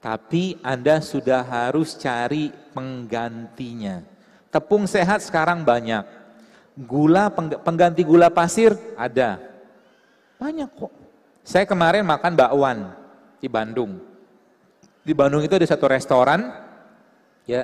[0.00, 4.00] Tapi Anda sudah harus cari penggantinya.
[4.48, 6.23] Tepung sehat sekarang banyak
[6.74, 7.30] Gula,
[7.62, 9.38] pengganti gula pasir ada.
[10.42, 10.90] Banyak kok.
[11.46, 12.78] Saya kemarin makan bakwan
[13.38, 14.02] di Bandung.
[15.06, 16.50] Di Bandung itu ada satu restoran,
[17.46, 17.62] ya.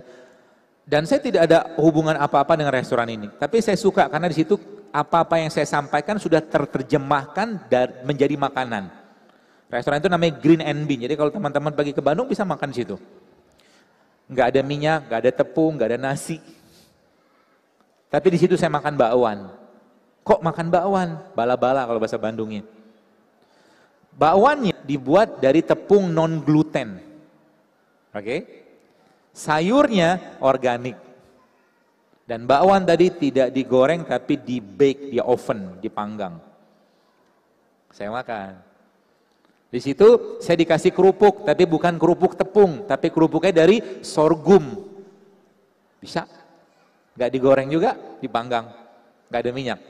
[0.87, 3.31] Dan saya tidak ada hubungan apa-apa dengan restoran ini.
[3.35, 4.59] Tapi saya suka karena di situ
[4.91, 7.66] apa-apa yang saya sampaikan sudah terjemahkan
[8.03, 8.91] menjadi makanan.
[9.70, 11.07] Restoran itu namanya Green and Bean.
[11.07, 12.99] Jadi kalau teman-teman pergi ke Bandung bisa makan di situ.
[14.27, 16.43] Enggak ada minyak, enggak ada tepung, enggak ada nasi.
[18.11, 19.39] Tapi di situ saya makan bakwan.
[20.27, 21.09] Kok makan bakwan?
[21.32, 22.66] Bala-bala kalau bahasa Bandungnya.
[24.11, 26.99] Bakwannya dibuat dari tepung non gluten.
[28.11, 28.20] Oke?
[28.27, 28.41] Okay?
[29.31, 30.99] Sayurnya organik.
[32.27, 36.35] Dan bakwan tadi tidak digoreng tapi di bake di oven, dipanggang.
[37.95, 38.59] Saya makan.
[39.70, 44.82] Di situ saya dikasih kerupuk, tapi bukan kerupuk tepung, tapi kerupuknya dari sorghum.
[46.03, 46.27] Bisa?
[47.19, 48.70] Gak digoreng juga, dipanggang.
[49.31, 49.81] Gak ada minyak.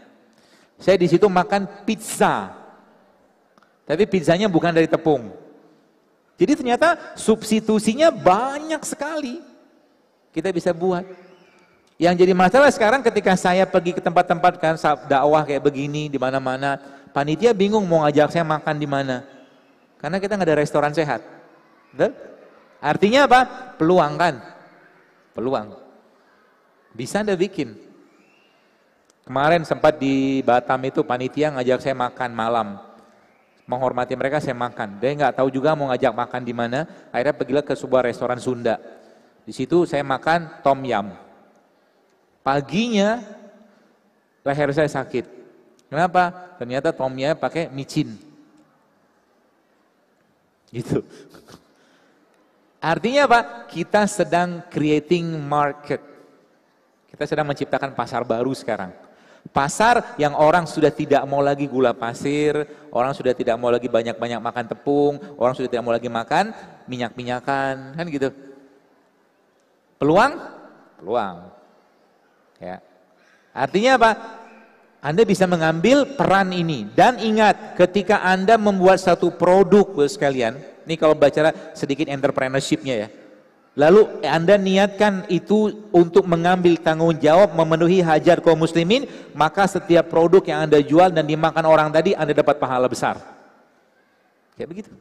[0.80, 2.56] Saya di situ makan pizza.
[3.84, 5.34] Tapi pizzanya bukan dari tepung.
[6.40, 9.44] Jadi ternyata substitusinya banyak sekali.
[10.32, 11.04] Kita bisa buat.
[12.00, 14.74] Yang jadi masalah sekarang ketika saya pergi ke tempat-tempat kan
[15.04, 16.80] dakwah kayak begini di mana-mana,
[17.12, 19.20] panitia bingung mau ngajak saya makan di mana.
[20.00, 21.20] Karena kita nggak ada restoran sehat.
[21.92, 22.16] Betul?
[22.80, 23.40] Artinya apa?
[23.76, 24.34] Peluang kan?
[25.36, 25.76] Peluang.
[26.94, 27.76] Bisa Anda bikin.
[29.26, 32.68] Kemarin sempat di Batam itu panitia ngajak saya makan malam.
[33.70, 34.98] Menghormati mereka saya makan.
[34.98, 36.90] Dia nggak tahu juga mau ngajak makan di mana.
[37.14, 38.82] Akhirnya pergilah ke sebuah restoran Sunda.
[39.46, 41.14] Di situ saya makan tom yum.
[42.42, 43.22] Paginya
[44.42, 45.26] leher saya sakit.
[45.90, 46.54] Kenapa?
[46.58, 48.14] Ternyata tomnya pakai micin.
[50.70, 51.02] Gitu.
[52.94, 53.40] Artinya apa?
[53.66, 56.09] Kita sedang creating market.
[57.10, 58.94] Kita sedang menciptakan pasar baru sekarang.
[59.50, 62.54] Pasar yang orang sudah tidak mau lagi gula pasir,
[62.92, 66.52] orang sudah tidak mau lagi banyak-banyak makan tepung, orang sudah tidak mau lagi makan
[66.86, 68.30] minyak-minyakan, kan gitu.
[69.96, 70.38] Peluang?
[71.00, 71.50] Peluang.
[72.60, 72.84] Ya.
[73.50, 74.10] Artinya apa?
[75.00, 81.16] Anda bisa mengambil peran ini dan ingat ketika Anda membuat satu produk sekalian, ini kalau
[81.16, 83.08] bicara sedikit entrepreneurship-nya ya.
[83.78, 90.42] Lalu Anda niatkan itu untuk mengambil tanggung jawab memenuhi hajat kaum muslimin, maka setiap produk
[90.42, 93.22] yang Anda jual dan dimakan orang tadi Anda dapat pahala besar.
[94.58, 94.92] Kayak begitu.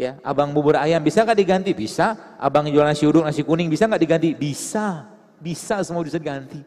[0.00, 1.76] Ya, abang bubur ayam bisa nggak diganti?
[1.76, 2.36] Bisa.
[2.40, 4.28] Abang jual nasi uduk, nasi kuning bisa nggak diganti?
[4.32, 5.04] Bisa.
[5.36, 6.64] Bisa semua bisa diganti.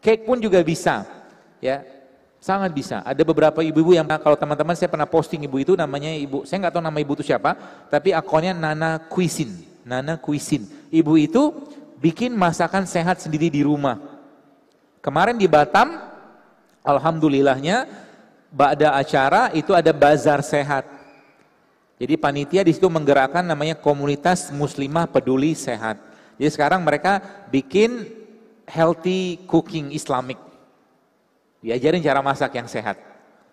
[0.00, 1.04] Cake pun juga bisa.
[1.60, 1.84] Ya,
[2.42, 3.06] Sangat bisa.
[3.06, 6.74] Ada beberapa ibu-ibu yang kalau teman-teman saya pernah posting ibu itu namanya ibu, saya nggak
[6.74, 7.54] tahu nama ibu itu siapa,
[7.86, 9.71] tapi akunnya Nana Cuisine.
[9.82, 10.66] Nana Cuisine.
[10.90, 11.52] Ibu itu
[12.02, 13.98] bikin masakan sehat sendiri di rumah.
[15.02, 15.98] Kemarin di Batam,
[16.82, 17.86] alhamdulillahnya,
[18.52, 20.84] ada acara itu ada bazar sehat.
[22.02, 26.02] Jadi panitia di situ menggerakkan namanya komunitas muslimah peduli sehat.
[26.34, 27.22] Jadi sekarang mereka
[27.54, 28.10] bikin
[28.66, 30.38] healthy cooking Islamic.
[31.62, 32.98] Diajarin cara masak yang sehat.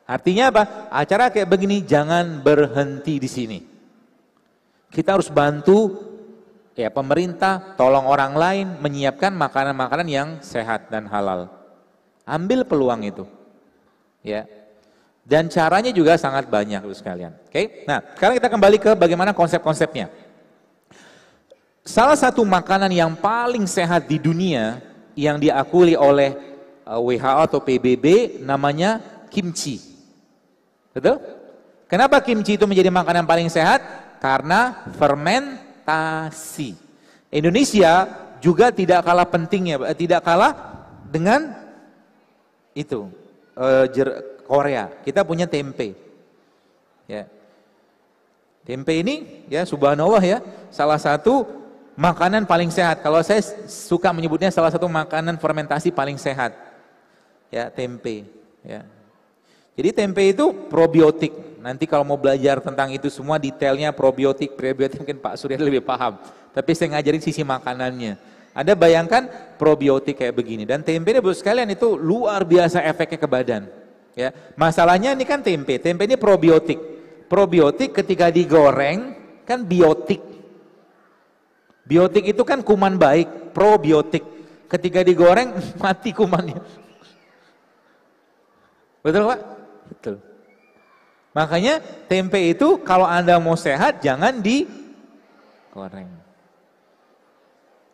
[0.09, 0.89] Artinya apa?
[0.89, 3.59] Acara kayak begini jangan berhenti di sini.
[4.89, 6.08] Kita harus bantu
[6.79, 11.51] ya pemerintah tolong orang lain menyiapkan makanan-makanan yang sehat dan halal.
[12.23, 13.27] Ambil peluang itu.
[14.23, 14.47] Ya.
[15.27, 17.35] Dan caranya juga sangat banyak itu sekalian.
[17.45, 17.51] Oke.
[17.51, 17.65] Okay?
[17.83, 20.07] Nah, sekarang kita kembali ke bagaimana konsep-konsepnya.
[21.83, 24.79] Salah satu makanan yang paling sehat di dunia
[25.19, 26.33] yang diakui oleh
[26.87, 29.83] WHO uh, atau PBB namanya kimchi.
[30.95, 31.21] Betul?
[31.85, 33.81] Kenapa kimchi itu menjadi makanan paling sehat?
[34.17, 36.77] Karena ferment investasi.
[37.29, 38.09] Indonesia
[38.41, 40.53] juga tidak kalah pentingnya, eh, tidak kalah
[41.09, 41.53] dengan
[42.73, 43.09] itu
[43.57, 43.85] uh,
[44.45, 44.89] Korea.
[45.05, 45.93] Kita punya tempe.
[47.09, 47.25] Ya.
[48.65, 50.37] Tempe ini ya subhanallah ya,
[50.69, 51.45] salah satu
[51.97, 53.01] makanan paling sehat.
[53.01, 56.53] Kalau saya suka menyebutnya salah satu makanan fermentasi paling sehat.
[57.49, 58.29] Ya, tempe,
[58.61, 58.85] ya.
[59.73, 61.48] Jadi tempe itu probiotik.
[61.59, 66.15] Nanti kalau mau belajar tentang itu semua detailnya probiotik, prebiotik mungkin Pak Surya lebih paham.
[66.55, 68.15] Tapi saya ngajarin sisi makanannya.
[68.55, 69.27] Anda bayangkan
[69.59, 73.63] probiotik kayak begini dan tempe ini sekalian itu luar biasa efeknya ke badan.
[74.17, 75.77] Ya, masalahnya ini kan tempe.
[75.79, 76.79] Tempe ini probiotik.
[77.29, 79.15] Probiotik ketika digoreng
[79.45, 80.19] kan biotik.
[81.85, 84.23] Biotik itu kan kuman baik, probiotik.
[84.65, 86.59] Ketika digoreng mati kumannya.
[89.03, 89.39] Betul Pak?
[89.87, 90.28] Betul.
[91.29, 91.77] Makanya
[92.09, 96.09] tempe itu kalau Anda mau sehat jangan digoreng.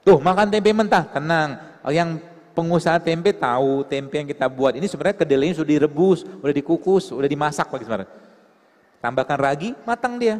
[0.06, 1.60] Tuh makan tempe mentah, tenang.
[1.92, 2.24] Yang
[2.56, 7.28] pengusaha tempe tahu tempe yang kita buat ini sebenarnya kedelainya sudah direbus, sudah dikukus, sudah
[7.28, 8.12] dimasak bagi sebenarnya.
[9.04, 10.40] Tambahkan ragi, matang dia.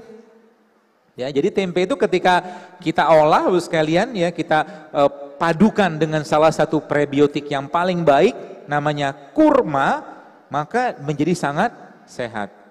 [1.16, 2.44] Ya, jadi tempe itu ketika
[2.84, 8.36] kita olah sekalian ya kita eh, padukan dengan salah satu prebiotik yang paling baik
[8.68, 10.04] namanya kurma,
[10.48, 11.72] maka menjadi sangat
[12.08, 12.65] sehat.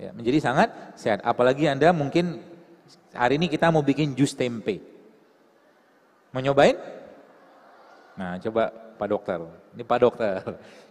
[0.00, 1.20] Ya, menjadi sangat sehat.
[1.20, 2.40] Apalagi Anda mungkin
[3.12, 4.80] hari ini kita mau bikin jus tempe.
[6.32, 6.72] Mau nyobain?
[8.16, 9.44] Nah, coba Pak Dokter.
[9.76, 10.40] Ini Pak Dokter.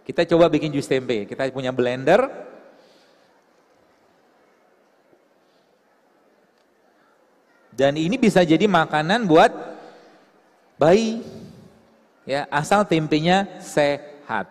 [0.05, 1.25] Kita coba bikin jus tempe.
[1.25, 2.29] Kita punya blender.
[7.73, 9.49] Dan ini bisa jadi makanan buat
[10.77, 11.25] bayi.
[12.29, 14.45] Ya, asal tempenya sehat.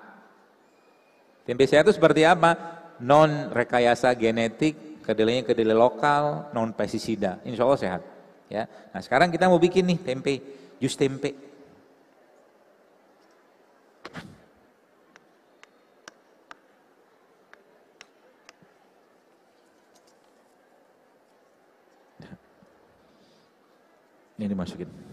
[1.47, 2.77] Tempe sehat itu seperti apa?
[3.03, 7.39] Non rekayasa genetik, kedelainya kedelai lokal, non pestisida.
[7.47, 8.03] Insya Allah sehat.
[8.49, 8.65] Ya.
[8.95, 10.35] Nah sekarang kita mau bikin nih tempe,
[10.81, 11.35] jus tempe.
[24.39, 25.07] Ini dimasukin.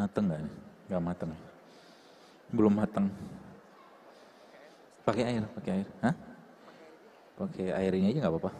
[0.00, 0.40] Mateng nggak?
[0.88, 1.30] Nggak mateng.
[2.56, 3.06] Belum mateng.
[5.04, 5.88] Pakai air, pakai air.
[6.00, 6.14] Hah?
[7.36, 8.52] Pakai air ini aja nggak apa-apa.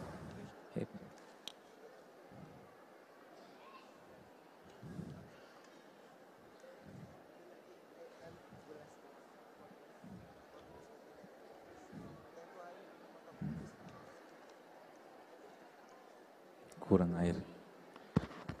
[16.91, 17.39] kurang air.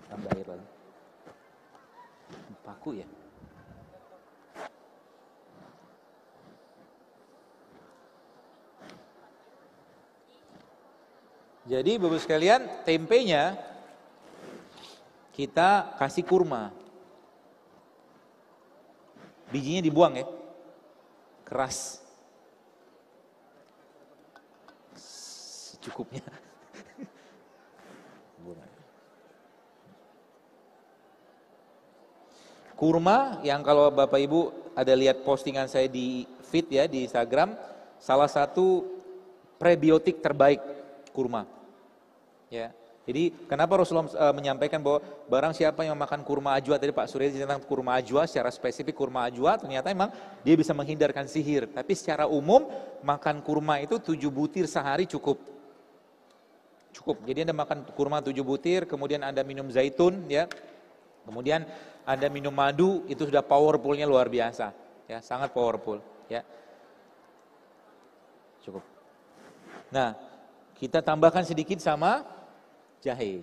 [0.07, 0.67] Tambah air lagi.
[2.63, 3.07] Paku ya?
[11.71, 13.55] Jadi Bapak sekalian, tempenya
[15.31, 16.67] kita kasih kurma.
[19.47, 20.27] Bijinya dibuang ya.
[21.47, 22.03] Keras.
[24.99, 26.27] Secukupnya.
[32.75, 37.55] Kurma yang kalau Bapak Ibu ada lihat postingan saya di feed ya di Instagram,
[38.01, 38.83] salah satu
[39.61, 40.59] prebiotik terbaik
[41.13, 41.60] kurma.
[42.51, 42.75] Ya.
[43.01, 47.33] Jadi kenapa Rasulullah uh, menyampaikan bahwa barang siapa yang makan kurma ajwa tadi Pak Surya
[47.33, 50.13] tentang kurma ajwa secara spesifik kurma ajwa ternyata memang
[50.45, 51.65] dia bisa menghindarkan sihir.
[51.73, 52.69] Tapi secara umum
[53.01, 55.41] makan kurma itu tujuh butir sehari cukup.
[56.93, 57.25] Cukup.
[57.25, 60.45] Jadi Anda makan kurma tujuh butir, kemudian Anda minum zaitun ya.
[61.25, 61.65] Kemudian
[62.05, 64.73] anda minum madu itu sudah powerfulnya luar biasa,
[65.05, 66.41] ya sangat powerful, ya.
[68.65, 68.81] Cukup.
[69.93, 70.17] Nah,
[70.77, 72.25] kita tambahkan sedikit sama
[73.03, 73.41] jahe.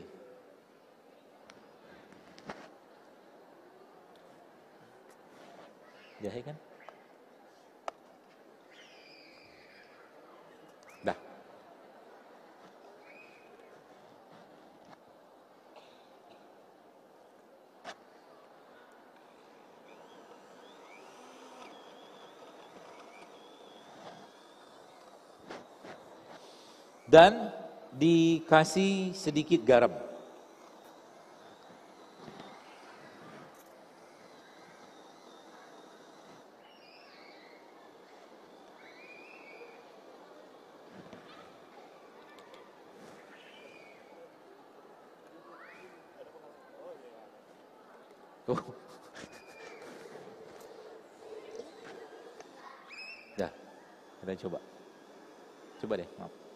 [6.23, 6.57] Jahe kan?
[27.09, 27.58] dan
[27.99, 29.91] dikasih sedikit garam.
[48.47, 48.57] Tuh.
[53.37, 53.53] Dah,
[54.23, 54.59] kita coba.
[55.79, 56.49] Coba deh, maaf.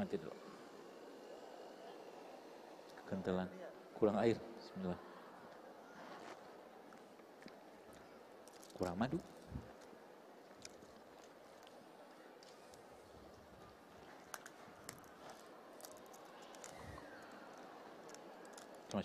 [0.00, 0.32] mati dulu.
[3.04, 3.48] Kekentalan,
[4.00, 4.40] kurang air.
[4.56, 5.00] Bismillah.
[8.80, 9.20] Kurang madu.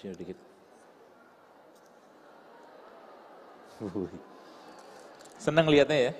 [0.05, 0.37] Masih sedikit.
[5.41, 6.11] Senang lihatnya ya.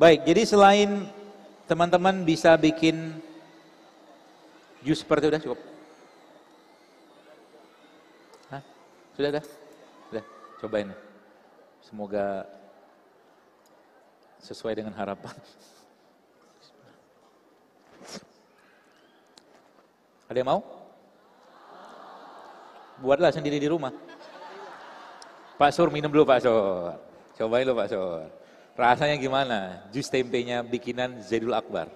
[0.00, 1.12] Baik, jadi selain
[1.68, 3.20] teman-teman bisa bikin
[4.80, 5.60] jus seperti udah cukup?
[8.48, 8.64] Hah?
[9.12, 9.44] Sudah dah?
[10.08, 10.24] Sudah,
[10.56, 10.88] cobain.
[11.84, 12.48] Semoga
[14.40, 15.36] sesuai dengan harapan.
[20.32, 20.64] Ada yang mau?
[23.04, 23.92] Buatlah sendiri di rumah.
[25.60, 26.96] Pak Sur minum dulu Pak Sur.
[27.36, 28.39] Cobain dulu Pak Sur.
[28.78, 29.82] Rasanya gimana?
[29.90, 31.90] Jus tempenya bikinan Zaidul Akbar.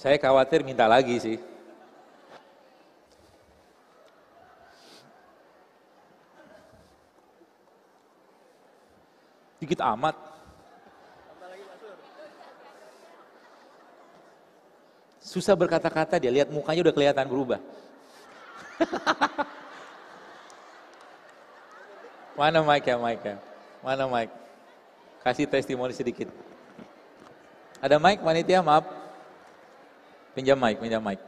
[0.00, 1.36] Saya khawatir minta lagi sih.
[9.60, 10.16] Dikit amat.
[15.20, 17.60] Susah berkata-kata dia, lihat mukanya udah kelihatan berubah.
[22.40, 23.36] Mana mic ya, mic ya?
[23.84, 24.32] Mana mic?
[25.20, 26.32] Kasih testimoni sedikit.
[27.84, 28.64] Ada mic, panitia?
[28.64, 28.88] Maaf.
[30.32, 31.20] Pinjam mic, pinjam mic.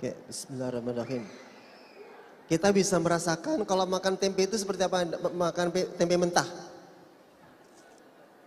[0.00, 0.16] Oke,
[0.50, 1.22] bismillahirrahmanirrahim.
[2.50, 5.06] Kita bisa merasakan kalau makan tempe itu seperti apa?
[5.30, 6.50] Makan tempe mentah.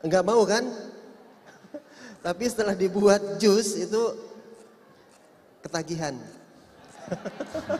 [0.03, 0.67] Enggak mau kan?
[2.27, 4.19] Tapi setelah dibuat jus itu
[5.63, 6.19] ketagihan.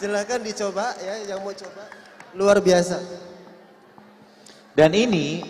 [0.00, 1.84] Silakan dicoba ya yang mau coba.
[2.32, 2.96] Luar biasa.
[4.72, 5.44] Dan ini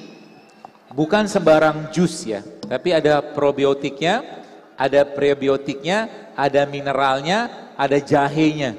[0.91, 4.38] bukan sembarang jus ya, tapi ada probiotiknya,
[4.79, 6.07] ada prebiotiknya,
[6.39, 8.79] ada mineralnya, ada jahenya.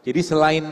[0.00, 0.64] Jadi selain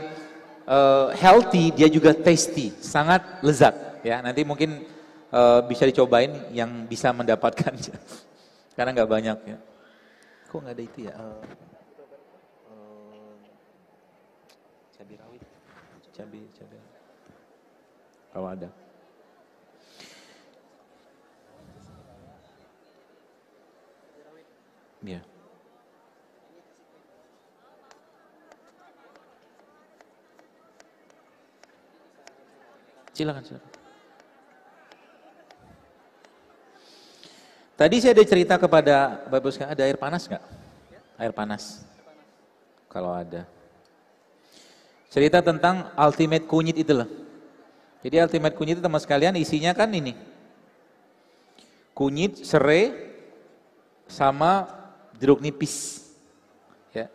[0.65, 4.25] uh, healthy, dia juga tasty, sangat lezat ya.
[4.25, 4.81] Nanti mungkin
[5.29, 7.93] uh, bisa dicobain yang bisa mendapatkannya,
[8.75, 9.57] karena nggak banyak ya.
[10.49, 11.13] Kok nggak ada itu ya?
[11.13, 11.41] Uh,
[14.97, 15.43] cabai rawit,
[16.17, 16.81] cabai, cabai.
[18.33, 18.84] Kalau ada.
[25.05, 25.21] Ya.
[33.15, 33.71] Silakan, silakan.
[37.75, 40.43] Tadi saya ada cerita kepada Bapak sekalian, ada air panas nggak?
[41.19, 41.63] Air panas.
[42.87, 43.43] Kalau ada.
[45.11, 47.07] Cerita tentang ultimate kunyit itu loh.
[47.99, 50.15] Jadi ultimate kunyit itu teman sekalian isinya kan ini.
[51.95, 52.91] Kunyit, serai,
[54.07, 54.67] sama
[55.19, 56.05] jeruk nipis.
[56.91, 57.11] Ya.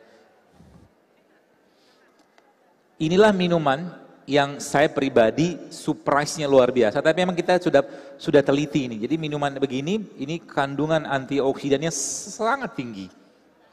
[3.00, 4.00] Inilah minuman
[4.30, 7.02] yang saya pribadi surprise-nya luar biasa.
[7.02, 7.82] Tapi memang kita sudah
[8.14, 9.02] sudah teliti ini.
[9.02, 13.10] Jadi minuman begini, ini kandungan antioksidannya sangat tinggi.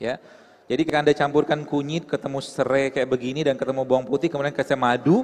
[0.01, 0.17] Ya.
[0.67, 4.75] Jadi kalau Anda campurkan kunyit, ketemu serai kayak begini dan ketemu bawang putih, kemudian kasih
[4.75, 5.23] madu,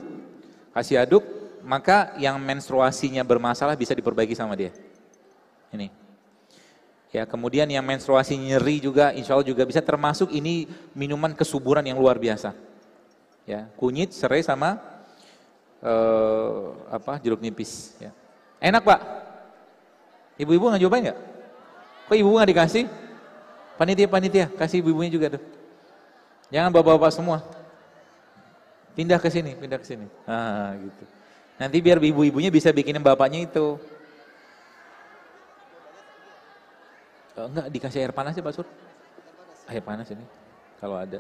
[0.72, 1.24] kasih aduk,
[1.66, 4.72] maka yang menstruasinya bermasalah bisa diperbaiki sama dia.
[5.74, 6.03] Ini.
[7.14, 10.66] Ya, kemudian yang menstruasi nyeri juga, insya Allah juga bisa termasuk ini
[10.98, 12.58] minuman kesuburan yang luar biasa.
[13.46, 14.82] Ya, kunyit, serai sama
[15.78, 17.94] uh, apa jeruk nipis.
[18.02, 18.10] Ya.
[18.58, 19.00] Enak pak?
[20.42, 21.20] Ibu-ibu nggak cobain nggak?
[22.10, 22.86] Kok ibu nggak dikasih?
[23.78, 25.44] Panitia-panitia, kasih ibu-ibunya juga tuh.
[26.50, 27.46] Jangan bapak-bapak semua.
[28.98, 30.10] Pindah ke sini, pindah ke sini.
[30.26, 31.04] Ah, gitu.
[31.62, 33.78] Nanti biar ibu-ibunya bisa bikinin bapaknya itu.
[37.34, 38.68] Oh, enggak dikasih air panas ya Pak Sur?
[39.66, 40.22] Air panas ini
[40.78, 41.18] kalau ada.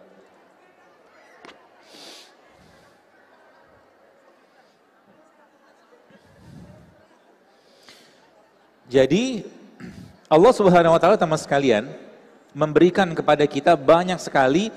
[8.93, 9.41] Jadi
[10.29, 11.89] Allah Subhanahu wa taala teman sekalian
[12.53, 14.69] memberikan kepada kita banyak sekali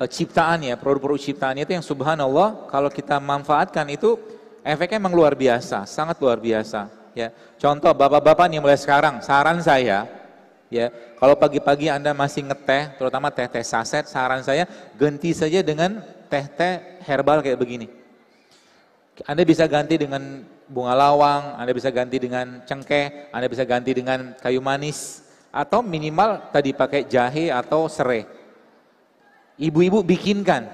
[0.00, 4.16] uh, ciptaan ya, produk-produk ciptaannya itu yang subhanallah kalau kita manfaatkan itu
[4.64, 7.28] efeknya memang luar biasa, sangat luar biasa ya.
[7.60, 10.08] Contoh bapak-bapak nih mulai sekarang saran saya
[10.74, 10.90] ya,
[11.22, 14.66] kalau pagi-pagi Anda masih ngeteh, terutama teh-teh saset, saran saya
[14.98, 17.86] ganti saja dengan teh-teh herbal kayak begini.
[19.22, 24.34] Anda bisa ganti dengan bunga lawang, Anda bisa ganti dengan cengkeh, Anda bisa ganti dengan
[24.42, 25.22] kayu manis,
[25.54, 28.26] atau minimal tadi pakai jahe atau serai.
[29.54, 30.66] Ibu-ibu bikinkan,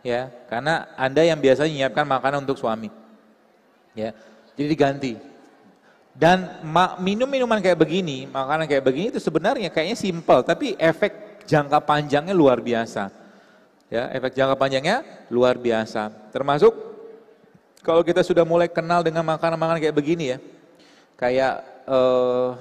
[0.00, 2.88] ya, karena Anda yang biasanya menyiapkan makanan untuk suami.
[3.92, 4.16] Ya,
[4.56, 5.35] jadi diganti.
[6.16, 6.64] Dan
[7.04, 12.32] minum minuman kayak begini, makanan kayak begini itu sebenarnya kayaknya simpel, tapi efek jangka panjangnya
[12.32, 13.12] luar biasa.
[13.92, 16.08] Ya, efek jangka panjangnya luar biasa.
[16.32, 16.72] Termasuk
[17.84, 20.38] kalau kita sudah mulai kenal dengan makanan-makanan kayak begini ya,
[21.20, 22.56] kayak uh,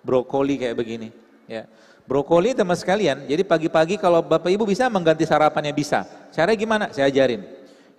[0.00, 1.12] brokoli kayak begini,
[1.44, 1.68] ya.
[2.08, 6.08] Brokoli teman sekalian, jadi pagi-pagi kalau Bapak Ibu bisa mengganti sarapannya bisa.
[6.32, 6.84] Caranya gimana?
[6.88, 7.44] Saya ajarin.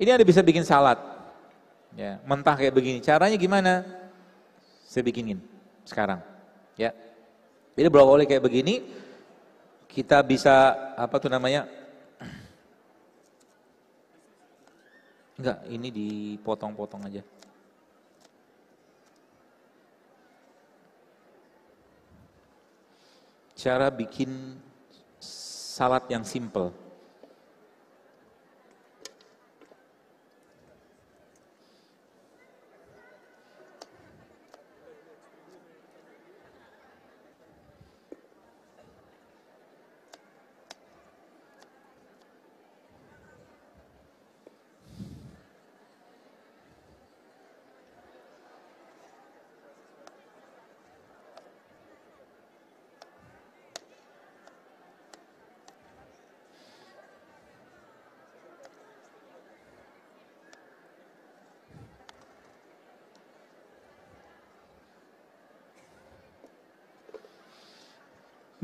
[0.02, 0.98] Ini ada bisa bikin salad.
[1.94, 3.06] Ya, mentah kayak begini.
[3.06, 3.86] Caranya gimana?
[4.90, 5.38] Saya bikinin
[5.86, 6.18] sekarang.
[6.74, 6.90] Ya.
[7.78, 8.90] Jadi brokoli kayak begini
[9.86, 11.70] kita bisa apa tuh namanya?
[15.38, 17.22] Enggak, ini dipotong-potong aja.
[23.54, 24.58] Cara bikin
[25.22, 26.74] salad yang simple.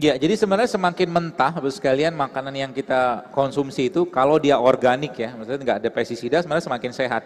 [0.05, 5.17] Ya, jadi sebenarnya semakin mentah, Bapak sekalian, makanan yang kita konsumsi itu kalau dia organik
[5.17, 7.25] ya, maksudnya nggak ada pestisida, sebenarnya semakin sehat.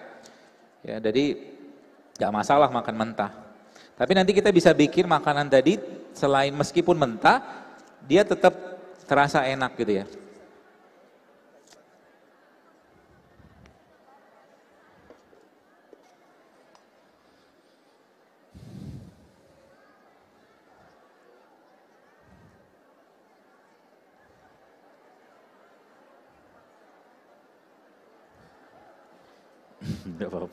[0.80, 1.35] Ya, jadi
[2.15, 3.35] nggak masalah makan mentah.
[3.99, 5.76] Tapi nanti kita bisa bikin makanan tadi
[6.15, 7.43] selain meskipun mentah,
[8.07, 8.56] dia tetap
[9.03, 10.06] terasa enak gitu ya.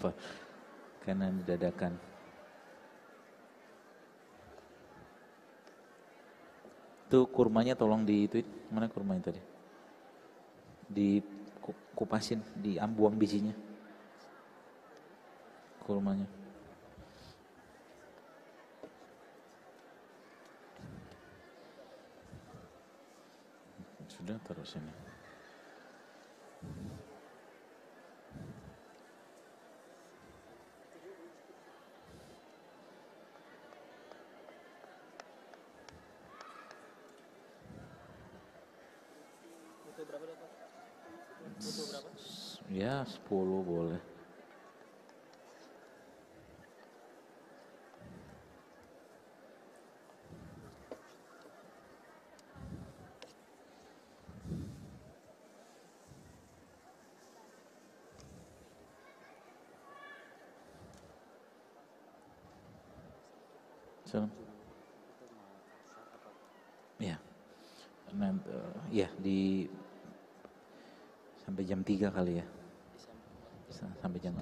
[0.06, 0.12] Apa-apa.
[1.02, 1.92] Karena didadakan.
[7.06, 8.42] Itu kurmanya tolong di itu
[8.74, 9.42] mana kurmanya tadi?
[10.90, 11.22] Di
[11.94, 13.54] kupasin, di ambuang bijinya.
[15.86, 16.26] Kurmanya.
[24.10, 24.90] Sudah taruh sini.
[42.86, 43.98] Ya 10 boleh.
[67.02, 67.18] Ya.
[68.14, 68.48] Nanti,
[68.94, 69.66] ya di
[71.42, 72.55] sampai jam 3 kali ya
[73.76, 74.32] sampai jam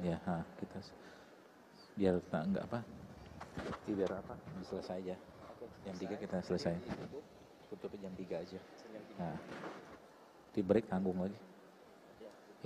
[0.00, 0.78] ya ha, kita
[1.96, 2.80] biar tak enggak apa
[3.86, 4.34] biar apa?
[4.66, 5.16] selesai aja.
[5.86, 6.74] Jam 3 kita selesai.
[7.70, 8.60] Tutup jam 3 aja.
[9.16, 9.36] Nah,
[10.52, 11.38] di break tanggung lagi.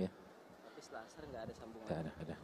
[0.01, 0.09] Ya.
[0.09, 1.85] Tapi setelah asar enggak ada sambungan.
[1.87, 2.35] Enggak ada, ada.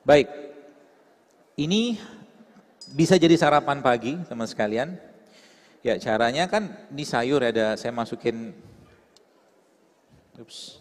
[0.00, 0.28] Baik.
[1.60, 2.00] Ini
[2.96, 4.96] bisa jadi sarapan pagi teman sekalian.
[5.80, 8.52] Ya caranya kan di sayur ada saya masukin
[10.40, 10.80] ups,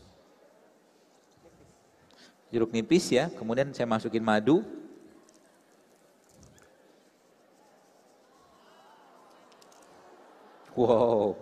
[2.49, 4.63] jeruk nipis ya, kemudian saya masukin madu.
[10.79, 11.35] Wow.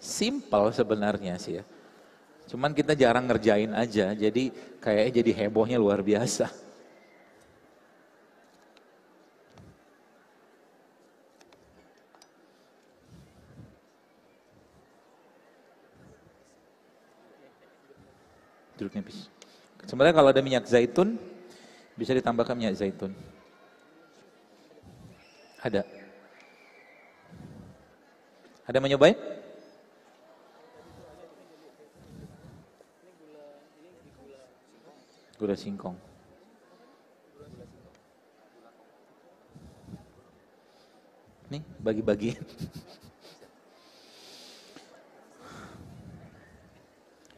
[0.00, 1.64] Simple sebenarnya sih ya.
[2.48, 4.48] Cuman kita jarang ngerjain aja, jadi
[4.80, 6.48] kayaknya jadi hebohnya luar biasa.
[18.80, 19.28] Jeruk nipis.
[19.86, 21.14] Sebenarnya kalau ada minyak zaitun,
[21.94, 23.14] bisa ditambahkan minyak zaitun.
[25.62, 25.86] Ada.
[28.66, 29.14] Ada mau nyobain?
[35.38, 35.94] Gula singkong.
[41.46, 42.34] Nih, bagi-bagi.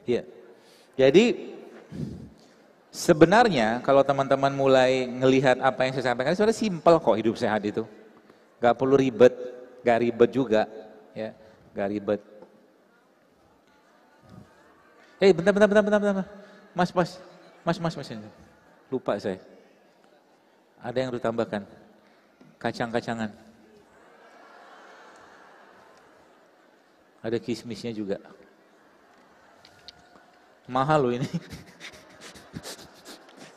[0.08, 0.24] Iya.
[0.96, 1.52] Jadi
[2.98, 7.86] sebenarnya kalau teman-teman mulai ngelihat apa yang saya sampaikan sebenarnya simpel kok hidup sehat itu.
[8.58, 9.30] Gak perlu ribet,
[9.86, 10.66] gak ribet juga,
[11.14, 11.30] ya,
[11.70, 12.20] gak ribet.
[15.22, 16.26] Eh, bentar, bentar, bentar, bentar, bentar.
[16.74, 17.10] Mas, mas,
[17.68, 18.08] Mas, mas, mas.
[18.88, 19.38] Lupa saya.
[20.80, 21.62] Ada yang ditambahkan.
[22.58, 23.30] Kacang-kacangan.
[27.20, 28.16] Ada kismisnya juga.
[30.64, 31.28] Mahal loh ini.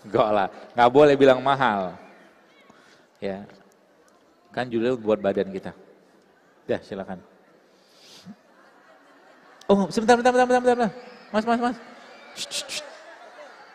[0.09, 1.93] Lah, nggak boleh bilang mahal.
[3.21, 3.45] Ya,
[4.49, 5.77] kan juga buat badan kita.
[6.65, 7.21] Ya, silakan.
[9.69, 10.91] Oh, sebentar, sebentar, sebentar, sebentar.
[11.31, 11.77] Mas, mas, mas.
[12.35, 12.83] Shh, shh, shh.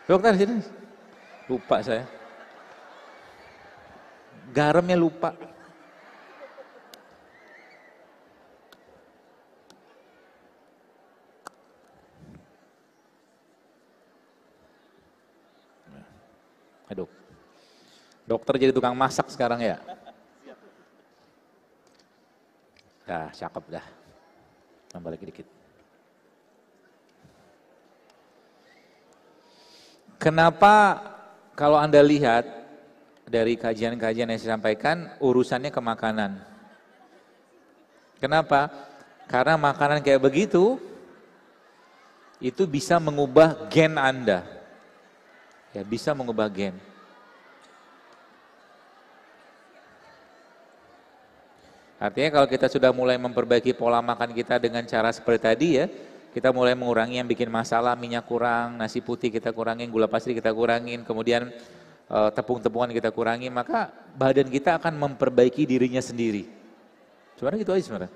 [0.05, 0.61] Dokter sini.
[1.49, 2.05] Lupa saya.
[4.53, 5.33] Garamnya lupa.
[18.27, 19.79] Dokter jadi tukang masak sekarang ya?
[23.07, 23.85] Dah, cakep dah.
[24.91, 25.47] Tambah lagi dikit.
[30.19, 30.99] Kenapa
[31.55, 32.43] kalau Anda lihat
[33.23, 36.43] dari kajian-kajian yang saya sampaikan, urusannya ke makanan.
[38.19, 38.71] Kenapa?
[39.27, 40.79] Karena makanan kayak begitu,
[42.39, 44.47] itu bisa mengubah gen Anda.
[45.75, 46.75] Ya, bisa mengubah gen.
[51.97, 55.85] Artinya kalau kita sudah mulai memperbaiki pola makan kita dengan cara seperti tadi ya,
[56.29, 60.53] kita mulai mengurangi yang bikin masalah, minyak kurang, nasi putih kita kurangin, gula pasir kita
[60.53, 61.49] kurangin, kemudian
[62.05, 66.45] uh, tepung-tepungan kita kurangi, maka badan kita akan memperbaiki dirinya sendiri.
[67.33, 68.13] Sebenarnya gitu aja sebenarnya.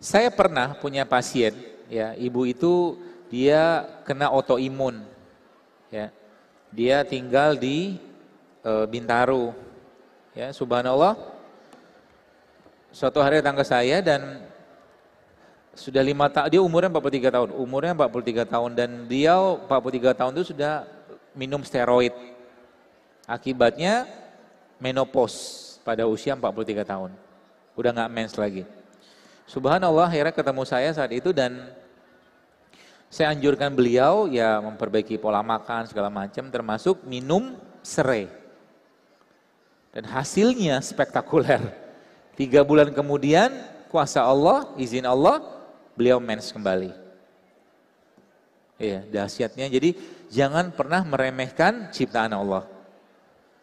[0.00, 1.52] Saya pernah punya pasien,
[1.92, 2.96] ya ibu itu
[3.28, 5.04] dia kena autoimun,
[5.92, 6.08] ya
[6.72, 7.96] dia tinggal di
[8.60, 9.56] e, Bintaro,
[10.36, 11.35] ya subhanallah.
[12.96, 14.40] Suatu hari datang ke saya dan
[15.76, 20.56] sudah lima tahun, dia umurnya 43 tahun, umurnya 43 tahun dan dia 43 tahun itu
[20.56, 20.88] sudah
[21.36, 22.16] minum steroid.
[23.28, 24.08] Akibatnya
[24.80, 27.12] menopause pada usia 43 tahun.
[27.76, 28.64] Udah nggak mens lagi.
[29.44, 31.68] Subhanallah akhirnya ketemu saya saat itu dan
[33.12, 38.32] saya anjurkan beliau ya memperbaiki pola makan segala macam termasuk minum serai.
[39.92, 41.84] Dan hasilnya spektakuler.
[42.36, 43.48] Tiga bulan kemudian
[43.88, 45.40] kuasa Allah, izin Allah,
[45.96, 46.92] beliau mens kembali.
[48.76, 49.72] Iya, dahsyatnya.
[49.72, 49.96] Jadi
[50.28, 52.68] jangan pernah meremehkan ciptaan Allah.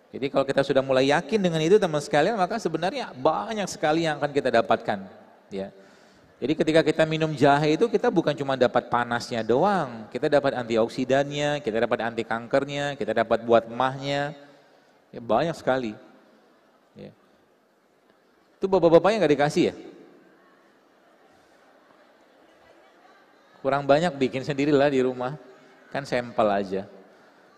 [0.09, 4.17] Jadi kalau kita sudah mulai yakin dengan itu teman sekalian, maka sebenarnya banyak sekali yang
[4.17, 5.05] akan kita dapatkan.
[5.53, 5.69] Ya.
[6.41, 11.61] Jadi ketika kita minum jahe itu kita bukan cuma dapat panasnya doang, kita dapat antioksidannya,
[11.61, 14.33] kita dapat anti kankernya, kita dapat buat emahnya.
[15.13, 15.93] Ya, banyak sekali.
[18.63, 19.75] Itu bapak-bapaknya nggak dikasih ya?
[23.59, 25.35] Kurang banyak bikin sendirilah di rumah.
[25.91, 26.87] Kan sampel aja.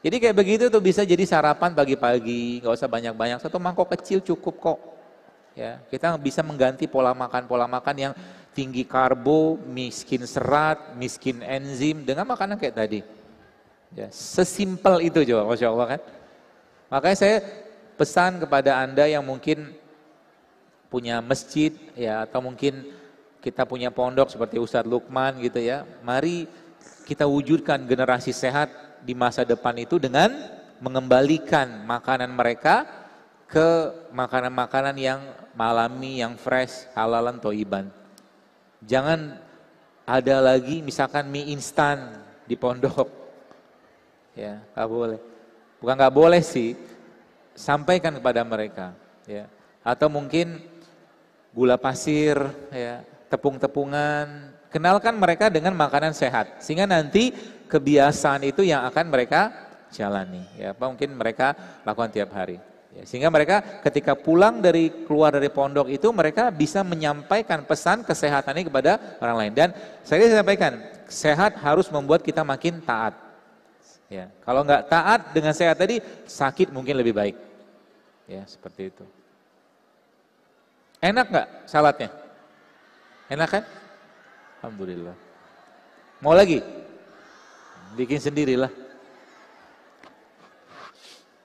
[0.02, 4.57] Jadi kayak begitu tuh bisa jadi sarapan pagi-pagi, nggak usah banyak-banyak, satu mangkok kecil cukup
[4.57, 4.80] kok.
[5.53, 8.14] Ya, kita bisa mengganti pola makan pola makan yang
[8.57, 12.99] tinggi karbo, miskin serat, miskin enzim dengan makanan kayak tadi.
[13.94, 16.02] Ya, sesimpel itu coba, masya Allah kan.
[16.90, 17.36] Makanya saya
[17.94, 19.84] pesan kepada anda yang mungkin
[20.89, 22.85] punya masjid ya atau mungkin
[23.45, 26.49] kita punya pondok seperti Ustadz Lukman gitu ya, mari
[27.05, 28.73] kita wujudkan generasi sehat
[29.05, 30.33] di masa depan itu dengan
[30.81, 32.89] mengembalikan makanan mereka
[33.45, 35.21] ke makanan-makanan yang
[35.53, 37.93] malami, yang fresh, halalan, toiban.
[38.81, 39.37] Jangan
[40.05, 43.09] ada lagi misalkan mie instan di pondok.
[44.33, 45.19] Ya, nggak boleh.
[45.79, 46.73] Bukan nggak boleh sih,
[47.53, 48.91] sampaikan kepada mereka.
[49.29, 49.45] Ya,
[49.85, 50.59] atau mungkin
[51.56, 52.36] gula pasir,
[52.69, 53.02] ya,
[53.32, 54.52] tepung-tepungan.
[54.68, 57.32] Kenalkan mereka dengan makanan sehat, sehingga nanti
[57.72, 59.56] kebiasaan itu yang akan mereka
[59.88, 60.44] jalani.
[60.60, 61.56] Ya, apa mungkin mereka
[61.88, 62.60] lakukan tiap hari.
[62.91, 68.56] Ya, sehingga mereka ketika pulang dari keluar dari pondok itu mereka bisa menyampaikan pesan kesehatan
[68.60, 69.53] ini kepada orang lain.
[69.56, 69.69] Dan
[70.03, 73.15] saya sampaikan, sehat harus membuat kita makin taat.
[74.11, 77.36] Ya, kalau nggak taat dengan sehat tadi sakit mungkin lebih baik.
[78.27, 79.07] Ya, seperti itu.
[81.03, 82.09] Enak nggak salatnya?
[83.27, 83.63] Enak kan?
[84.61, 85.15] Alhamdulillah.
[86.22, 86.63] Mau lagi?
[87.95, 88.69] bikin sendirilah.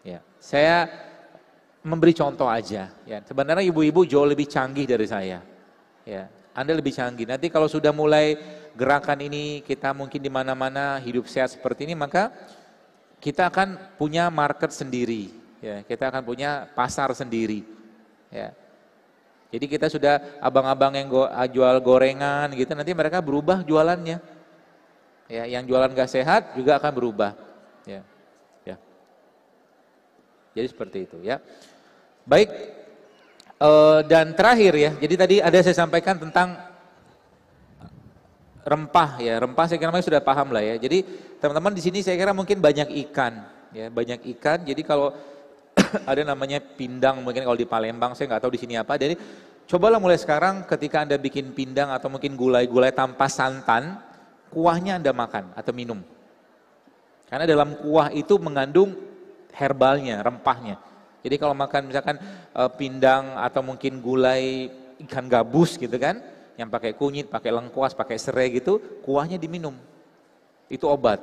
[0.02, 0.90] Ya, saya
[1.86, 2.90] memberi contoh aja.
[3.06, 5.38] Ya, sebenarnya ibu-ibu jauh lebih canggih dari saya.
[6.02, 7.30] Ya, Anda lebih canggih.
[7.30, 8.36] Nanti kalau sudah mulai
[8.74, 12.34] gerakan ini kita mungkin di mana-mana hidup sehat seperti ini, maka
[13.22, 15.30] kita akan punya market sendiri.
[15.62, 17.62] Ya, kita akan punya pasar sendiri.
[18.32, 18.56] Ya.
[19.50, 24.22] Jadi kita sudah abang-abang yang go, jual gorengan gitu, nanti mereka berubah jualannya.
[25.30, 27.34] Ya yang jualan gak sehat juga akan berubah.
[27.86, 28.02] Ya
[28.62, 28.78] ya.
[30.54, 31.42] Jadi seperti itu ya.
[32.26, 32.50] Baik
[33.58, 33.70] e,
[34.06, 36.54] dan terakhir ya jadi tadi ada saya sampaikan tentang
[38.62, 40.78] rempah ya rempah saya kira sudah paham lah ya.
[40.78, 41.02] Jadi
[41.42, 44.62] teman-teman di sini saya kira mungkin banyak ikan ya banyak ikan.
[44.62, 45.14] Jadi kalau
[46.10, 49.14] ada namanya pindang mungkin kalau di Palembang saya nggak tahu di sini apa jadi
[49.70, 54.10] cobalah mulai sekarang ketika anda bikin pindang atau mungkin gulai-gulai tanpa santan
[54.50, 56.02] kuahnya Anda makan atau minum.
[57.30, 58.98] Karena dalam kuah itu mengandung
[59.54, 60.82] herbalnya, rempahnya.
[61.22, 62.18] Jadi kalau makan misalkan
[62.50, 64.66] e, pindang atau mungkin gulai
[65.06, 66.18] ikan gabus gitu kan,
[66.58, 69.78] yang pakai kunyit, pakai lengkuas, pakai serai gitu, kuahnya diminum.
[70.66, 71.22] Itu obat.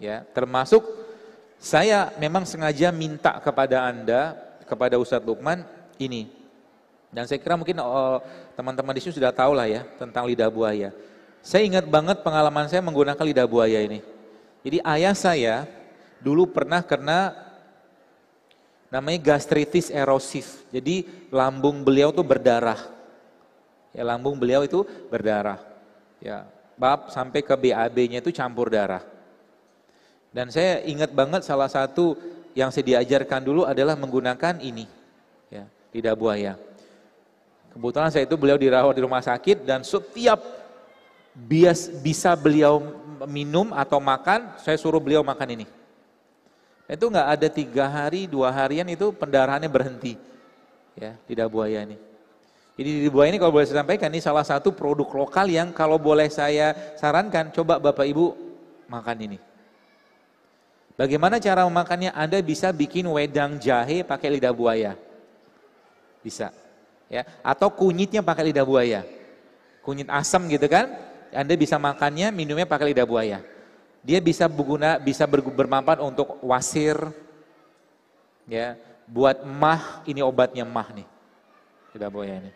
[0.00, 0.82] Ya, termasuk
[1.62, 4.34] saya memang sengaja minta kepada Anda,
[4.66, 5.62] kepada Ustadz Lukman
[5.94, 6.26] ini.
[7.14, 8.18] Dan saya kira mungkin oh,
[8.58, 10.90] teman-teman di sini sudah tahu lah ya tentang lidah buaya.
[11.38, 14.02] Saya ingat banget pengalaman saya menggunakan lidah buaya ini.
[14.66, 15.54] Jadi ayah saya
[16.18, 17.30] dulu pernah kena
[18.90, 20.66] namanya gastritis erosif.
[20.74, 22.90] Jadi lambung beliau tuh berdarah.
[23.94, 25.62] Ya lambung beliau itu berdarah.
[26.18, 26.42] Ya,
[26.74, 29.11] bab sampai ke BAB-nya itu campur darah.
[30.32, 32.16] Dan saya ingat banget salah satu
[32.56, 34.88] yang saya diajarkan dulu adalah menggunakan ini.
[35.52, 36.56] Ya, lidah buaya.
[37.72, 40.40] Kebetulan saya itu beliau dirawat di rumah sakit dan setiap
[41.36, 42.80] bias, bisa beliau
[43.28, 45.66] minum atau makan, saya suruh beliau makan ini.
[46.88, 50.20] Itu nggak ada tiga hari, dua harian itu pendarahannya berhenti.
[50.96, 51.96] Ya, lidah buaya ini.
[52.76, 55.96] Jadi lidah buaya ini kalau boleh saya sampaikan, ini salah satu produk lokal yang kalau
[55.96, 58.36] boleh saya sarankan, coba Bapak Ibu
[58.92, 59.51] makan ini.
[60.96, 62.12] Bagaimana cara memakannya?
[62.12, 64.92] Anda bisa bikin wedang jahe pakai lidah buaya.
[66.20, 66.52] Bisa.
[67.12, 69.04] Ya, atau kunyitnya pakai lidah buaya.
[69.84, 70.88] Kunyit asam gitu kan?
[71.32, 73.40] Anda bisa makannya, minumnya pakai lidah buaya.
[74.04, 76.98] Dia bisa berguna, bisa bermanfaat untuk wasir,
[78.50, 78.74] ya,
[79.06, 81.08] buat mah, ini obatnya mah nih,
[81.94, 82.52] lidah buaya ini.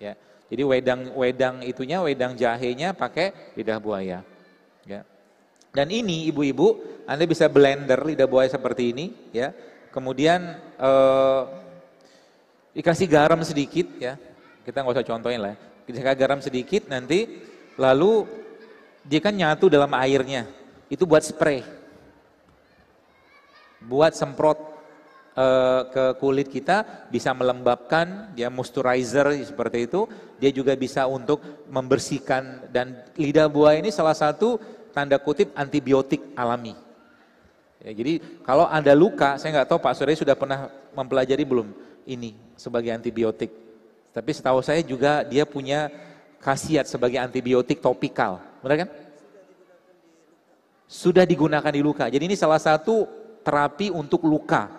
[0.00, 0.12] Ya,
[0.48, 4.24] jadi wedang wedang itunya, wedang jahenya pakai lidah buaya.
[4.86, 5.02] Ya.
[5.76, 9.52] Dan ini ibu-ibu, Anda bisa blender lidah buaya seperti ini, ya.
[9.92, 11.42] Kemudian eh,
[12.72, 14.16] dikasih garam sedikit, ya.
[14.64, 15.54] Kita nggak usah contohin lah.
[15.84, 17.46] Kita garam sedikit, nanti
[17.76, 18.24] Lalu
[19.04, 20.48] dia kan nyatu dalam airnya.
[20.88, 21.62] Itu buat spray.
[23.84, 24.58] Buat semprot
[25.36, 30.08] uh, ke kulit kita bisa melembabkan, dia moisturizer seperti itu.
[30.40, 34.58] Dia juga bisa untuk membersihkan dan lidah buaya ini salah satu
[34.96, 36.72] tanda kutip antibiotik alami.
[37.84, 41.76] Ya, jadi kalau ada luka, saya nggak tahu Pak Surya sudah pernah mempelajari belum
[42.08, 43.52] ini sebagai antibiotik.
[44.16, 45.92] Tapi setahu saya juga dia punya
[46.40, 48.40] khasiat sebagai antibiotik topikal.
[48.64, 48.90] Benar kan?
[50.88, 52.08] Sudah digunakan di luka.
[52.08, 53.04] Jadi ini salah satu
[53.44, 54.72] terapi untuk luka.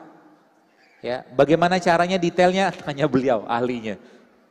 [1.05, 4.01] Ya, bagaimana caranya detailnya hanya beliau ahlinya.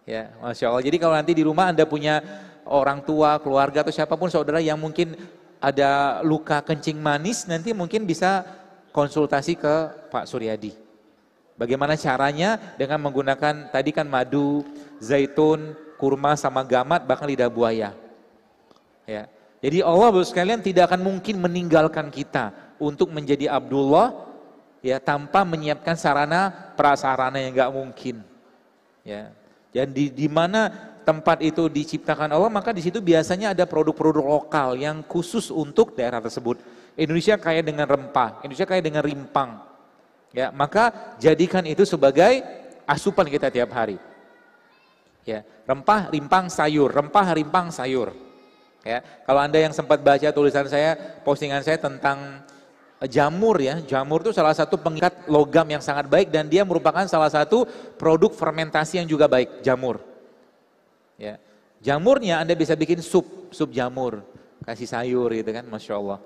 [0.06, 0.86] Ya, masya Allah.
[0.86, 2.22] Jadi kalau nanti di rumah anda punya
[2.62, 5.18] orang tua, keluarga atau siapa pun saudara yang mungkin
[5.66, 8.47] ada luka kencing manis, nanti mungkin bisa
[8.94, 9.74] konsultasi ke
[10.14, 10.78] Pak Suryadi.
[11.59, 14.62] Bagaimana caranya dengan menggunakan tadi kan madu,
[15.02, 17.90] zaitun, kurma sama gamat bahkan lidah buaya.
[19.10, 19.26] Ya.
[19.59, 24.14] Jadi Allah Bapak sekalian tidak akan mungkin meninggalkan kita untuk menjadi Abdullah
[24.84, 28.16] ya tanpa menyiapkan sarana prasarana yang enggak mungkin.
[29.02, 29.34] Ya.
[29.74, 30.70] Dan di, di mana
[31.06, 36.18] tempat itu diciptakan Allah maka di situ biasanya ada produk-produk lokal yang khusus untuk daerah
[36.18, 36.58] tersebut.
[36.98, 39.62] Indonesia kaya dengan rempah, Indonesia kaya dengan rimpang.
[40.34, 42.42] Ya, maka jadikan itu sebagai
[42.84, 44.02] asupan kita tiap hari.
[45.22, 48.10] Ya, rempah, rimpang, sayur, rempah, rimpang, sayur.
[48.82, 52.42] Ya, kalau Anda yang sempat baca tulisan saya, postingan saya tentang
[53.02, 57.02] eh, jamur ya, jamur itu salah satu pengikat logam yang sangat baik dan dia merupakan
[57.06, 57.66] salah satu
[57.98, 60.15] produk fermentasi yang juga baik, jamur.
[61.16, 61.40] Ya,
[61.80, 64.20] jamurnya Anda bisa bikin sup, sup jamur,
[64.64, 66.20] kasih sayur gitu kan, masya Allah.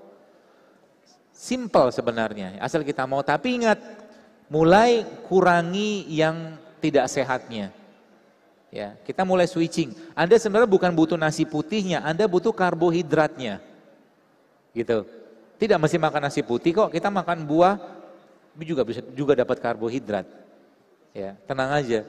[1.31, 3.23] Simple sebenarnya, asal kita mau.
[3.23, 3.79] Tapi ingat,
[4.51, 7.71] mulai kurangi yang tidak sehatnya.
[8.71, 9.95] Ya, kita mulai switching.
[10.15, 13.59] Anda sebenarnya bukan butuh nasi putihnya, Anda butuh karbohidratnya.
[14.71, 15.07] Gitu.
[15.59, 17.79] Tidak mesti makan nasi putih kok, kita makan buah
[18.59, 20.27] juga bisa juga dapat karbohidrat.
[21.11, 22.07] Ya, tenang aja.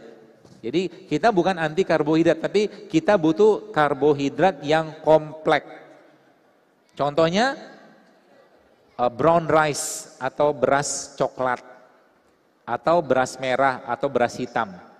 [0.61, 5.81] Jadi kita bukan anti karbohidrat, tapi kita butuh karbohidrat yang kompleks.
[6.93, 7.57] Contohnya
[8.95, 11.65] uh, brown rice atau beras coklat
[12.61, 14.91] atau beras merah atau beras hitam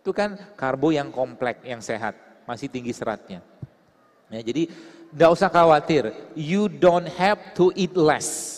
[0.00, 2.16] itu kan karbo yang kompleks, yang sehat,
[2.48, 3.44] masih tinggi seratnya.
[4.32, 4.72] Ya, jadi
[5.12, 8.49] tidak usah khawatir, you don't have to eat less.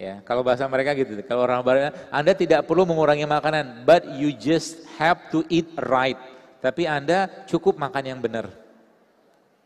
[0.00, 4.32] Ya, kalau bahasa mereka gitu, kalau orang barat, Anda tidak perlu mengurangi makanan, but you
[4.32, 6.16] just have to eat right.
[6.64, 8.48] Tapi Anda cukup makan yang benar.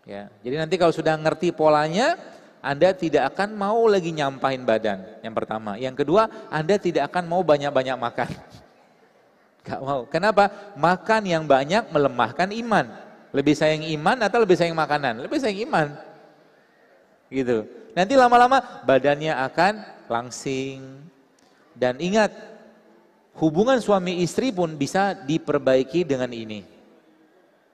[0.02, 2.18] Ya, jadi nanti kalau sudah ngerti polanya,
[2.58, 5.22] Anda tidak akan mau lagi nyampahin badan.
[5.22, 8.30] Yang pertama, yang kedua, Anda tidak akan mau banyak-banyak makan.
[9.70, 10.02] Gak mau.
[10.10, 10.74] Kenapa?
[10.74, 12.90] Makan yang banyak melemahkan iman.
[13.30, 15.22] Lebih sayang iman atau lebih sayang makanan?
[15.22, 15.94] Lebih sayang iman.
[17.30, 17.70] Gitu.
[17.94, 21.00] Nanti lama-lama badannya akan langsing.
[21.74, 22.30] Dan ingat,
[23.38, 26.62] hubungan suami istri pun bisa diperbaiki dengan ini.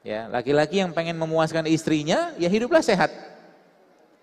[0.01, 3.13] Ya, laki-laki yang pengen memuaskan istrinya, ya hiduplah sehat.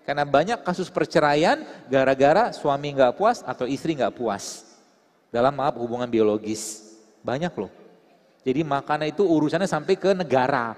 [0.02, 4.64] Karena banyak kasus perceraian gara-gara suami nggak puas atau istri nggak puas
[5.28, 6.96] dalam maaf hubungan biologis.
[7.20, 7.68] Banyak loh.
[8.40, 10.72] Jadi makanan itu urusannya sampai ke negara.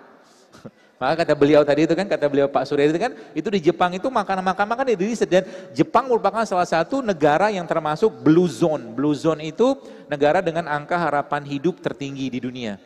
[1.01, 3.89] Maka kata beliau tadi itu kan, kata beliau Pak Surya itu kan, itu di Jepang
[3.97, 8.93] itu makanan-makanan itu dan Jepang merupakan salah satu negara yang termasuk blue zone.
[8.93, 9.81] Blue zone itu
[10.13, 12.77] negara dengan angka harapan hidup tertinggi di dunia.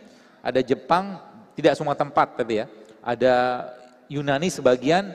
[0.46, 1.18] Ada Jepang,
[1.58, 2.70] tidak semua tempat tapi ya.
[3.02, 3.66] Ada
[4.06, 5.10] Yunani sebagian,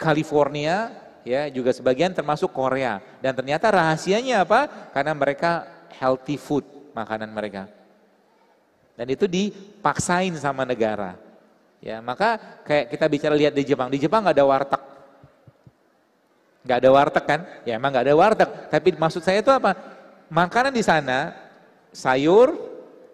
[0.00, 0.88] California,
[1.28, 3.04] ya juga sebagian termasuk Korea.
[3.20, 4.88] Dan ternyata rahasianya apa?
[4.96, 5.68] Karena mereka
[6.00, 6.64] healthy food
[6.96, 7.68] makanan mereka.
[8.96, 11.27] Dan itu dipaksain sama negara.
[11.78, 14.82] Ya, maka kayak kita bicara lihat di Jepang, di Jepang nggak ada warteg.
[16.66, 17.40] Nggak ada warteg kan?
[17.62, 18.50] Ya emang nggak ada warteg.
[18.68, 19.78] Tapi maksud saya itu apa?
[20.28, 21.32] Makanan di sana
[21.94, 22.58] sayur,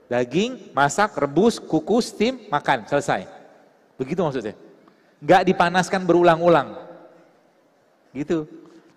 [0.08, 3.28] daging, masak, rebus, kukus, steam, makan, selesai.
[4.00, 4.56] Begitu maksudnya.
[5.20, 6.74] Nggak dipanaskan berulang-ulang.
[8.16, 8.48] Gitu.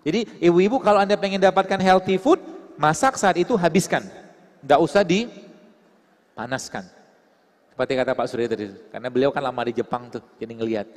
[0.02, 2.40] Jadi ibu-ibu kalau Anda pengen dapatkan healthy food,
[2.80, 4.00] masak saat itu habiskan.
[4.64, 6.97] Nggak usah dipanaskan.
[7.78, 10.90] Seperti kata Pak Surya tadi, karena beliau kan lama di Jepang tuh, jadi ngelihat.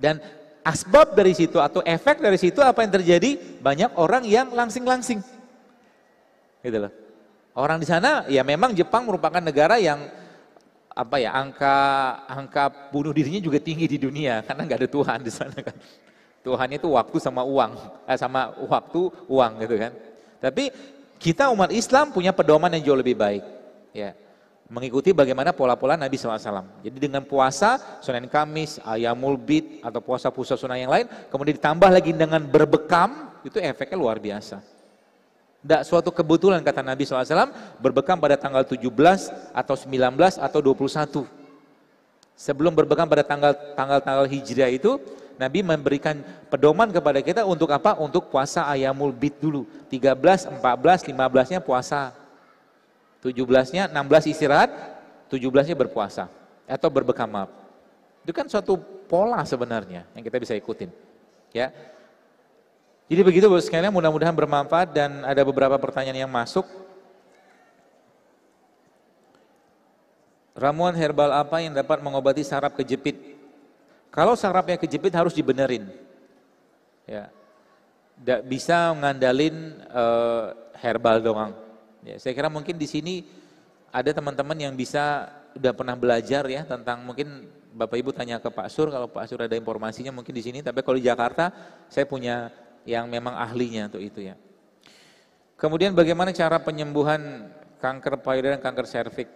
[0.00, 0.16] Dan
[0.64, 3.36] asbab dari situ atau efek dari situ apa yang terjadi?
[3.60, 5.20] Banyak orang yang langsing-langsing.
[6.64, 6.88] Gitu loh.
[7.52, 10.08] Orang di sana ya memang Jepang merupakan negara yang
[10.96, 11.76] apa ya angka
[12.24, 15.76] angka bunuh dirinya juga tinggi di dunia karena nggak ada Tuhan di sana kan.
[16.40, 17.76] Tuhannya itu waktu sama uang,
[18.08, 19.92] eh, sama waktu uang gitu kan.
[20.40, 20.72] Tapi
[21.20, 23.44] kita umat Islam punya pedoman yang jauh lebih baik.
[23.92, 24.16] Ya,
[24.72, 26.80] mengikuti bagaimana pola-pola Nabi SAW.
[26.80, 31.92] Jadi dengan puasa, Senin Kamis, Ayamul Bid, atau puasa puasa sunnah yang lain, kemudian ditambah
[31.92, 34.64] lagi dengan berbekam, itu efeknya luar biasa.
[35.62, 37.52] Tidak suatu kebetulan kata Nabi SAW,
[37.84, 38.80] berbekam pada tanggal 17
[39.52, 41.28] atau 19 atau 21.
[42.32, 44.98] Sebelum berbekam pada tanggal tanggal-tanggal hijriah itu,
[45.36, 47.94] Nabi memberikan pedoman kepada kita untuk apa?
[48.00, 49.68] Untuk puasa ayamul bid dulu.
[49.92, 52.21] 13, 14, 15-nya puasa.
[53.22, 54.70] 17-nya 16 istirahat,
[55.30, 56.26] 17-nya berpuasa
[56.66, 57.50] atau berbekam maaf.
[58.26, 58.74] Itu kan suatu
[59.06, 60.90] pola sebenarnya yang kita bisa ikutin.
[61.54, 61.70] Ya.
[63.06, 66.66] Jadi begitu Bos sekalian, mudah-mudahan bermanfaat dan ada beberapa pertanyaan yang masuk.
[70.52, 73.16] Ramuan herbal apa yang dapat mengobati saraf kejepit?
[74.12, 75.88] Kalau sarafnya kejepit harus dibenerin.
[77.06, 77.32] Ya.
[78.20, 81.52] Tidak bisa mengandalin uh, herbal doang.
[82.02, 83.14] Ya, saya kira mungkin di sini
[83.94, 88.68] ada teman-teman yang bisa udah pernah belajar ya tentang mungkin Bapak Ibu tanya ke Pak
[88.68, 91.52] Sur kalau Pak Sur ada informasinya mungkin di sini tapi kalau di Jakarta
[91.88, 92.50] saya punya
[92.82, 94.34] yang memang ahlinya untuk itu ya.
[95.54, 97.46] Kemudian bagaimana cara penyembuhan
[97.78, 99.30] kanker payudara dan kanker serviks?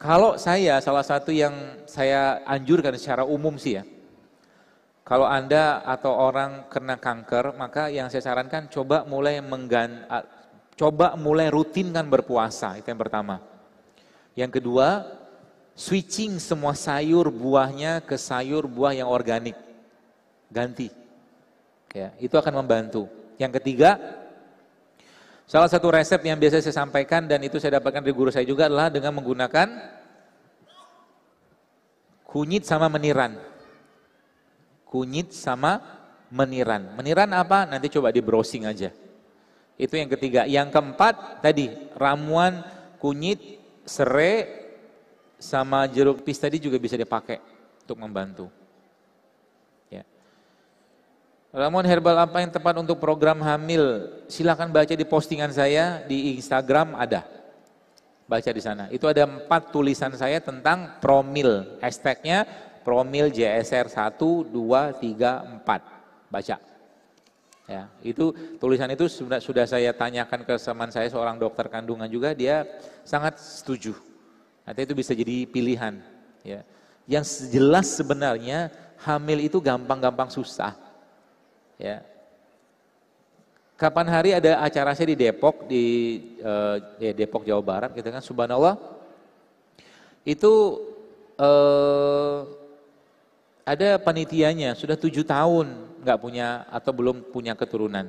[0.00, 3.84] Kalau saya salah satu yang saya anjurkan secara umum sih ya.
[5.04, 10.06] Kalau Anda atau orang kena kanker, maka yang saya sarankan coba mulai menggan
[10.80, 13.36] Coba mulai rutinkan berpuasa, itu yang pertama.
[14.32, 15.04] Yang kedua,
[15.76, 19.52] switching semua sayur buahnya ke sayur buah yang organik.
[20.48, 20.88] Ganti.
[21.92, 23.12] Ya, itu akan membantu.
[23.36, 24.00] Yang ketiga,
[25.44, 28.64] salah satu resep yang biasa saya sampaikan dan itu saya dapatkan dari guru saya juga
[28.64, 29.68] adalah dengan menggunakan
[32.24, 33.36] kunyit sama meniran.
[34.88, 35.76] Kunyit sama
[36.32, 36.96] meniran.
[36.96, 37.68] Meniran apa?
[37.68, 39.09] Nanti coba di browsing aja.
[39.80, 40.44] Itu yang ketiga.
[40.44, 42.60] Yang keempat tadi ramuan
[43.00, 43.56] kunyit,
[43.88, 44.60] serai,
[45.40, 47.40] sama jeruk pis tadi juga bisa dipakai
[47.82, 48.46] untuk membantu.
[49.88, 50.04] Ya.
[51.48, 54.12] Ramuan herbal apa yang tepat untuk program hamil?
[54.28, 57.24] Silahkan baca di postingan saya di Instagram ada.
[58.28, 58.86] Baca di sana.
[58.92, 61.80] Itu ada empat tulisan saya tentang promil.
[61.80, 62.44] Hashtagnya
[62.84, 66.30] promil JSR 1, 2, 3, 4.
[66.30, 66.69] Baca.
[67.70, 69.06] Ya, itu tulisan itu
[69.38, 72.66] sudah saya tanyakan ke teman saya seorang dokter kandungan juga dia
[73.06, 73.94] sangat setuju.
[74.66, 76.02] Nanti itu bisa jadi pilihan.
[76.42, 76.66] Ya,
[77.06, 78.74] yang jelas sebenarnya
[79.06, 80.74] hamil itu gampang-gampang susah.
[81.78, 82.02] Ya,
[83.78, 85.84] kapan hari ada acara saya di Depok di
[86.42, 88.76] uh, ya Depok Jawa Barat gitu kan subhanallah
[90.26, 90.52] itu
[91.38, 92.50] uh,
[93.62, 98.08] ada panitianya sudah tujuh tahun nggak punya atau belum punya keturunan.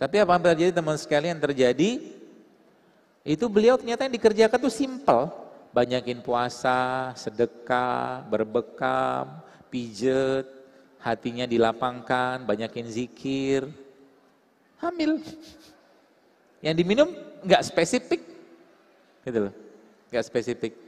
[0.00, 2.02] Tapi apa yang terjadi teman sekalian terjadi
[3.22, 5.30] itu beliau ternyata yang dikerjakan tuh simple,
[5.70, 9.38] banyakin puasa, sedekah, berbekam,
[9.70, 10.48] pijet,
[10.98, 13.70] hatinya dilapangkan, banyakin zikir,
[14.82, 15.22] hamil.
[16.58, 17.08] Yang diminum
[17.46, 18.26] nggak spesifik,
[19.22, 19.54] gitu loh,
[20.10, 20.81] nggak spesifik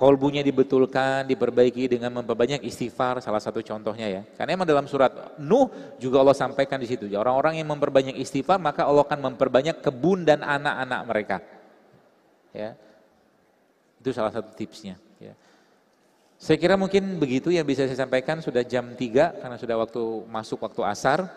[0.00, 4.22] kolbunya dibetulkan, diperbaiki dengan memperbanyak istighfar, salah satu contohnya ya.
[4.32, 5.68] Karena emang dalam surat Nuh
[6.00, 7.04] juga Allah sampaikan di situ.
[7.04, 11.36] Ya, orang-orang yang memperbanyak istighfar, maka Allah akan memperbanyak kebun dan anak-anak mereka.
[12.56, 12.80] Ya,
[14.00, 14.96] itu salah satu tipsnya.
[15.20, 15.36] Ya.
[16.40, 20.02] Saya kira mungkin begitu yang bisa saya sampaikan, sudah jam 3 karena sudah waktu
[20.32, 21.28] masuk waktu asar.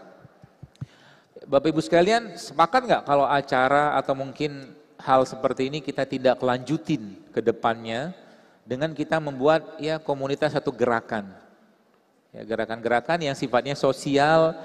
[1.43, 7.19] Bapak Ibu sekalian, sepakat nggak kalau acara atau mungkin hal seperti ini kita tidak lanjutin
[7.35, 8.22] ke depannya,
[8.63, 11.27] dengan kita membuat ya komunitas satu gerakan.
[12.33, 14.57] Ya, gerakan-gerakan yang sifatnya sosial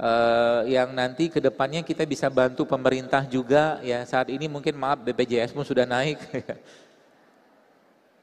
[0.00, 5.04] eh, yang nanti ke depannya kita bisa bantu pemerintah juga ya saat ini mungkin maaf
[5.04, 6.16] BPJS pun sudah naik.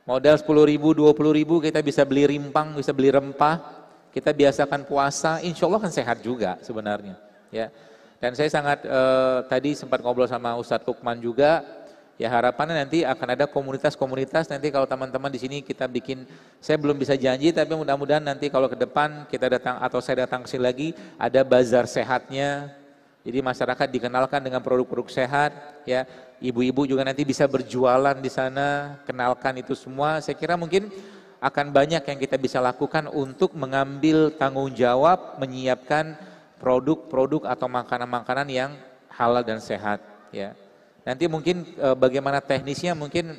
[0.09, 3.61] Modal 10 ribu, 20 ribu kita bisa beli rimpang, bisa beli rempah,
[4.09, 7.13] kita biasakan puasa, insya Allah kan sehat juga sebenarnya.
[7.53, 7.69] Ya,
[8.17, 11.61] dan saya sangat eh, tadi sempat ngobrol sama Ustadz Lukman juga,
[12.19, 14.51] ya harapannya nanti akan ada komunitas-komunitas.
[14.51, 16.27] Nanti kalau teman-teman di sini kita bikin
[16.59, 20.43] saya belum bisa janji tapi mudah-mudahan nanti kalau ke depan kita datang atau saya datang
[20.43, 22.75] ke sini lagi ada bazar sehatnya.
[23.23, 25.55] Jadi masyarakat dikenalkan dengan produk-produk sehat
[25.87, 26.03] ya.
[26.39, 30.23] Ibu-ibu juga nanti bisa berjualan di sana kenalkan itu semua.
[30.23, 30.87] Saya kira mungkin
[31.39, 36.15] akan banyak yang kita bisa lakukan untuk mengambil tanggung jawab menyiapkan
[36.59, 38.71] produk-produk atau makanan-makanan yang
[39.07, 40.51] halal dan sehat ya
[41.09, 43.33] Nanti mungkin e, bagaimana teknisnya mungkin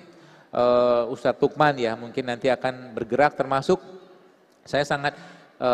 [0.51, 0.63] e,
[1.07, 3.79] Ustadz Tukman ya mungkin nanti akan bergerak termasuk
[4.67, 5.15] saya sangat
[5.55, 5.71] e,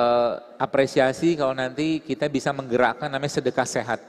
[0.61, 4.05] apresiasi kalau nanti kita bisa menggerakkan namanya sedekah sehat.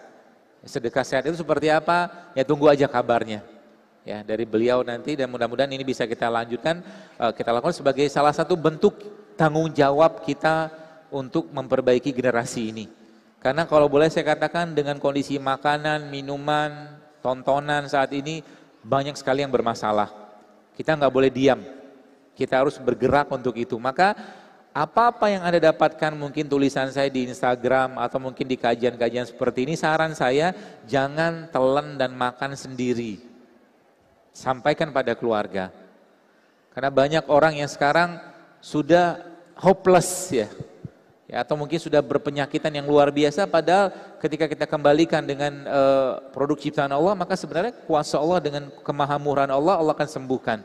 [0.67, 2.11] Sedekah sehat itu seperti apa?
[2.35, 3.39] Ya tunggu aja kabarnya.
[4.03, 6.83] Ya, dari beliau nanti dan mudah-mudahan ini bisa kita lanjutkan
[7.15, 8.99] e, kita lakukan sebagai salah satu bentuk
[9.39, 10.75] tanggung jawab kita
[11.07, 12.85] untuk memperbaiki generasi ini.
[13.39, 18.39] Karena kalau boleh saya katakan dengan kondisi makanan, minuman, tontonan saat ini
[18.79, 20.07] banyak sekali yang bermasalah.
[20.71, 21.59] Kita nggak boleh diam.
[22.31, 23.75] Kita harus bergerak untuk itu.
[23.75, 24.15] Maka
[24.71, 29.75] apa-apa yang Anda dapatkan mungkin tulisan saya di Instagram atau mungkin di kajian-kajian seperti ini,
[29.75, 30.55] saran saya
[30.87, 33.19] jangan telan dan makan sendiri.
[34.31, 35.73] Sampaikan pada keluarga.
[36.71, 38.21] Karena banyak orang yang sekarang
[38.61, 39.17] sudah
[39.57, 40.47] hopeless ya
[41.27, 43.91] ya atau mungkin sudah berpenyakitan yang luar biasa padahal
[44.23, 49.75] ketika kita kembalikan dengan uh, produk ciptaan Allah maka sebenarnya kuasa Allah dengan kemahamurahan Allah
[49.75, 50.63] Allah akan sembuhkan.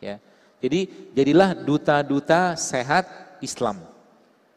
[0.00, 0.16] Ya.
[0.58, 3.06] Jadi jadilah duta-duta sehat
[3.44, 3.84] Islam.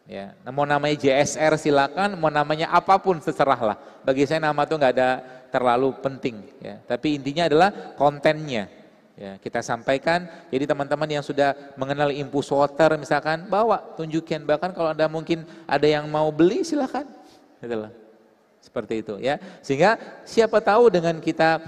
[0.10, 0.34] Ya.
[0.42, 4.94] Nah, mau namanya JSR silakan mau namanya apa pun terserahlah bagi saya nama itu nggak
[4.98, 5.10] ada
[5.52, 6.80] terlalu penting ya.
[6.88, 8.81] Tapi intinya adalah kontennya
[9.20, 14.48] Ya, kita sampaikan, jadi teman-teman yang sudah mengenal impus water misalkan, bawa, tunjukkan.
[14.48, 17.06] Bahkan kalau Anda mungkin ada yang mau beli silahkan.
[17.62, 17.92] Itulah.
[18.62, 19.42] Seperti itu ya.
[19.66, 21.60] Sehingga siapa tahu dengan kita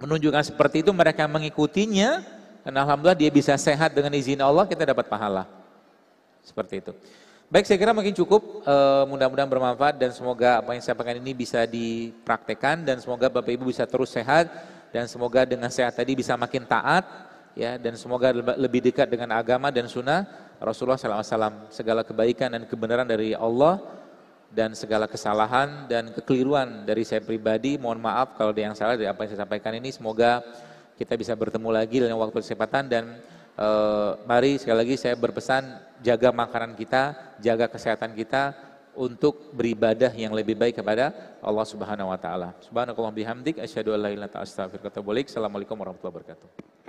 [0.00, 2.24] menunjukkan seperti itu mereka mengikutinya
[2.64, 5.48] dan alhamdulillah dia bisa sehat dengan izin Allah kita dapat pahala.
[6.44, 6.92] Seperti itu.
[7.50, 8.62] Baik, saya kira mungkin cukup.
[8.62, 8.76] E,
[9.10, 13.68] mudah-mudahan bermanfaat dan semoga apa yang saya sampaikan ini bisa dipraktekkan dan semoga Bapak Ibu
[13.68, 14.46] bisa terus sehat
[14.90, 17.06] dan semoga dengan sehat tadi bisa makin taat
[17.54, 17.78] ya.
[17.78, 20.26] Dan semoga lebih dekat dengan agama dan sunnah
[20.60, 23.80] Rasulullah SAW segala kebaikan dan kebenaran dari Allah
[24.50, 29.06] dan segala kesalahan dan kekeliruan dari saya pribadi mohon maaf kalau ada yang salah dari
[29.06, 29.94] apa yang saya sampaikan ini.
[29.94, 30.42] Semoga
[30.98, 33.04] kita bisa bertemu lagi dalam waktu kesempatan dan
[33.54, 33.68] e,
[34.26, 38.52] mari sekali lagi saya berpesan jaga makanan kita jaga kesehatan kita
[38.94, 42.56] untuk beribadah yang lebih baik kepada Allah Subhanahu wa taala.
[42.64, 45.28] Subhanakallah bihamdik asyhadu an la ilaha illa anta astaghfiruka wa atubu ilaik.
[45.30, 46.79] Assalamualaikum warahmatullahi wabarakatuh.